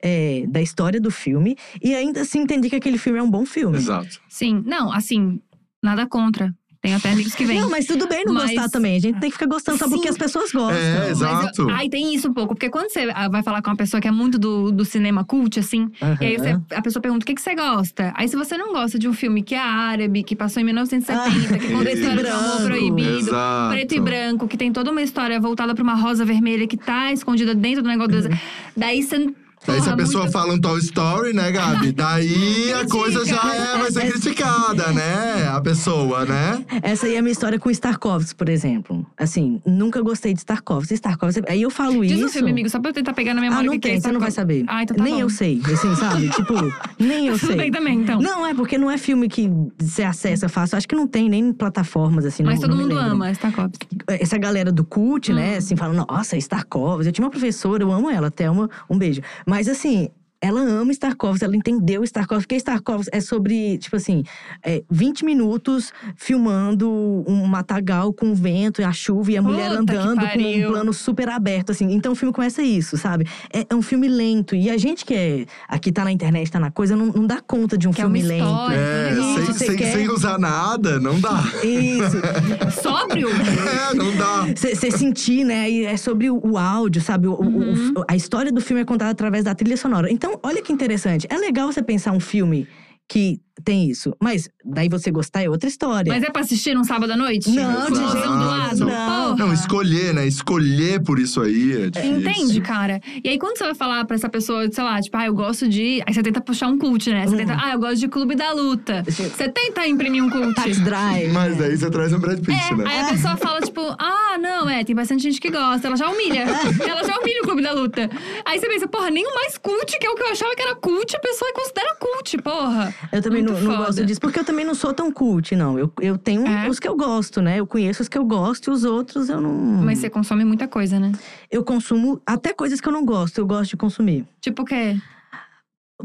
[0.00, 3.46] é, da história do filme, e ainda assim entender que aquele filme é um bom
[3.46, 3.76] filme.
[3.76, 4.20] Exato.
[4.28, 5.40] Sim, não, assim,
[5.82, 6.54] nada contra.
[6.82, 7.60] Tem até amigos que vêm.
[7.60, 8.96] Não, mas tudo bem não Mas- gostar também.
[8.96, 10.76] A gente tem que ficar gostando só porque as pessoas gostam.
[10.76, 11.62] É, Mas exato.
[11.62, 12.56] eu- ai, tem isso um pouco.
[12.56, 15.24] Porque quando você ah, vai falar com uma pessoa que é muito do, do cinema
[15.24, 15.88] cult, assim,
[16.20, 18.12] e aí você- a pessoa pergunta o que, que você gosta.
[18.16, 21.56] Aí, se você não gosta de um filme que é árabe, que passou em 1970,
[21.58, 22.02] que conta a Isso.
[22.02, 22.64] história do amor Branco.
[22.66, 23.72] proibido, Exato.
[23.74, 27.12] preto e branco, que tem toda uma história voltada pra uma rosa vermelha que tá
[27.12, 28.28] escondida dentro do negócio.
[28.28, 28.38] do-
[28.76, 29.32] Daí você.
[29.66, 31.92] Daí se a porra, pessoa muito- fala um Toy Story, né, Gabi?
[31.92, 35.48] Daí a coisa já é, vai ser criticada, né?
[35.48, 36.64] A pessoa, né?
[36.82, 39.06] Essa aí é a minha história com Starkovsky, por exemplo.
[39.16, 40.94] Assim, nunca gostei de Starkovsky.
[40.94, 42.26] Starkovsky, aí eu falo Diz isso.
[42.26, 43.98] um filme, amigo, só pra eu tentar pegar na memória Ah, não que que tem,
[43.98, 44.64] é você não vai saber.
[44.66, 45.20] Ah, então tá nem bom.
[45.20, 46.28] eu sei, assim, sabe?
[46.34, 46.54] tipo,
[46.98, 47.56] nem eu Tudo sei.
[47.56, 48.20] bem também, então.
[48.20, 49.48] Não, é porque não é filme que
[49.78, 50.76] você acessa fácil.
[50.76, 52.42] Acho que não tem nem em plataformas, assim.
[52.42, 53.12] Mas não- todo não mundo lembro.
[53.12, 53.86] ama Starkovsky.
[54.08, 55.36] essa galera do cult, Hum.
[55.36, 55.56] né?
[55.58, 57.06] Assim, falando, nossa, Starkovsky.
[57.08, 59.20] Eu tinha uma professora, eu amo ela, até uma, um beijo.
[59.52, 60.08] Mas assim,
[60.42, 64.24] ela ama Starkovs, ela entendeu Starkovs, porque Starkovs é sobre, tipo assim,
[64.64, 66.90] é, 20 minutos filmando
[67.26, 70.66] um matagal com o vento e a chuva e a mulher Puta andando com um
[70.68, 71.92] plano super aberto, assim.
[71.92, 73.26] Então o filme começa isso, sabe?
[73.52, 74.56] É, é um filme lento.
[74.56, 77.40] E a gente que é, aqui tá na internet, tá na coisa, não, não dá
[77.40, 78.44] conta de um Que é uma filme lento.
[78.44, 78.76] história.
[78.76, 81.42] É, Isso, sem, sem, quer- sem usar nada, não dá.
[81.62, 82.16] Isso.
[82.82, 83.28] Sóbrio?
[83.28, 84.46] É, não dá.
[84.56, 85.70] Você sentir, né?
[85.70, 87.28] E é sobre o, o áudio, sabe?
[87.28, 87.92] O- Uhum.
[87.98, 90.10] o- a história do filme é contada através da trilha sonora.
[90.10, 91.26] Então, olha que interessante.
[91.30, 92.66] É legal você pensar um filme
[93.08, 94.14] que tem isso.
[94.20, 96.12] Mas daí você gostar é outra história.
[96.12, 97.50] Mas é pra assistir num sábado à noite?
[97.50, 98.12] Não, de Exato.
[98.12, 98.78] jeito do lado?
[98.86, 99.36] não.
[99.36, 100.26] Não, escolher, né?
[100.26, 102.18] Escolher por isso aí é difícil.
[102.20, 103.00] Entende, cara?
[103.22, 105.68] E aí, quando você vai falar pra essa pessoa, sei lá, tipo, ah, eu gosto
[105.68, 106.02] de.
[106.06, 107.26] Aí você tenta puxar um cult, né?
[107.26, 109.02] Você tenta, ah, eu gosto de Clube da Luta.
[109.06, 110.54] Você tenta imprimir um cult.
[110.54, 111.32] Tax Drive.
[111.32, 112.84] Mas daí você traz um Brad Pitt, É, né?
[112.86, 115.86] aí a pessoa fala, tipo, ah, não, é, tem bastante gente que gosta.
[115.86, 116.42] Ela já humilha.
[116.88, 118.10] ela já humilha o Clube da Luta.
[118.44, 120.62] Aí você pensa, porra, nem o mais cult, que é o que eu achava que
[120.62, 122.94] era cult, a pessoa considera cult, porra.
[123.12, 125.78] Eu também não, não gosto disso, porque eu também não sou tão cult, não.
[125.78, 126.68] Eu, eu tenho É?
[126.68, 127.58] os que eu gosto, né?
[127.60, 129.52] Eu conheço os que eu gosto e os outros eu não.
[129.52, 131.12] Mas você consome muita coisa, né?
[131.50, 134.26] Eu consumo até coisas que eu não gosto, eu gosto de consumir.
[134.40, 134.96] Tipo o quê?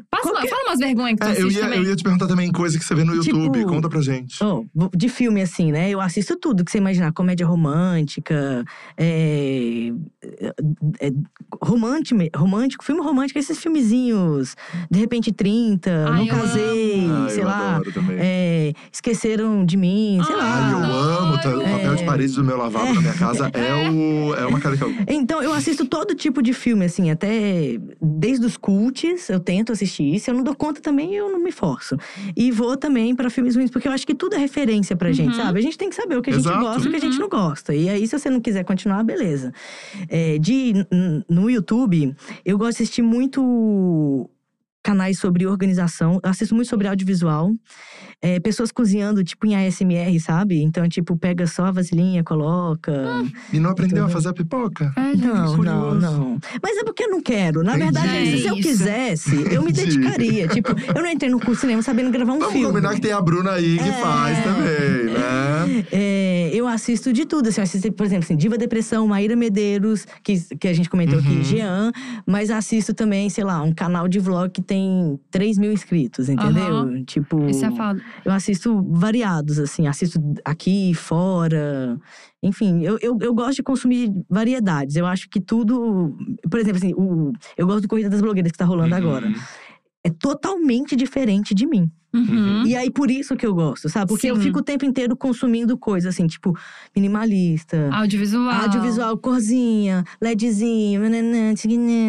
[0.09, 1.77] Passa, Qualquer- Fala umas vergonhas que tu É, eu, ia, também.
[1.79, 3.65] eu ia te perguntar também coisa que você vê no Tipo- YouTube.
[3.65, 4.37] Conta pra gente.
[4.43, 5.89] Oh, de filme, assim, né?
[5.89, 7.11] Eu assisto tudo que você imaginar.
[7.13, 8.63] Comédia romântica,
[8.95, 9.91] é,
[10.99, 11.11] é,
[11.61, 14.55] romântico, romântico, filme romântico, esses filmezinhos,
[14.89, 17.75] De Repente 30, Ai, Não eu Casei, Ah, sei eu lá.
[17.75, 18.17] adoro também.
[18.19, 20.65] é, Esqueceram de Mim, sei Ai, lá.
[20.67, 21.41] Ai, eu amo.
[21.41, 21.49] tá?
[21.57, 22.05] O papel de É.
[22.05, 24.93] parede do meu lavabo na minha casa é, o, é uma cara que eu.
[25.07, 29.86] Então, eu assisto todo tipo de filme, assim, até desde os cults, eu tento assistir.
[29.88, 31.95] Se eu não dou conta também, eu não me forço.
[32.35, 35.35] E vou também pra filmes ruins, porque eu acho que tudo é referência pra gente,
[35.38, 35.43] Uhum.
[35.45, 35.59] sabe?
[35.59, 36.59] A gente tem que saber o que a gente Exato.
[36.59, 37.73] gosta e o que a gente não gosta.
[37.75, 39.53] E aí, se você não quiser continuar, beleza.
[40.09, 40.73] É, de,
[41.29, 42.15] no YouTube,
[42.45, 44.29] eu gosto de assistir muito
[44.83, 46.19] canais sobre organização.
[46.23, 47.51] Eu assisto muito sobre audiovisual.
[48.20, 50.59] É, pessoas cozinhando, tipo, em ASMR, sabe?
[50.63, 52.91] Então, tipo, pega só a vasilhinha, coloca.
[53.53, 54.91] E não aprendeu a fazer a pipoca?
[54.97, 55.15] É.
[55.15, 56.39] Não, não, não.
[56.63, 57.61] Mas é porque eu não quero.
[57.63, 57.91] Na Entendi.
[57.93, 60.47] verdade, se eu É quisesse, eu me dedicaria.
[60.47, 62.68] tipo, eu não entrei no curso de cinema sabendo gravar um Vamos filme.
[62.68, 63.93] combinar que tem a Bruna aí que É.
[63.93, 65.86] faz também, né?
[65.91, 67.49] É, eu assisto de tudo.
[67.49, 71.20] Assim, eu assisto, por exemplo, assim, Diva Depressão, Maíra Medeiros, que, que a gente comentou
[71.20, 71.24] Uhum.
[71.26, 71.91] aqui, Jean.
[72.26, 77.03] Mas assisto também, sei lá, um canal de vlog que tem 3 mil inscritos, entendeu?
[77.05, 77.47] Tipo.
[77.47, 78.01] Isso é foda.
[78.23, 81.99] Eu assisto variados, assim, assisto aqui, fora.
[82.41, 84.95] Enfim, eu, eu, eu gosto de consumir variedades.
[84.95, 86.15] Eu acho que tudo.
[86.49, 89.27] Por exemplo, assim, o, eu gosto do Corrida das Blogueiras que tá rolando agora.
[89.27, 89.35] Uhum.
[90.03, 91.91] É totalmente diferente de mim.
[92.18, 92.63] Uhum.
[92.65, 94.07] E aí, por isso que eu gosto, sabe?
[94.07, 94.41] Porque eu Sim.
[94.41, 96.57] fico o tempo inteiro consumindo coisas assim, tipo,
[96.95, 97.89] minimalista.
[97.93, 98.49] Audiovisual.
[98.61, 101.01] Audiovisual, corzinha, LEDzinho,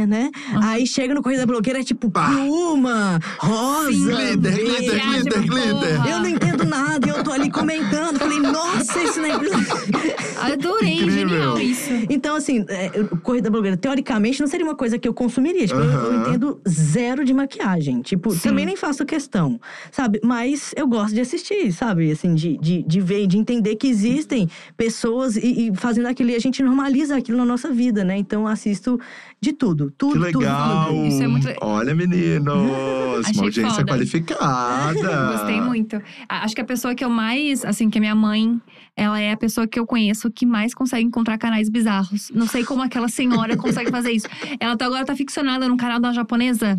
[0.06, 0.30] né?
[0.62, 6.06] Aí chega no Corrida da Blogueira, é tipo pluma, rosa, Glitter, glitter, glitter, glitter.
[6.10, 8.18] Eu não entendo nada e eu tô ali comentando.
[8.18, 9.48] Falei, nossa, esse negócio.
[10.40, 11.28] Adorei, Incrível.
[11.28, 11.90] genial isso.
[12.08, 12.90] Então, assim, é,
[13.22, 15.66] Corrida Blogueira, teoricamente, não seria uma coisa que eu consumiria.
[15.66, 16.20] Tipo, eu- eu, Aham.
[16.28, 18.00] entendo zero de maquiagem.
[18.02, 18.48] Tipo, Sim.
[18.50, 19.60] também nem faço questão,
[19.98, 20.20] sabe?
[20.22, 22.12] Mas eu gosto de assistir, sabe?
[22.12, 26.30] Assim, de, de, de ver, de entender que existem pessoas e, e fazendo aquilo.
[26.30, 28.16] E a gente normaliza aquilo na nossa vida, né?
[28.16, 29.00] Então, eu assisto
[29.40, 29.92] de tudo.
[29.98, 30.86] Tudo, Que legal!
[30.86, 31.06] tudo, tudo.
[31.08, 32.46] Isso é muito- Olha, meninos!
[33.34, 33.92] Uma audiência foda.
[33.92, 35.32] qualificada.
[35.36, 36.00] Gostei muito.
[36.28, 38.60] Acho que a pessoa que eu mais, assim, que a minha mãe,
[38.96, 42.30] ela é a pessoa que eu conheço que mais consegue encontrar canais bizarros.
[42.32, 44.28] Não sei como aquela senhora consegue fazer isso.
[44.60, 46.78] Ela tá, agora tá ficcionada num canal da japonesa.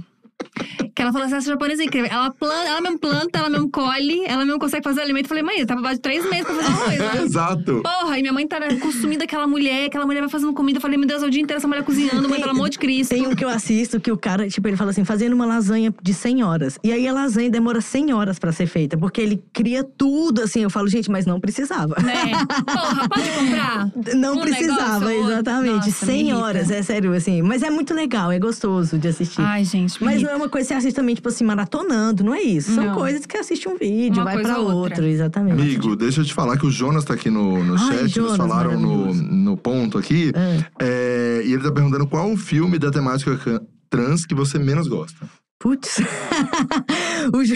[0.96, 2.10] Que ela falou assim: essa japonesa é incrível.
[2.12, 5.26] Ela, planta, ela mesmo planta, ela mesmo colhe, ela mesmo consegue fazer alimento.
[5.26, 7.22] Eu falei, mãe, tá babado de três meses pra fazer uma coisa.
[7.24, 7.82] Exato.
[7.84, 10.78] Porra, e minha mãe tá consumindo aquela mulher, aquela mulher vai fazendo comida.
[10.78, 12.78] Eu falei, meu Deus, é o dia inteiro essa mulher cozinhando, mãe, pelo amor de
[12.80, 13.12] Cristo.
[13.12, 15.94] Tem um que eu assisto que o cara, tipo, ele fala assim, fazendo uma lasanha
[16.02, 16.78] de 100 horas.
[16.84, 20.64] E aí a lasanha demora 100 horas pra ser feita, porque ele cria tudo assim.
[20.64, 21.96] Eu falo, gente, mas não precisava.
[22.02, 22.32] Né?
[22.66, 23.90] Porra, pode comprar.
[24.16, 25.76] Não Um precisava, negócio exatamente.
[25.76, 26.38] Nossa, me 100 irrita.
[26.38, 27.42] horas, é sério, assim.
[27.42, 29.42] Mas é muito legal, é gostoso de assistir.
[29.42, 30.22] Ai, gente, me Mas.
[30.30, 32.74] Não é uma coisa que você assiste também, tipo assim, maratonando, não é isso.
[32.74, 32.96] São Não.
[32.96, 34.76] coisas que assiste um vídeo, Uma vai pra ou outra.
[34.96, 35.54] outro, exatamente.
[35.62, 38.12] Amigo, deixa eu te falar que o Jonas tá aqui no, no Ai, chat, eles
[38.14, 40.32] Jonas, falaram no, no ponto aqui.
[40.36, 44.88] Ah, É, e ele tá perguntando qual o filme da temática trans que você menos
[44.88, 45.18] gosta.
[45.60, 45.98] putz.
[47.44, 47.56] Jo-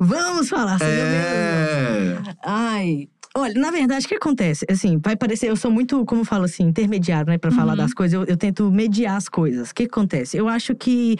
[0.00, 2.18] Vamos falar sobre É.
[2.44, 3.08] Ai.
[3.38, 4.66] Olha, na verdade, o que acontece?
[4.68, 7.76] Assim, vai parecer, eu sou muito, como eu falo assim, intermediário, né, falar Uhum.
[7.78, 8.12] das coisas.
[8.14, 9.70] Eu, eu tento mediar as coisas.
[9.70, 10.36] O que acontece?
[10.36, 11.16] Eu acho que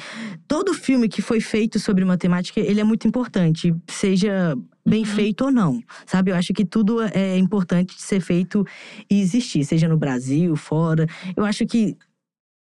[0.49, 5.53] todo filme que foi feito sobre matemática, ele é muito importante, seja bem feito ou
[5.53, 6.31] não, sabe?
[6.33, 8.67] Eu acho que tudo é importante de ser feito
[9.09, 11.07] e existir, seja no Brasil, fora.
[11.37, 11.95] Eu acho que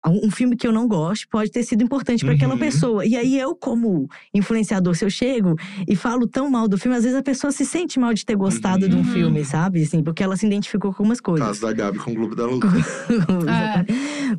[0.09, 2.59] um filme que eu não gosto pode ter sido importante para aquela Uhum.
[2.59, 3.05] pessoa.
[3.05, 5.55] E aí eu, como influenciador, se eu chego
[5.87, 8.35] e falo tão mal do filme, às vezes a pessoa se sente mal de ter
[8.35, 9.03] gostado de um Uhum.
[9.05, 9.81] filme, sabe?
[9.83, 11.45] Assim, porque ela se identificou com umas coisas.
[11.47, 12.67] Caso da Gabi com o Globo da Luta.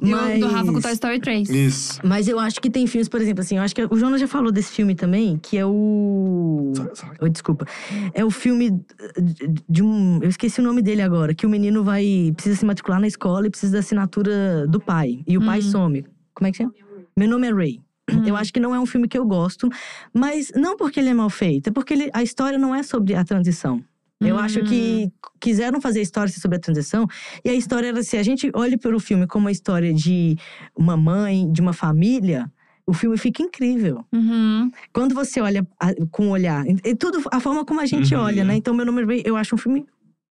[0.03, 1.49] E o do Rafa com Toy Story 3.
[1.51, 2.01] Isso.
[2.05, 4.27] Mas eu acho que tem filmes, por exemplo, assim, eu acho que o Jonas já
[4.29, 6.73] falou desse filme também, que é o.
[7.21, 7.67] Oi, desculpa.
[8.15, 10.21] É o filme de- de um.
[10.23, 12.33] Eu esqueci o nome dele agora, que o menino vai.
[12.35, 15.21] precisa se matricular na escola e precisa da assinatura do pai.
[15.27, 15.71] E o pai Hum.
[15.71, 16.05] some.
[16.35, 16.73] Como é que chama?
[17.17, 17.81] Meu nome é Ray.
[18.25, 19.69] Eu acho que não é um filme que eu gosto,
[20.15, 23.15] mas não porque ele é mal feito, é porque ele- a história não é sobre
[23.15, 23.83] a transição.
[24.21, 24.39] Eu Hum.
[24.39, 27.07] acho que quiseram fazer a história ser sobre a transição,
[27.45, 30.37] e a história era se a gente olha para o filme como uma história de
[30.77, 32.51] uma mãe, de uma família,
[32.87, 34.05] o filme fica incrível.
[34.13, 34.71] Uhum.
[34.93, 38.21] Quando você olha a- com o olhar, é tudo a forma como a gente Uhum.
[38.23, 38.55] olha, né?
[38.55, 39.85] Então, meu nome é Ray, eu acho um filme.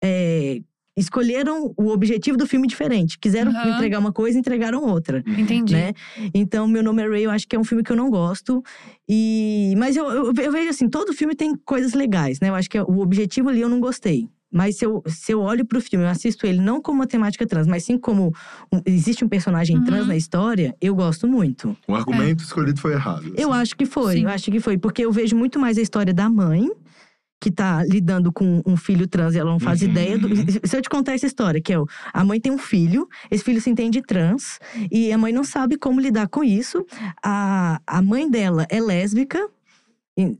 [0.02, 0.60] é,
[0.96, 3.18] escolheram o objetivo do filme diferente.
[3.18, 3.74] Quiseram Aham.
[3.74, 5.72] entregar uma coisa, entregaram outra Entendi.
[5.74, 5.92] né?
[6.34, 8.62] Então, meu nome é Ray, eu acho que é um filme que eu não gosto.
[9.08, 12.48] E mas eu, eu, eu vejo assim, todo filme tem coisas legais, né?
[12.48, 14.28] Eu acho que o objetivo ali eu não gostei.
[14.52, 17.46] Mas se eu, se eu olho pro filme, eu assisto ele não como uma temática
[17.46, 18.34] trans, mas sim como
[18.72, 19.84] um- existe um personagem Uhum.
[19.84, 21.76] trans na história, eu gosto muito.
[21.86, 23.32] O argumento escolhido foi errado.
[23.36, 23.60] Eu assim.
[23.62, 24.22] acho que foi, Sim.
[24.24, 24.76] eu acho que foi.
[24.76, 26.68] Porque eu vejo muito mais a história da mãe,
[27.40, 29.88] que tá lidando com um filho trans e ela não faz Uhum.
[29.88, 30.18] ideia.
[30.18, 30.28] Do...
[30.68, 31.76] Se eu te contar essa história, que é
[32.12, 34.58] a mãe tem um filho, esse filho se entende trans,
[34.90, 36.84] e a mãe não sabe como lidar com isso.
[37.24, 39.48] A, a mãe dela é lésbica.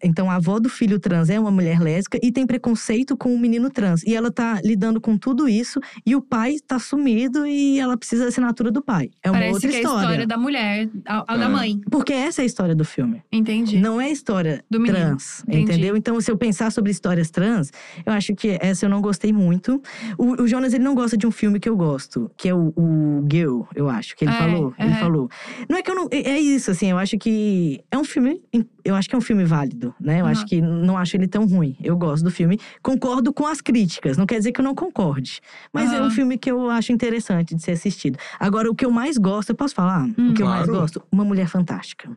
[0.03, 3.39] Então, a avó do filho trans é uma mulher lésbica e tem preconceito com o
[3.39, 4.03] menino trans.
[4.03, 8.25] E ela tá lidando com tudo isso, e o pai tá sumido e ela precisa
[8.25, 9.11] da assinatura do pai.
[9.23, 11.49] É uma Parece outra que é a história da mulher, a, a da É.
[11.49, 11.81] mãe.
[11.91, 13.23] Porque essa é a história do filme.
[13.33, 13.79] Entendi.
[13.79, 14.99] Não é história Do menino.
[14.99, 15.63] trans, Entendi.
[15.63, 15.97] entendeu?
[15.97, 17.71] Então, se eu pensar sobre histórias trans,
[18.05, 19.81] eu acho que essa eu não gostei muito.
[20.19, 22.73] O, o Jonas, ele não gosta de um filme que eu gosto, que é o,
[22.77, 24.75] o Girl, eu acho, que ele É, falou.
[24.79, 24.97] Ele é.
[24.97, 25.31] falou.
[25.69, 26.09] Não é que eu não.
[26.11, 28.41] É é isso, assim, eu acho que é um filme.
[28.85, 29.60] Eu acho que é um filme válido,
[30.01, 30.21] né?
[30.21, 30.49] Eu acho Aham.
[30.49, 31.77] que não acho ele tão ruim.
[31.83, 32.59] Eu gosto do filme.
[32.83, 35.41] Concordo com as críticas, não quer dizer que eu não concorde.
[35.73, 36.07] Mas é Aham.
[36.07, 38.19] um filme que eu acho interessante de ser assistido.
[38.39, 40.05] Agora, o que eu mais gosto, eu posso falar?
[40.05, 40.31] Hum.
[40.31, 40.81] o que eu mais Claro.
[40.81, 41.03] gosto?
[41.13, 42.11] Uma Mulher Fantástica.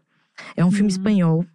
[0.55, 0.95] É um filme Hum.
[0.95, 1.45] espanhol.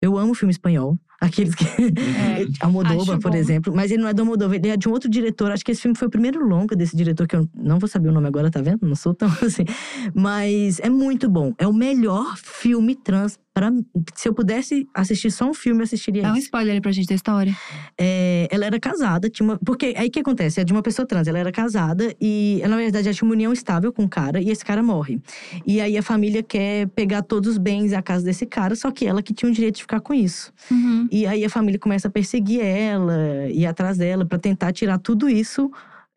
[0.00, 0.98] Eu amo filme espanhol.
[1.20, 1.64] Aqueles que.
[1.64, 2.44] É.
[2.60, 3.36] Almodóvar, Acho por bom.
[3.36, 3.72] exemplo.
[3.72, 5.52] Mas ele não é do Almodóvar, ele é de um outro diretor.
[5.52, 8.08] Acho que esse filme foi o primeiro longa desse diretor, que eu não vou saber
[8.08, 8.80] o nome agora, tá vendo?
[8.82, 9.64] Não sou tão assim.
[10.12, 11.52] Mas é muito bom.
[11.58, 13.38] É o melhor filme trans.
[13.54, 13.70] Pra,
[14.14, 17.06] se eu pudesse assistir só um filme, eu assistiria Dá um spoiler aí pra gente
[17.06, 17.54] da história.
[17.98, 19.58] É, ela era casada, tinha uma.
[19.58, 20.60] Porque aí o que acontece?
[20.60, 21.28] É de uma pessoa trans.
[21.28, 24.40] Ela era casada e ela, na verdade, ela tinha uma união estável com um cara
[24.40, 25.20] e esse cara morre.
[25.66, 28.90] E aí a família quer pegar todos os bens e a casa desse cara, só
[28.90, 30.50] que ela que tinha o direito de ficar com isso.
[30.70, 31.06] Uhum.
[31.10, 35.28] E aí a família começa a perseguir ela, ir atrás dela pra tentar tirar tudo
[35.28, 35.70] isso,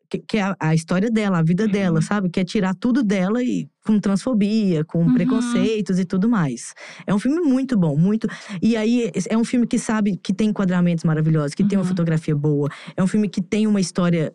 [0.08, 2.30] que, que é a, a história dela, a vida dela, sabe?
[2.30, 5.12] Que é tirar tudo dela e com transfobia, com Uhum.
[5.14, 6.74] preconceitos e tudo mais.
[7.06, 8.26] É um filme muito bom, muito.
[8.60, 11.88] E aí é um filme que sabe que tem enquadramentos maravilhosos, que tem uma Uhum.
[11.88, 14.34] fotografia boa, é um filme que tem uma história.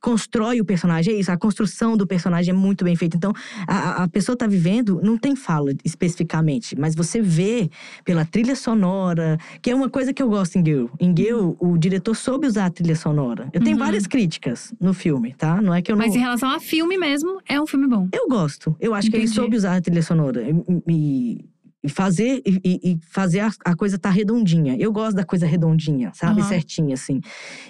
[0.00, 3.16] Constrói o personagem, é isso, a construção do personagem é muito bem feita.
[3.16, 3.32] Então,
[3.66, 7.70] a, a- pessoa tá vivendo, não tem fala especificamente, mas você vê
[8.04, 10.86] pela trilha sonora, que é uma coisa que eu gosto em Girl.
[10.98, 13.48] Em Girl, o diretor soube usar a trilha sonora.
[13.52, 13.84] Eu tenho Uhum.
[13.84, 15.60] várias críticas no filme, tá?
[15.60, 16.04] Não é que eu não.
[16.04, 18.08] Mas em relação a filme mesmo, é um filme bom.
[18.12, 18.74] Eu gosto.
[18.80, 19.34] Eu acho que ele Entendi.
[19.36, 20.42] soube usar a trilha sonora.
[20.88, 21.44] E
[21.88, 24.76] fazer, e, e- e fazer a, a coisa tá redondinha.
[24.78, 26.40] Eu gosto da coisa redondinha, sabe?
[26.40, 26.48] Aham.
[26.48, 27.20] Certinha, assim.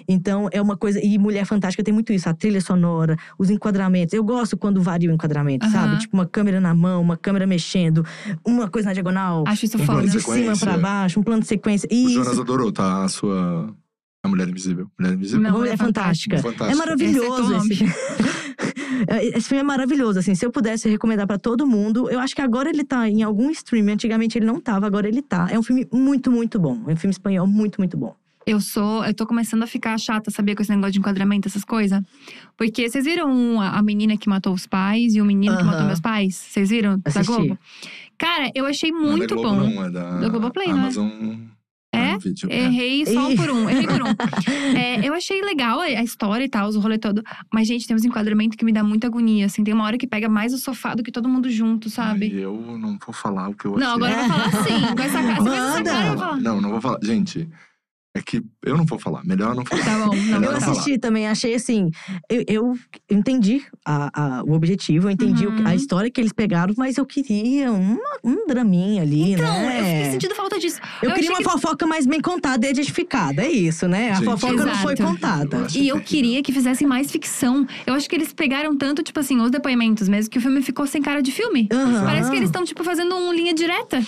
[0.07, 0.99] Então, é uma coisa…
[1.03, 2.27] E Mulher Fantástica tem muito isso.
[2.27, 4.13] A trilha sonora, os enquadramentos.
[4.13, 5.73] Eu gosto quando varia o enquadramento, Aham.
[5.73, 5.99] sabe?
[5.99, 8.05] Tipo, uma câmera na mão, uma câmera mexendo.
[8.45, 9.43] Uma coisa na diagonal.
[9.47, 10.01] Acho isso Um foda.
[10.01, 10.55] de sequência.
[10.55, 11.87] cima pra baixo, um plano de sequência.
[11.89, 12.13] O Isso.
[12.15, 13.03] Jonas adorou, tá?
[13.03, 13.73] A sua.
[14.23, 14.87] A Mulher Invisível.
[14.99, 15.41] Mulher Invisível?
[15.41, 16.37] Não, Mulher é Fantástica.
[16.37, 16.71] Fantástico.
[16.71, 17.85] É maravilhoso Esse esse
[19.35, 20.35] Esse filme é maravilhoso, assim.
[20.35, 23.49] Se eu pudesse recomendar pra todo mundo, eu acho que agora ele tá em algum
[23.51, 23.93] streaming.
[23.93, 25.47] Antigamente ele não tava, agora ele tá.
[25.51, 26.81] É um filme muito, muito bom.
[26.87, 28.15] É um filme espanhol muito, muito bom.
[28.45, 31.63] Eu sou, eu tô começando a ficar chata, sabia, com esse negócio de enquadramento, essas
[31.63, 32.01] coisas.
[32.57, 35.85] Porque vocês viram a, a menina que matou os pais e o menino que matou
[35.85, 36.35] meus pais?
[36.35, 36.97] Vocês viram?
[36.97, 37.27] Da Assisti.
[37.27, 37.57] Globo?
[38.17, 39.69] Cara, eu achei Não é da muito Globo, bom.
[39.69, 40.73] Não, é da, Da Globoplay, né?
[40.73, 41.60] Amazon É?
[41.91, 42.49] Prime Video.
[42.51, 42.63] É.
[42.65, 43.35] Errei só Ih.
[43.35, 44.11] por um, errei por um.
[44.77, 47.21] É, eu achei legal a história e tal, o rolê todo.
[47.53, 49.63] Mas, gente, tem uns enquadramentos que me dá muita agonia, assim.
[49.63, 52.31] Tem uma hora que pega mais o sofá do que todo mundo junto, sabe?
[52.33, 54.07] Ai, eu não vou falar o que eu Não, achei.
[54.07, 54.95] agora eu vou falar assim.
[54.95, 55.83] Com essa cara, Manda.
[55.83, 56.37] cara, falar.
[56.37, 56.99] Não, não vou falar.
[57.03, 57.49] Gente,
[58.13, 59.85] É que eu não vou falar, melhor não falar.
[59.85, 60.71] Tá bom, não Eu não falar.
[60.73, 61.89] assisti também, achei assim.
[62.29, 62.73] Eu, eu
[63.09, 64.09] entendi a-
[64.39, 65.65] a- o objetivo, eu entendi o- Uhum.
[65.65, 69.79] a história que eles pegaram, mas eu queria uma- um draminha ali, Então, né?
[69.79, 70.77] eu fiquei sentindo falta disso.
[71.01, 74.11] Eu, queria achei uma fofoca mais bem contada e edificada, é isso, né?
[74.11, 75.09] A Gente, fofoca não foi Exato.
[75.09, 75.55] contada.
[75.55, 76.01] Eu E eu terrível.
[76.01, 77.65] queria que fizessem mais ficção.
[77.87, 80.85] Eu acho que eles pegaram tanto, tipo assim, os depoimentos mesmo, que o filme ficou
[80.85, 81.69] sem cara de filme.
[81.71, 82.03] Aham.
[82.03, 83.99] Parece que eles estão, tipo, fazendo um linha direta.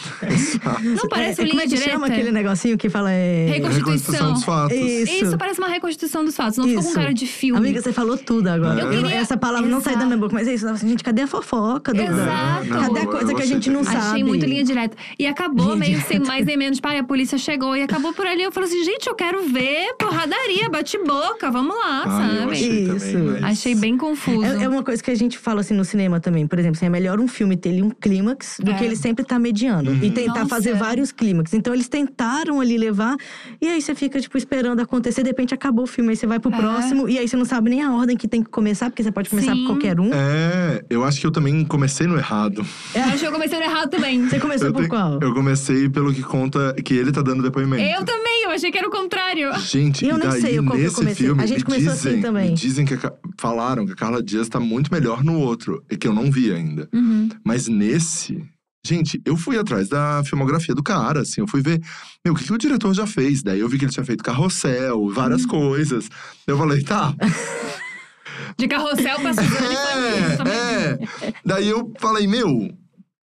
[1.02, 1.92] Não parece é, um como linha é que direta.
[1.92, 3.10] chama aquele negocinho que fala.
[3.10, 3.46] É...
[3.48, 3.93] Reconstituição.
[3.94, 4.78] Reconstituição dos fatos.
[4.78, 5.26] Isso.
[5.26, 6.98] Isso parece uma reconstituição dos fatos, não ficou com Isso.
[7.00, 7.58] cara de filme.
[7.60, 8.80] Amiga, você falou tudo agora.
[8.82, 10.08] Eu queria- Essa palavra não sai da Exato.
[10.08, 10.68] minha boca, mas é isso.
[10.68, 11.94] Assim, gente, cadê a fofoca?
[11.94, 12.02] Do...
[12.02, 12.66] Exato.
[12.68, 14.12] Não, Cadê a coisa eu que a gente não gostei sabe?
[14.12, 14.98] Achei muito linha direta.
[15.18, 16.08] E acabou Linha meio direta.
[16.08, 16.78] sem mais nem menos.
[16.78, 18.44] Tipo, ai, a polícia chegou e acabou por ali.
[18.44, 22.52] Eu falei assim, gente, eu quero ver porradaria, bate-boca, vamos lá, Ah, sabe?
[22.52, 23.12] achei Isso.
[23.14, 23.44] também, mas...
[23.44, 24.44] Achei bem confuso.
[24.44, 26.46] É, é uma coisa que a gente fala assim no cinema também.
[26.48, 28.74] Por exemplo, assim, é melhor um filme ter ali um clímax do É.
[28.76, 29.92] que ele sempre tá mediando.
[29.92, 30.00] Uhum.
[30.04, 30.48] E tentar Nossa.
[30.50, 31.54] fazer vários clímax.
[31.54, 33.16] Então eles tentaram ali levar.
[33.62, 35.22] E aí você fica, tipo, esperando acontecer.
[35.24, 36.10] De repente acabou o filme.
[36.12, 36.58] Aí você vai pro É.
[36.58, 37.08] próximo.
[37.10, 38.90] E aí você não sabe nem a ordem que tem que começar.
[38.90, 39.62] Porque você pode começar Sim.
[39.62, 40.10] por qualquer um.
[40.14, 42.66] É, eu acho que eu também comecei no errado.
[42.96, 44.28] Eu acho que eu comecei no errado também.
[44.28, 45.20] Você começou Eu, por te- qual?
[45.22, 47.84] eu comecei pelo que conta que ele tá dando depoimento.
[47.84, 49.52] Eu também, eu achei que era o contrário.
[49.60, 51.26] Gente, Eu e nem daí, sei qual que eu nesse comecei.
[51.28, 52.50] filme, A gente me começou assim dizem, também.
[52.50, 55.98] me dizem que a falaram que a Carla Dias tá muito melhor no outro, e
[55.98, 56.88] que eu não vi ainda.
[56.94, 57.28] Uhum.
[57.44, 58.44] Mas nesse,
[58.86, 61.82] gente, eu fui atrás da filmografia do cara, assim, eu fui ver,
[62.24, 63.42] meu, o que, que o diretor já fez?
[63.42, 66.10] Daí eu vi que ele tinha feito carrossel, várias coisas.
[66.46, 67.14] Eu falei, tá.
[68.58, 69.76] De carrossel pra Suzane.
[70.46, 71.34] É, é.
[71.46, 72.70] Daí eu falei, meu,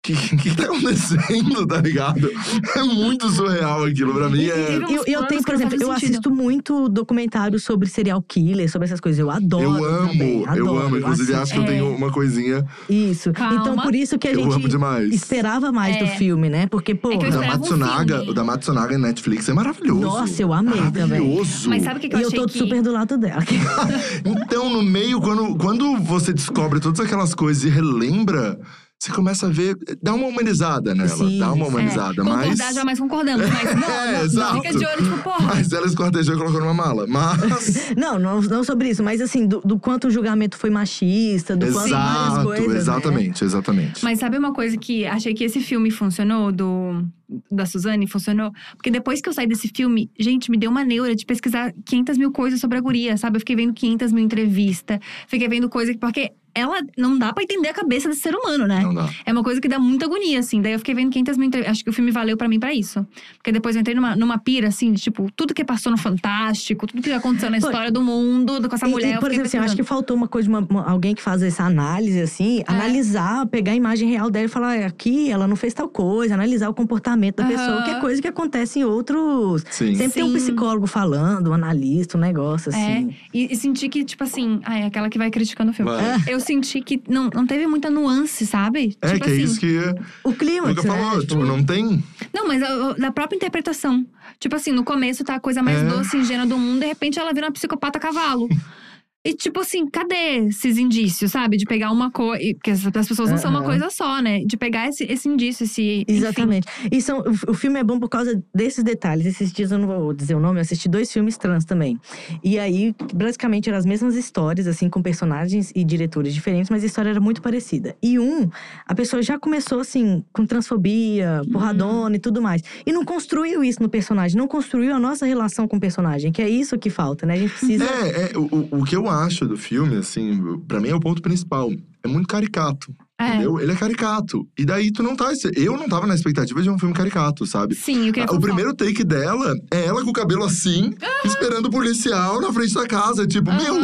[0.02, 2.30] que, que tá acontecendo, tá ligado?
[2.74, 4.40] É muito surreal aquilo pra mim.
[4.44, 8.70] E- É, e- eu, eu tenho, por exemplo, eu assisto muito documentário sobre serial killer,
[8.70, 9.18] sobre essas coisas.
[9.18, 9.62] Eu adoro.
[9.64, 10.96] eu amo, também, eu adoro, amo.
[10.98, 11.42] Inclusive, assisto.
[11.42, 11.66] acho que eu É.
[11.66, 13.30] tenho uma coisinha Isso.
[13.32, 13.60] Calma.
[13.60, 15.12] Então, por isso que a eu amo gente demais.
[15.12, 16.16] esperava mais do É.
[16.16, 16.66] filme, né?
[16.66, 17.10] Porque, pô.
[17.10, 18.30] É eu O da um Matsunaga, filme.
[18.30, 20.00] o da Matsunaga em Netflix é maravilhoso.
[20.00, 21.20] Nossa, eu amei também.
[21.20, 21.68] Maravilhoso.
[21.68, 22.58] Mas sabe o que, que E eu eu achei tô que…
[22.58, 23.42] super do lado dela.
[24.24, 28.58] Então, no meio, quando, quando você descobre todas aquelas coisas e relembra,
[29.00, 29.76] você começa a ver.
[30.02, 31.08] Dá uma humanizada nela.
[31.08, 31.70] Sim, dá uma sim.
[31.70, 32.20] humanizada.
[32.20, 32.58] é, mas.
[32.58, 34.54] concordar jamais concordamos, mas não, É, não, exato.
[34.56, 35.54] fica de olho, tipo, porra.
[35.54, 37.06] Mas ela escortejou e colocou numa mala.
[37.06, 37.92] Mas.
[37.96, 41.64] não, não, não sobre isso, mas assim, do, do quanto o julgamento foi machista, do
[41.66, 42.68] quanto várias Exato, coisas.
[42.68, 42.76] né?
[42.78, 44.04] exatamente, exatamente.
[44.04, 47.02] Mas sabe uma coisa que achei que esse filme funcionou, do
[47.50, 48.50] da Suzane, funcionou?
[48.76, 52.18] Porque depois que eu saí desse filme, gente, me deu uma neura de pesquisar 500
[52.18, 53.36] mil coisas sobre a guria, sabe?
[53.36, 54.98] Eu fiquei vendo 500 mil entrevistas,
[55.28, 55.92] fiquei vendo coisa…
[55.98, 56.80] Porque ela…
[56.98, 58.80] Não dá pra entender a cabeça desse ser humano, né?
[58.82, 59.08] Não dá.
[59.24, 60.60] É uma coisa que dá muita agonia, assim.
[60.60, 61.72] Daí eu fiquei vendo 500 mil entrevistas.
[61.76, 63.06] Acho que o filme valeu pra mim pra isso.
[63.36, 66.86] Porque depois eu entrei numa, numa pira, assim, de tipo, tudo que passou no Fantástico,
[66.88, 69.16] tudo que aconteceu na história do mundo, com essa E- mulher.
[69.16, 71.22] e, por exemplo, assim, eu acho que faltou uma coisa de uma- uma- alguém que
[71.22, 72.64] faz essa análise, assim, É.
[72.66, 76.34] analisar, pegar a imagem real dela e falar, "Ah, aqui ela não fez tal coisa,
[76.34, 77.52] analisar o comportamento da Aham.
[77.52, 79.64] pessoa, que é coisa que acontece em outros.
[79.70, 79.94] Sim.
[79.94, 80.34] Sempre tem um Sim.
[80.34, 83.14] psicólogo falando, um analista, um negócio assim.
[83.34, 84.60] E, e senti que, tipo assim…
[84.64, 85.90] Ai, aquela que vai criticando o filme.
[85.90, 86.22] Vai.
[86.26, 88.96] Eu senti que não, não teve muita nuance, sabe?
[89.02, 89.78] É, tipo que é assim, isso que
[90.24, 91.20] O clima, nunca falou.
[91.20, 92.02] Tipo, não tem.
[92.32, 92.60] Não, mas
[92.98, 94.06] da própria interpretação.
[94.38, 95.84] Tipo assim, no começo tá a coisa mais É.
[95.84, 98.48] doce e ingênua do mundo, de repente ela vira uma psicopata cavalo.
[99.22, 101.58] E tipo assim, cadê esses indícios, sabe?
[101.58, 102.42] De pegar uma coisa.
[102.54, 104.40] Porque as as pessoas não são uma coisa só, né?
[104.46, 106.02] De pegar esse, esse indício, esse.
[106.02, 106.04] enfim.
[106.08, 106.66] Exatamente.
[106.90, 109.26] E são, o, filme é bom por causa desses detalhes.
[109.26, 112.00] Esses dias eu não vou dizer o nome, eu assisti dois filmes trans também.
[112.42, 116.86] E aí, basicamente, eram as mesmas histórias, assim, com personagens e diretores diferentes, mas a
[116.86, 117.94] história era muito parecida.
[118.02, 118.48] E um,
[118.86, 122.62] a pessoa já começou, assim, com transfobia, porradona e tudo mais.
[122.86, 126.40] E não construiu isso no personagem, não construiu a nossa relação com o personagem, que
[126.40, 127.34] é isso que falta, né?
[127.34, 127.84] A gente precisa.
[127.84, 131.00] É, é o, o- o que eu acho do filme, assim, pra mim é o
[131.00, 131.70] ponto principal.
[132.02, 132.94] É muito caricato.
[133.20, 133.28] É.
[133.28, 133.60] Entendeu?
[133.60, 134.46] Ele é caricato.
[134.58, 135.30] E daí tu não tá.
[135.54, 137.74] Eu não tava na expectativa de um filme caricato, sabe?
[137.74, 138.40] Sim, queria O fofoca.
[138.46, 140.92] primeiro take dela é ela com o cabelo assim,
[141.24, 143.26] esperando o policial na frente da casa.
[143.26, 143.76] Tipo, meu,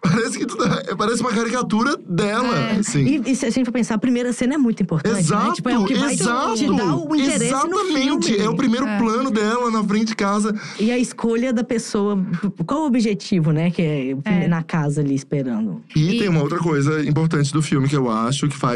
[0.00, 2.72] parece que tu tá- parece uma caricatura dela, É.
[2.78, 3.04] assim.
[3.04, 5.52] E, e se a gente for pensar, a primeira cena é muito importante, Exato, né?
[5.54, 6.54] Tipo, é o que vai exato.
[6.54, 8.06] te dar o interesse Exatamente.
[8.08, 8.36] no filme.
[8.44, 8.98] É o primeiro É.
[8.98, 10.54] plano dela na frente de casa.
[10.78, 12.18] E a escolha da pessoa,
[12.66, 13.70] qual o objetivo, né?
[13.70, 14.48] Que é, o É.
[14.48, 15.82] na casa ali esperando.
[15.94, 18.69] E, E- tem uma outra coisa importante do filme que eu acho que faz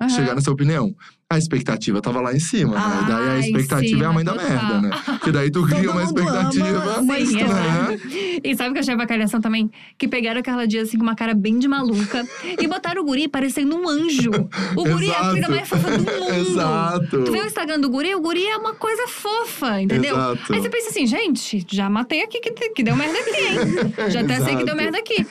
[0.00, 0.08] Aham.
[0.10, 0.94] chegar nessa opinião.
[1.32, 2.82] A expectativa tava lá em cima, né?
[2.84, 4.48] Ah, Daí a expectativa é a cima, mãe da total.
[4.50, 4.90] merda, né?
[5.04, 7.00] Porque daí tu cria uma ama expectativa.
[7.00, 8.40] uma Sim, né?
[8.42, 9.70] E sabe o que eu achei bacalhação também?
[9.96, 12.26] Que pegaram aquela dia assim com uma cara bem de maluca
[12.60, 14.30] e botaram o guri parecendo um anjo.
[14.74, 16.34] O guri é a coisa mais fofa do mundo.
[16.34, 17.24] Exato.
[17.24, 18.12] Tu vê o Instagram do guri?
[18.16, 20.16] O guri é uma coisa fofa, entendeu?
[20.16, 20.52] Exato.
[20.52, 24.10] Aí você pensa assim, gente, já matei aqui que, que deu merda aqui, hein?
[24.10, 25.24] Já até sei que deu merda aqui.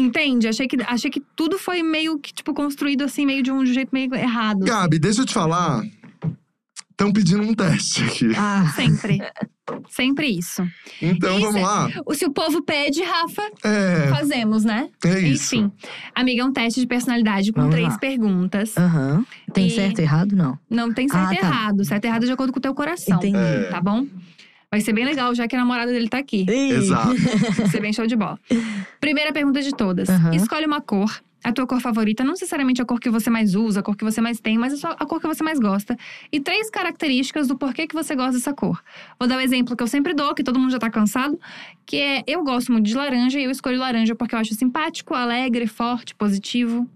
[0.00, 0.48] Entende?
[0.48, 3.90] Achei que, achei que tudo foi meio que, tipo, construído assim, meio de um jeito
[3.92, 4.60] meio errado.
[4.64, 5.82] Gabi, deixa eu te falar.
[6.90, 8.32] Estão pedindo um teste aqui.
[8.36, 9.18] Ah, Sempre.
[9.88, 10.62] Sempre isso.
[11.00, 11.88] Então Isso vamos lá.
[12.04, 14.88] O, se o povo pede, Rafa, É, fazemos, né?
[15.04, 15.54] é isso.
[15.54, 15.72] Enfim.
[16.14, 17.98] Amiga, é um teste de personalidade com Vamos três lá.
[17.98, 18.76] perguntas.
[18.76, 19.24] aham.
[19.54, 20.34] Tem E- certo e errado?
[20.36, 20.58] Não.
[20.68, 21.46] Não tem certo Ah, e tá.
[21.46, 21.84] errado.
[21.84, 23.16] Certo e errado é de acordo com o teu coração.
[23.16, 23.36] Entendi.
[23.38, 23.62] É.
[23.70, 24.06] Tá bom?
[24.70, 26.46] Vai ser bem legal, já que a namorada dele tá aqui.
[26.48, 27.14] Exato.
[27.56, 28.38] Vai ser bem show de bola.
[29.00, 30.08] Primeira pergunta de todas.
[30.08, 30.34] Aham.
[30.34, 31.20] Escolhe uma cor.
[31.42, 34.04] A tua cor favorita, não necessariamente a cor que você mais usa, a cor que
[34.04, 35.96] você mais tem, mas a, cor que você mais gosta.
[36.30, 38.82] E três características do porquê que você gosta dessa cor.
[39.18, 41.40] Vou dar o exemplo que eu sempre dou, que todo mundo já tá cansado,
[41.86, 45.14] que é eu gosto muito de laranja e eu escolho laranja porque eu acho simpático,
[45.14, 46.86] alegre, forte, positivo.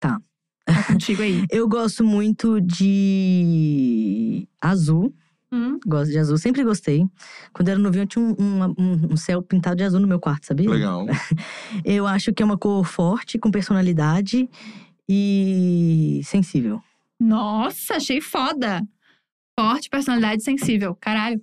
[0.00, 0.20] Tá.
[0.66, 1.44] Tá contigo aí.
[1.50, 5.14] Eu gosto muito de azul.
[5.52, 7.04] Hum, Gosto de azul, sempre gostei.
[7.52, 10.20] Quando eu era novinho, eu tinha um, um- um- céu pintado de azul no meu
[10.20, 10.70] quarto, sabia?
[10.70, 11.06] Legal.
[11.84, 14.48] Eu acho que é uma cor forte, com personalidade
[15.08, 16.80] e sensível.
[17.18, 18.82] Nossa, achei foda.
[19.58, 20.94] Forte, personalidade sensível.
[21.00, 21.40] Caralho.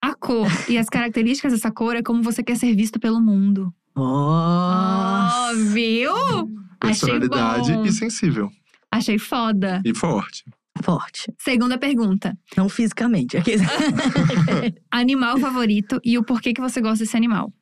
[0.00, 3.74] A cor e as características dessa cor é como você quer ser visto pelo mundo.
[3.96, 5.50] Nossa!
[5.52, 6.12] Oh, viu?
[6.14, 6.48] Achei
[6.78, 7.84] Personalidade bom.
[7.86, 8.50] e sensível.
[8.90, 9.82] Achei foda.
[9.84, 10.44] E forte.
[10.82, 11.32] Forte.
[11.38, 12.36] Segunda pergunta.
[12.56, 13.36] Não fisicamente.
[13.36, 13.62] Aqueles-
[14.90, 17.52] Animal favorito e o porquê que você gosta desse animal.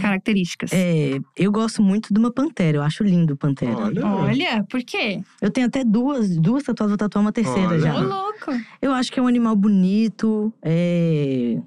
[0.00, 0.70] Características.
[0.72, 2.76] É, eu gosto muito de uma pantera.
[2.78, 3.76] Eu acho lindo pantera.
[3.76, 4.06] Olha.
[4.06, 5.20] Olha, por quê?
[5.40, 7.80] Eu tenho até duas, duas tatuagens, vou tatuar uma terceira Olha.
[7.80, 7.94] já.
[7.96, 8.52] Ô, louco.
[8.80, 11.60] Eu acho que é um animal bonito, é,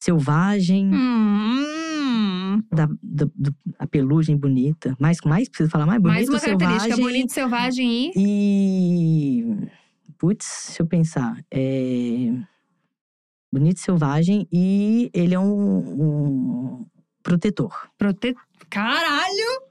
[0.00, 4.96] selvagem, Hum, da, da- do- a pelugem bonita.
[4.98, 6.94] Mais, mais precisa falar mais bonito, mais uma característica.
[6.96, 7.04] selvagem.
[7.04, 9.40] Bonito, selvagem e…
[9.40, 9.83] E.
[10.24, 11.36] Putz, deixa eu pensar.
[11.52, 12.32] É...
[13.52, 16.86] Bonito, selvagem e ele é um, um
[17.22, 17.90] protetor.
[17.98, 18.34] Prote...
[18.70, 19.62] Caralho!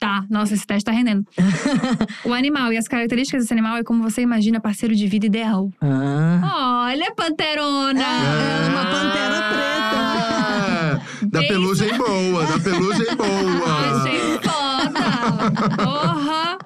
[0.00, 1.24] Tá, nossa, esse teste tá rendendo.
[2.26, 5.70] o animal e as características desse animal é como você imagina parceiro de vida ideal.
[5.80, 6.86] Ah.
[6.88, 8.02] Olha, panterona!
[8.02, 11.28] É, uma pantera preta.
[11.28, 14.00] Da Bem- pelugem boa, da pelugem boa.
[14.02, 15.76] Achei foda!
[15.84, 16.58] Porra!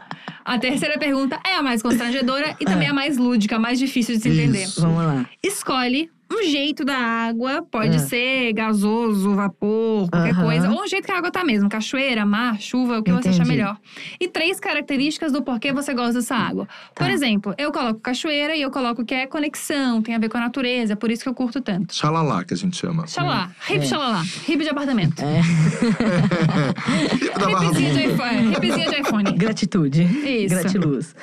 [0.44, 4.16] A terceira pergunta é a mais constrangedora e também a mais lúdica, a mais difícil
[4.16, 4.64] de se entender.
[4.64, 4.80] Isso.
[4.80, 5.26] Vamos lá.
[5.42, 8.00] Escolhe um jeito da água, pode Ah.
[8.00, 10.42] ser gasoso, vapor, qualquer Aham.
[10.44, 13.28] coisa, ou um jeito que a água tá mesmo, cachoeira, mar, chuva, o que você
[13.28, 13.56] achar Entendi.
[13.58, 13.76] melhor.
[14.20, 16.66] E três características do porquê você gosta dessa água.
[16.94, 17.04] Tá.
[17.04, 20.38] Por exemplo, eu coloco cachoeira e eu coloco que é conexão, tem a ver com
[20.38, 21.94] a natureza, é por isso que eu curto tanto.
[21.94, 23.06] Xalalá, que a gente chama.
[23.06, 23.82] Xalá, hip É.
[23.86, 25.22] xalala, hip de apartamento.
[25.22, 25.40] É,
[27.70, 28.52] Hipzinha de iPhone.
[28.52, 29.32] Hipzinha de iPhone.
[29.32, 30.02] gratitude.
[30.02, 30.54] Isso.
[30.54, 31.14] Gratiluz.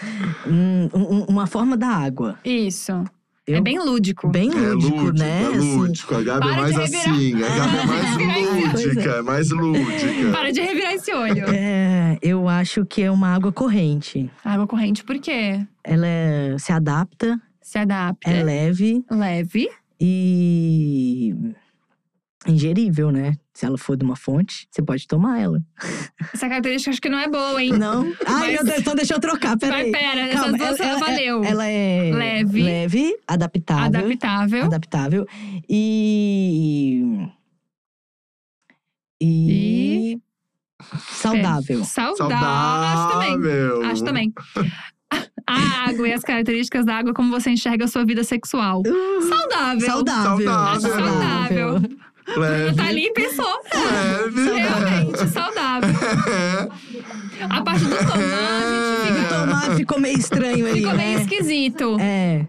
[0.47, 2.37] Um- um- uma forma da água.
[2.43, 3.03] Isso.
[3.47, 4.29] É Eu- bem lúdico.
[4.29, 5.43] Bem É lúdico, lúdico, né?
[5.43, 6.15] é Assim, lúdico.
[6.15, 7.33] A Gabi é mais assim.
[7.43, 10.31] A Gabi é mais lúdica, é mais lúdica.
[10.31, 11.45] Para de revirar esse olho.
[11.49, 14.29] é, eu acho que é uma água corrente.
[14.45, 15.65] Água corrente, por quê?
[15.83, 18.29] Ela é- se adapta, Se adapta.
[18.29, 19.69] é leve Leve.
[19.99, 21.33] e
[22.47, 23.33] ingerível, né?
[23.53, 25.61] Se ela for de uma fonte, você pode tomar ela.
[26.33, 27.73] Essa característica acho que não é boa, hein?
[27.73, 28.03] Não?
[28.25, 29.91] Ai, Mas- meu Deus, então deixa eu trocar, Mas peraí.
[29.91, 31.43] pera, Calma, essas duas ela, ela- valeu.
[31.43, 32.63] Ela é Leve.
[32.63, 33.99] leve adaptável.
[34.05, 34.63] Adaptável.
[34.65, 35.27] Adaptável.
[35.69, 37.27] E.
[39.21, 40.17] E.
[41.09, 41.83] Saudável.
[41.83, 42.37] Saudável.
[42.41, 43.29] Acho também.
[43.31, 43.83] Saudável.
[43.83, 44.33] Acho também.
[45.47, 48.81] A água e as características da água, como você enxerga a sua vida sexual.
[49.27, 49.85] Saudável.
[49.85, 50.51] Saudável.
[50.51, 51.75] Acho saudável.
[52.37, 52.75] Leve.
[52.75, 53.59] Tá ali e pensou.
[53.73, 54.51] Leve.
[54.53, 55.89] Realmente, saudável.
[57.49, 60.73] A parte do tomar, a gente O fica, tomar ficou meio estranho aí.
[60.81, 61.21] ficou meio né?
[61.23, 61.97] esquisito.
[61.99, 62.45] É.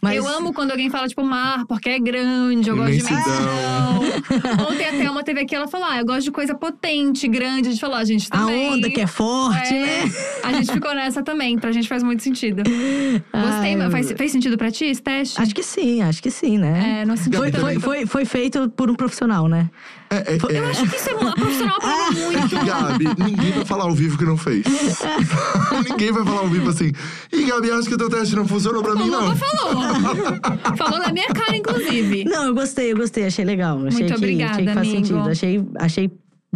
[0.00, 4.02] Mas Eu amo quando alguém fala, tipo, mar, porque é grande, eu gosto de Imensidão.
[4.02, 4.66] imensidão.
[4.70, 7.68] Ontem a Thelma teve aqui, ela falou, ah, eu gosto de coisa potente, grande.
[7.68, 8.70] A gente falou, a gente a também.
[8.72, 10.12] onda que é forte, É, né?
[10.44, 12.62] A gente ficou nessa também, pra gente faz muito sentido.
[13.32, 15.40] Gostei, Ai, mas faz, fez sentido pra ti esse teste?
[15.40, 17.00] Acho que sim, acho que sim, né?
[17.02, 19.70] É, não Foi, foi, foi, foi feito por um profissional, né?
[20.14, 20.58] É, é, é.
[20.60, 22.64] Eu acho que isso é uma profissional pra muito.
[22.66, 24.64] Gabi, ninguém vai falar ao vivo que não fez.
[25.88, 26.92] ninguém vai falar ao vivo assim.
[27.32, 29.36] Ih, Gabi, acho que o teu teste não funcionou pra mim, Falou, não.
[29.36, 30.76] falou.
[30.76, 32.24] falou na minha cara, inclusive.
[32.24, 33.78] Não, eu gostei, eu gostei, achei legal.
[33.86, 35.06] Achei Muito que, obrigada, achei que faz amigo.
[35.06, 35.28] sentido.
[35.30, 36.10] Achei, achei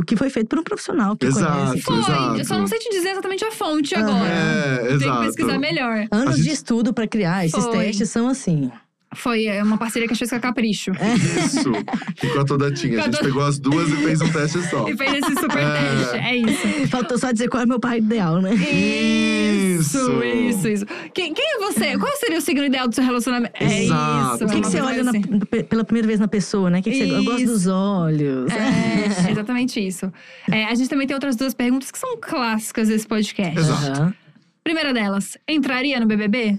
[0.06, 1.52] que foi feito por um profissional que Exato.
[1.58, 1.82] conhece.
[1.82, 2.38] Foi, Exato.
[2.38, 4.28] eu só não sei te dizer exatamente a fonte agora.
[4.28, 5.20] É, Tem exato.
[5.20, 6.06] que pesquisar melhor.
[6.10, 7.44] Anos gente- de estudo pra criar.
[7.44, 7.78] Esses Foi.
[7.78, 8.70] testes são assim.
[9.14, 10.92] Foi é, uma parceria que a gente fez com a Capricho.
[10.92, 11.72] Isso.
[12.22, 13.00] E com a Todatinha.
[13.00, 14.86] A gente pegou as duas e fez um teste só.
[14.88, 15.72] E fez esse super É.
[15.72, 16.16] teste.
[16.16, 16.88] É isso.
[16.88, 18.52] Faltou só dizer qual é o meu pai ideal, né?
[18.54, 20.22] Isso, Isso.
[20.24, 20.86] isso, isso.
[21.14, 21.96] Quem, quem é você?
[21.98, 23.54] Qual seria o signo ideal do seu relacionamento?
[23.58, 24.34] É Exato.
[24.36, 24.44] isso.
[24.44, 25.22] O que, é que você olha na- assim.
[25.22, 26.80] pe- pela primeira vez na pessoa, né?
[26.80, 28.52] O que que você, eu gosto dos olhos.
[28.52, 30.12] É, exatamente isso.
[30.50, 33.58] É, a gente também tem outras duas perguntas que são clássicas desse podcast.
[33.58, 34.00] Exato.
[34.02, 34.14] Aham.
[34.62, 36.58] Primeira delas, entraria no BBB?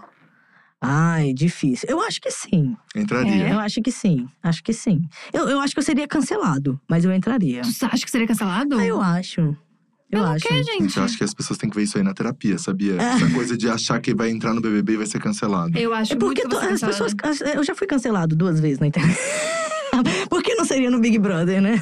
[0.82, 1.90] Ai, difícil.
[1.90, 2.76] Eu acho que sim.
[2.96, 3.48] Entraria.
[3.50, 3.54] É?
[3.54, 4.28] Eu acho que sim.
[4.42, 5.02] Acho que sim.
[5.34, 7.62] Eu, eu acho que eu seria cancelado, mas eu entraria.
[7.64, 8.78] Tu acha que seria cancelado?
[8.78, 9.42] Ah, eu acho.
[9.42, 10.48] Eu Pelo acho.
[10.48, 10.98] quê, Gente, gente?
[10.98, 12.94] eu acho que as pessoas têm que ver isso aí na terapia, sabia?
[12.94, 12.96] É.
[13.14, 15.78] Essa coisa de achar que vai entrar no BBB e vai ser cancelado.
[15.78, 17.14] Eu acho É porque muito que as pessoas.
[17.24, 19.20] as- Eu já fui cancelado duas vezes na internet.
[20.30, 21.78] Por que não seria no Big Brother, né?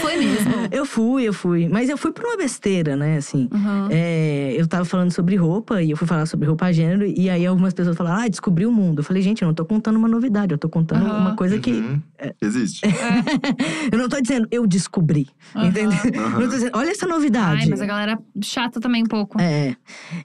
[0.00, 0.50] Foi mesmo.
[0.70, 1.68] Eu fui, eu fui.
[1.68, 3.16] Mas eu fui por uma besteira, né?
[3.16, 3.48] Assim.
[3.52, 3.88] Uhum.
[3.90, 7.04] É, eu tava falando sobre roupa e eu fui falar sobre roupa gênero.
[7.04, 9.00] E aí algumas pessoas falaram, ah, descobri o mundo.
[9.00, 11.18] Eu falei, gente, eu não tô contando uma novidade, eu tô contando Aham.
[11.18, 11.72] uma coisa que.
[11.72, 12.00] Uhum.
[12.40, 12.82] Existe.
[13.90, 15.28] eu não tô dizendo, eu descobri.
[15.54, 15.66] Aham.
[15.66, 15.98] Entendeu?
[16.32, 17.62] Não tô dizendo, olha essa novidade.
[17.62, 19.40] Ai, mas a galera chata também um pouco.
[19.40, 19.74] É.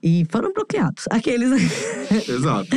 [0.03, 1.05] E foram bloqueados.
[1.09, 1.49] Aqueles.
[2.29, 2.69] Exato.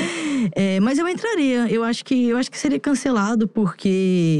[0.54, 1.66] É, mas eu entraria.
[1.70, 4.37] Eu acho que eu acho que seria cancelado porque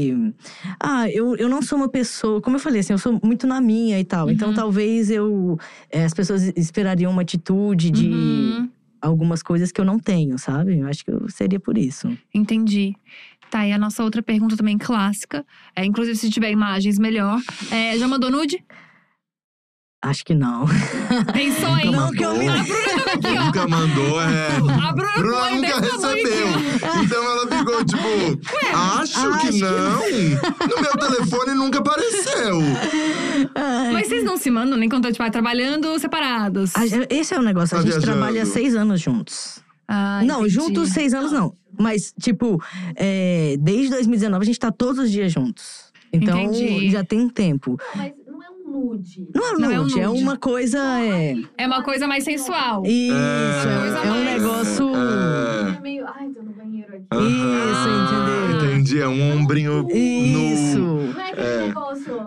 [0.79, 3.59] ah, eu, eu não sou uma pessoa, como eu falei assim, eu sou muito na
[3.61, 4.29] minha e tal.
[4.29, 4.55] Então Uhum.
[4.55, 5.57] talvez eu
[5.91, 8.69] é, as pessoas esperariam uma atitude de Uhum.
[9.01, 10.77] algumas coisas que eu não tenho, sabe?
[10.79, 12.15] Eu acho que eu seria por isso.
[12.33, 12.95] Entendi.
[13.49, 15.43] Tá, e a nossa outra pergunta também clássica.
[15.75, 17.39] É, inclusive, se tiver imagens, melhor.
[17.71, 18.63] É, já mandou nude?
[20.01, 20.65] Acho que não.
[21.33, 21.91] Pensou em.
[21.91, 23.43] Não, que eu me- A Bruna tava aqui, ó.
[23.45, 24.47] Nunca mandou, é.
[24.55, 26.47] A Bruna, Bruna foi nunca aqui, recebeu.
[27.03, 29.99] Então ela ficou tipo, acho, acho que que não.
[30.69, 32.59] No meu telefone nunca apareceu.
[33.55, 33.91] ó.
[33.91, 36.73] Mas vocês não se mandam nem quando tipo, trabalhando separados.
[36.77, 37.75] A- Esse é o negócio.
[37.75, 38.17] A Tá gente viajando.
[38.19, 39.59] trabalha seis anos juntos.
[39.85, 40.53] Ah, não, entendi.
[40.53, 41.53] juntos seis anos não.
[41.77, 42.61] Mas, tipo,
[42.95, 45.89] é, desde 2019 a gente tá todos os dias juntos.
[46.11, 46.89] Então Entendi.
[46.89, 47.77] já tem um tempo.
[47.95, 48.11] Mas
[48.69, 49.27] um nude.
[49.33, 50.23] Não é um Não é um nude, é, nude.
[50.23, 50.79] uma coisa.
[51.01, 52.83] É, É uma coisa mais sensual.
[52.85, 54.89] isso, é, é um mais- negócio.
[54.95, 55.77] É.
[55.77, 57.05] É meio, ai, tô no banheiro aqui.
[57.23, 58.58] Isso, entendeu?
[58.99, 60.77] É um ombrinho Isso.
[60.79, 61.13] nu.
[61.13, 61.73] Não é É.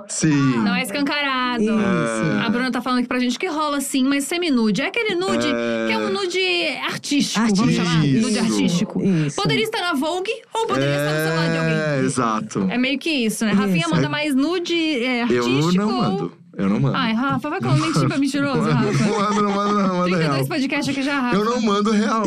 [0.09, 0.57] Sim.
[0.59, 1.63] Não é escancarado.
[1.63, 2.47] Isso.
[2.47, 4.83] A Bruna tá falando aqui pra gente que rola sim, mas semi-nude.
[4.83, 5.85] É aquele nude É.
[5.87, 6.39] que é um nude
[6.85, 7.87] artístico, vamos Artístico.
[7.87, 7.99] chamar?
[8.07, 8.39] Nude Isso.
[8.41, 9.03] artístico.
[9.03, 9.37] Isso.
[9.37, 11.73] Poderia estar na Vogue ou poderia estar no celular de alguém.
[11.75, 12.67] É, exato.
[12.71, 13.53] É meio que isso, né?
[13.53, 13.91] Rafinha Isso.
[13.91, 15.75] manda mais nude é, Eu artístico.
[15.75, 16.33] não mando.
[16.57, 16.97] Eu não mando.
[16.97, 19.05] Ai, Rafa, vai como mentir pra mentiroso, Não Rafa.
[19.05, 20.31] mando, não mando, não mando real.
[20.35, 21.37] 32 podcasts aqui já, Rafa.
[21.37, 22.25] Eu não mando real.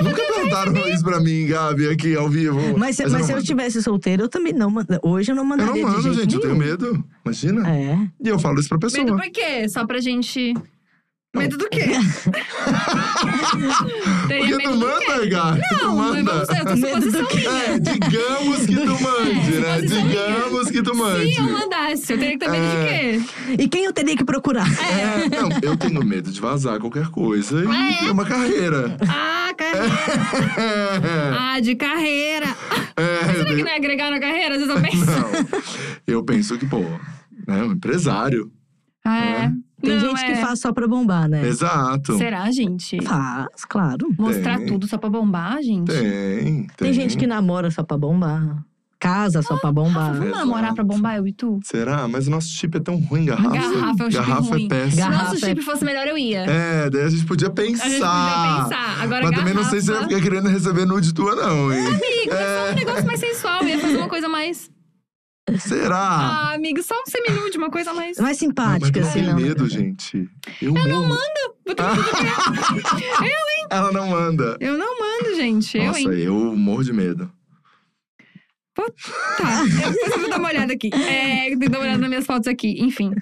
[0.00, 2.76] Nunca perguntaram isso pra mim, Gabi, aqui ao vivo.
[2.78, 5.36] Mas, se- eu mas não se eu estivesse solteiro, eu também não manda- Hoje eu
[5.36, 6.66] não Eu não mandaria de mando, jeito gente, eu tenho nenhum.
[6.66, 7.04] medo.
[7.24, 7.70] Imagina.
[7.70, 7.98] É.
[8.22, 9.04] E eu falo isso pra pessoa.
[9.04, 9.68] Medo por quê?
[9.68, 10.54] Só pra gente.
[11.36, 11.84] Medo do quê?
[15.30, 16.32] Tu Não, mas manda.
[16.32, 17.50] vamos eu tô do suposição minha.
[17.50, 19.74] É, digamos que tu mande, né?
[19.74, 21.32] suposição Digamos que tu mande.
[21.34, 22.86] Se eu mandasse, eu teria que ter medo de
[23.56, 23.56] quê?
[23.62, 24.66] E quem eu teria que procurar?
[24.82, 27.98] É, não, eu tenho medo de vazar qualquer coisa e É.
[27.98, 28.96] ter uma carreira.
[29.08, 29.94] Ah, carreira.
[31.38, 32.46] Ah, de carreira.
[32.96, 34.54] É, Será que não é agregar na carreira?
[34.56, 35.06] Às vezes eu penso.
[35.06, 35.60] Não.
[36.06, 36.80] Eu penso que, pô,
[37.46, 38.50] né, um empresário.
[39.04, 39.52] Ah, é.
[39.84, 40.32] Tem Não, gente é.
[40.32, 41.46] que faz só pra bombar, né?
[41.46, 42.16] Exato.
[42.18, 43.02] Será, gente?
[43.04, 44.08] Faz, claro.
[44.18, 44.66] Mostrar Tem.
[44.66, 45.92] tudo só pra bombar, gente?
[45.92, 46.66] Tem, tem.
[46.76, 48.62] Tem gente que namora só pra bombar.
[48.98, 50.12] Casa só pra bombar.
[50.14, 50.38] Vamos Exato.
[50.46, 51.60] namorar pra bombar, eu e tu?
[51.62, 52.08] Será?
[52.08, 53.50] Mas o nosso chip é tão ruim, garrafa.
[53.50, 54.64] Garrafa é um chip Garrafa ruim.
[54.64, 54.90] é péssimo.
[54.92, 56.38] Se Garrafa nosso é- chip fosse melhor, eu ia.
[56.40, 57.84] É, daí a gente podia pensar.
[57.84, 59.02] A gente podia pensar.
[59.02, 61.70] Agora, Mas também não sei se eu ia garrafa- ficar querendo receber nude tua, não,
[61.70, 61.86] hein?
[61.86, 63.60] Amigo, é só um negócio mais sensual.
[63.62, 64.70] Eu ia fazer uma coisa mais.
[65.58, 65.98] Será?
[65.98, 68.16] Ah, amigo, só um semi-nude, uma coisa mais.
[68.16, 69.40] Mais Não, mas simpática, eu assim, tenho não.
[69.40, 70.28] medo, gente.
[70.60, 71.54] Eu, não mando.
[71.66, 73.24] Vou ter que-
[73.70, 74.56] Ela não manda.
[74.60, 75.76] Eu não mando, gente.
[75.76, 76.08] Eu, Nossa, hein?
[76.20, 77.30] eu morro de medo.
[78.74, 80.90] Tá, eu depois eu vou dar uma olhada aqui.
[80.92, 82.76] É, tem que dar uma olhada nas minhas fotos aqui.
[82.82, 83.12] Enfim,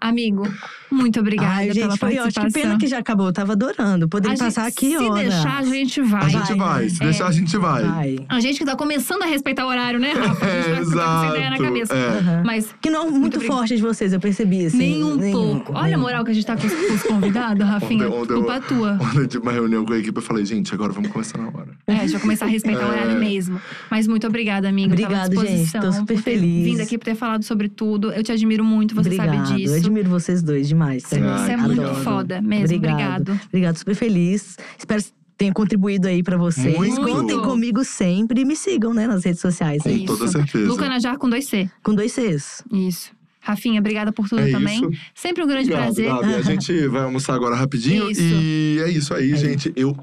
[0.00, 0.46] amigo,
[0.90, 2.22] muito obrigada Ai, pela gente, foi ótimo.
[2.24, 2.50] participação.
[2.52, 3.26] Que pena que já acabou.
[3.26, 4.08] Eu tava adorando.
[4.08, 5.28] Poderia A gente- passar aqui Se horas.
[5.28, 6.24] deixar, a gente vai.
[6.24, 6.88] A gente Vai, vai.
[6.88, 7.04] Se É.
[7.06, 7.82] deixar, a gente vai.
[7.84, 8.18] Vai.
[8.28, 10.44] A gente que tá começando a respeitar o horário, né, Rafa?
[10.46, 11.62] A gente É, tá, tá com essa ideia na exato.
[11.62, 11.94] cabeça.
[11.94, 12.42] É.
[12.44, 13.58] Mas Que não muito, obrigada.
[13.60, 14.78] forte de vocês, eu percebi, assim.
[14.78, 15.72] nem um nenhum, pouco.
[15.76, 18.06] Olha a moral que a gente tá com os, com os convidados, Rafinha.
[18.08, 18.92] Ontem- ontem eu- Culpa tua.
[19.00, 21.48] Ontem eu tive uma reunião com a equipe, eu falei, gente, agora vamos começar na
[21.48, 21.68] hora.
[21.86, 22.92] É, a gente vai começar a respeitar o É.
[22.92, 23.60] horário mesmo.
[23.90, 25.62] Mas muito obrigada, amigo, Obrigado, pela gente.
[25.62, 25.80] disposição.
[25.80, 26.64] Tô super feliz.
[26.64, 28.12] vindo aqui, por ter falado sobre tudo.
[28.12, 29.46] Eu te admiro muito, você Obrigado.
[29.46, 29.89] sabe disso.
[29.90, 31.36] Eu admiro vocês dois demais Você, também.
[31.36, 32.02] você é muito obrigado.
[32.04, 32.76] foda mesmo.
[32.76, 33.40] Obrigado.
[33.48, 34.56] Obrigado, super feliz.
[34.78, 36.76] Espero que tenha contribuído aí pra vocês.
[36.76, 37.00] Muito.
[37.02, 39.82] Contem comigo sempre e me sigam, né, nas redes sociais.
[39.82, 40.04] Com aí.
[40.06, 40.68] toda certeza.
[40.68, 41.68] Luca Najar com dois C.
[41.82, 42.62] Com dois Cs.
[42.72, 43.10] Isso.
[43.40, 44.76] Rafinha, obrigada por tudo É também.
[44.90, 45.00] isso.
[45.14, 46.08] Sempre um grande Obrigado, prazer.
[46.08, 46.34] Gabi.
[46.34, 48.10] A gente vai almoçar agora rapidinho.
[48.10, 48.20] Isso.
[48.22, 49.36] E é isso aí, É.
[49.36, 49.72] gente.
[49.74, 49.96] Eu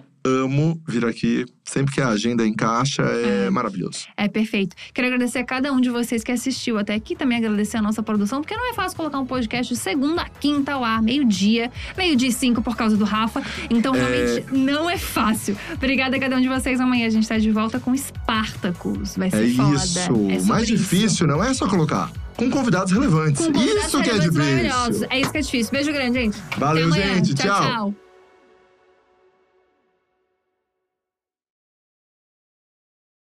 [0.43, 1.45] amo vir aqui.
[1.63, 4.07] Sempre que a agenda encaixa, é, maravilhoso.
[4.15, 4.73] É perfeito.
[4.93, 7.13] Quero agradecer a cada um de vocês que assistiu até aqui.
[7.13, 10.29] Também agradecer a nossa produção, porque não é fácil colocar um podcast de segunda a
[10.29, 13.43] quinta ao ar, meio-dia, meio-dia e cinco por causa do Rafa.
[13.69, 13.99] Então, É.
[13.99, 15.57] realmente, não é fácil.
[15.73, 16.79] Obrigada a cada um de vocês.
[16.79, 19.17] Amanhã a gente tá de volta com Spartacus.
[19.17, 19.75] Vai ser É foda.
[19.75, 19.99] isso.
[20.31, 20.77] É mais isso.
[20.77, 22.11] difícil não é só colocar.
[22.37, 23.45] Com convidados relevantes.
[23.45, 25.07] Com convidados isso que é difícil.
[25.09, 25.71] É isso que é difícil.
[25.71, 26.37] Beijo grande, gente.
[26.57, 27.33] Valeu, gente.
[27.33, 27.61] tchau.
[27.61, 28.06] tchau.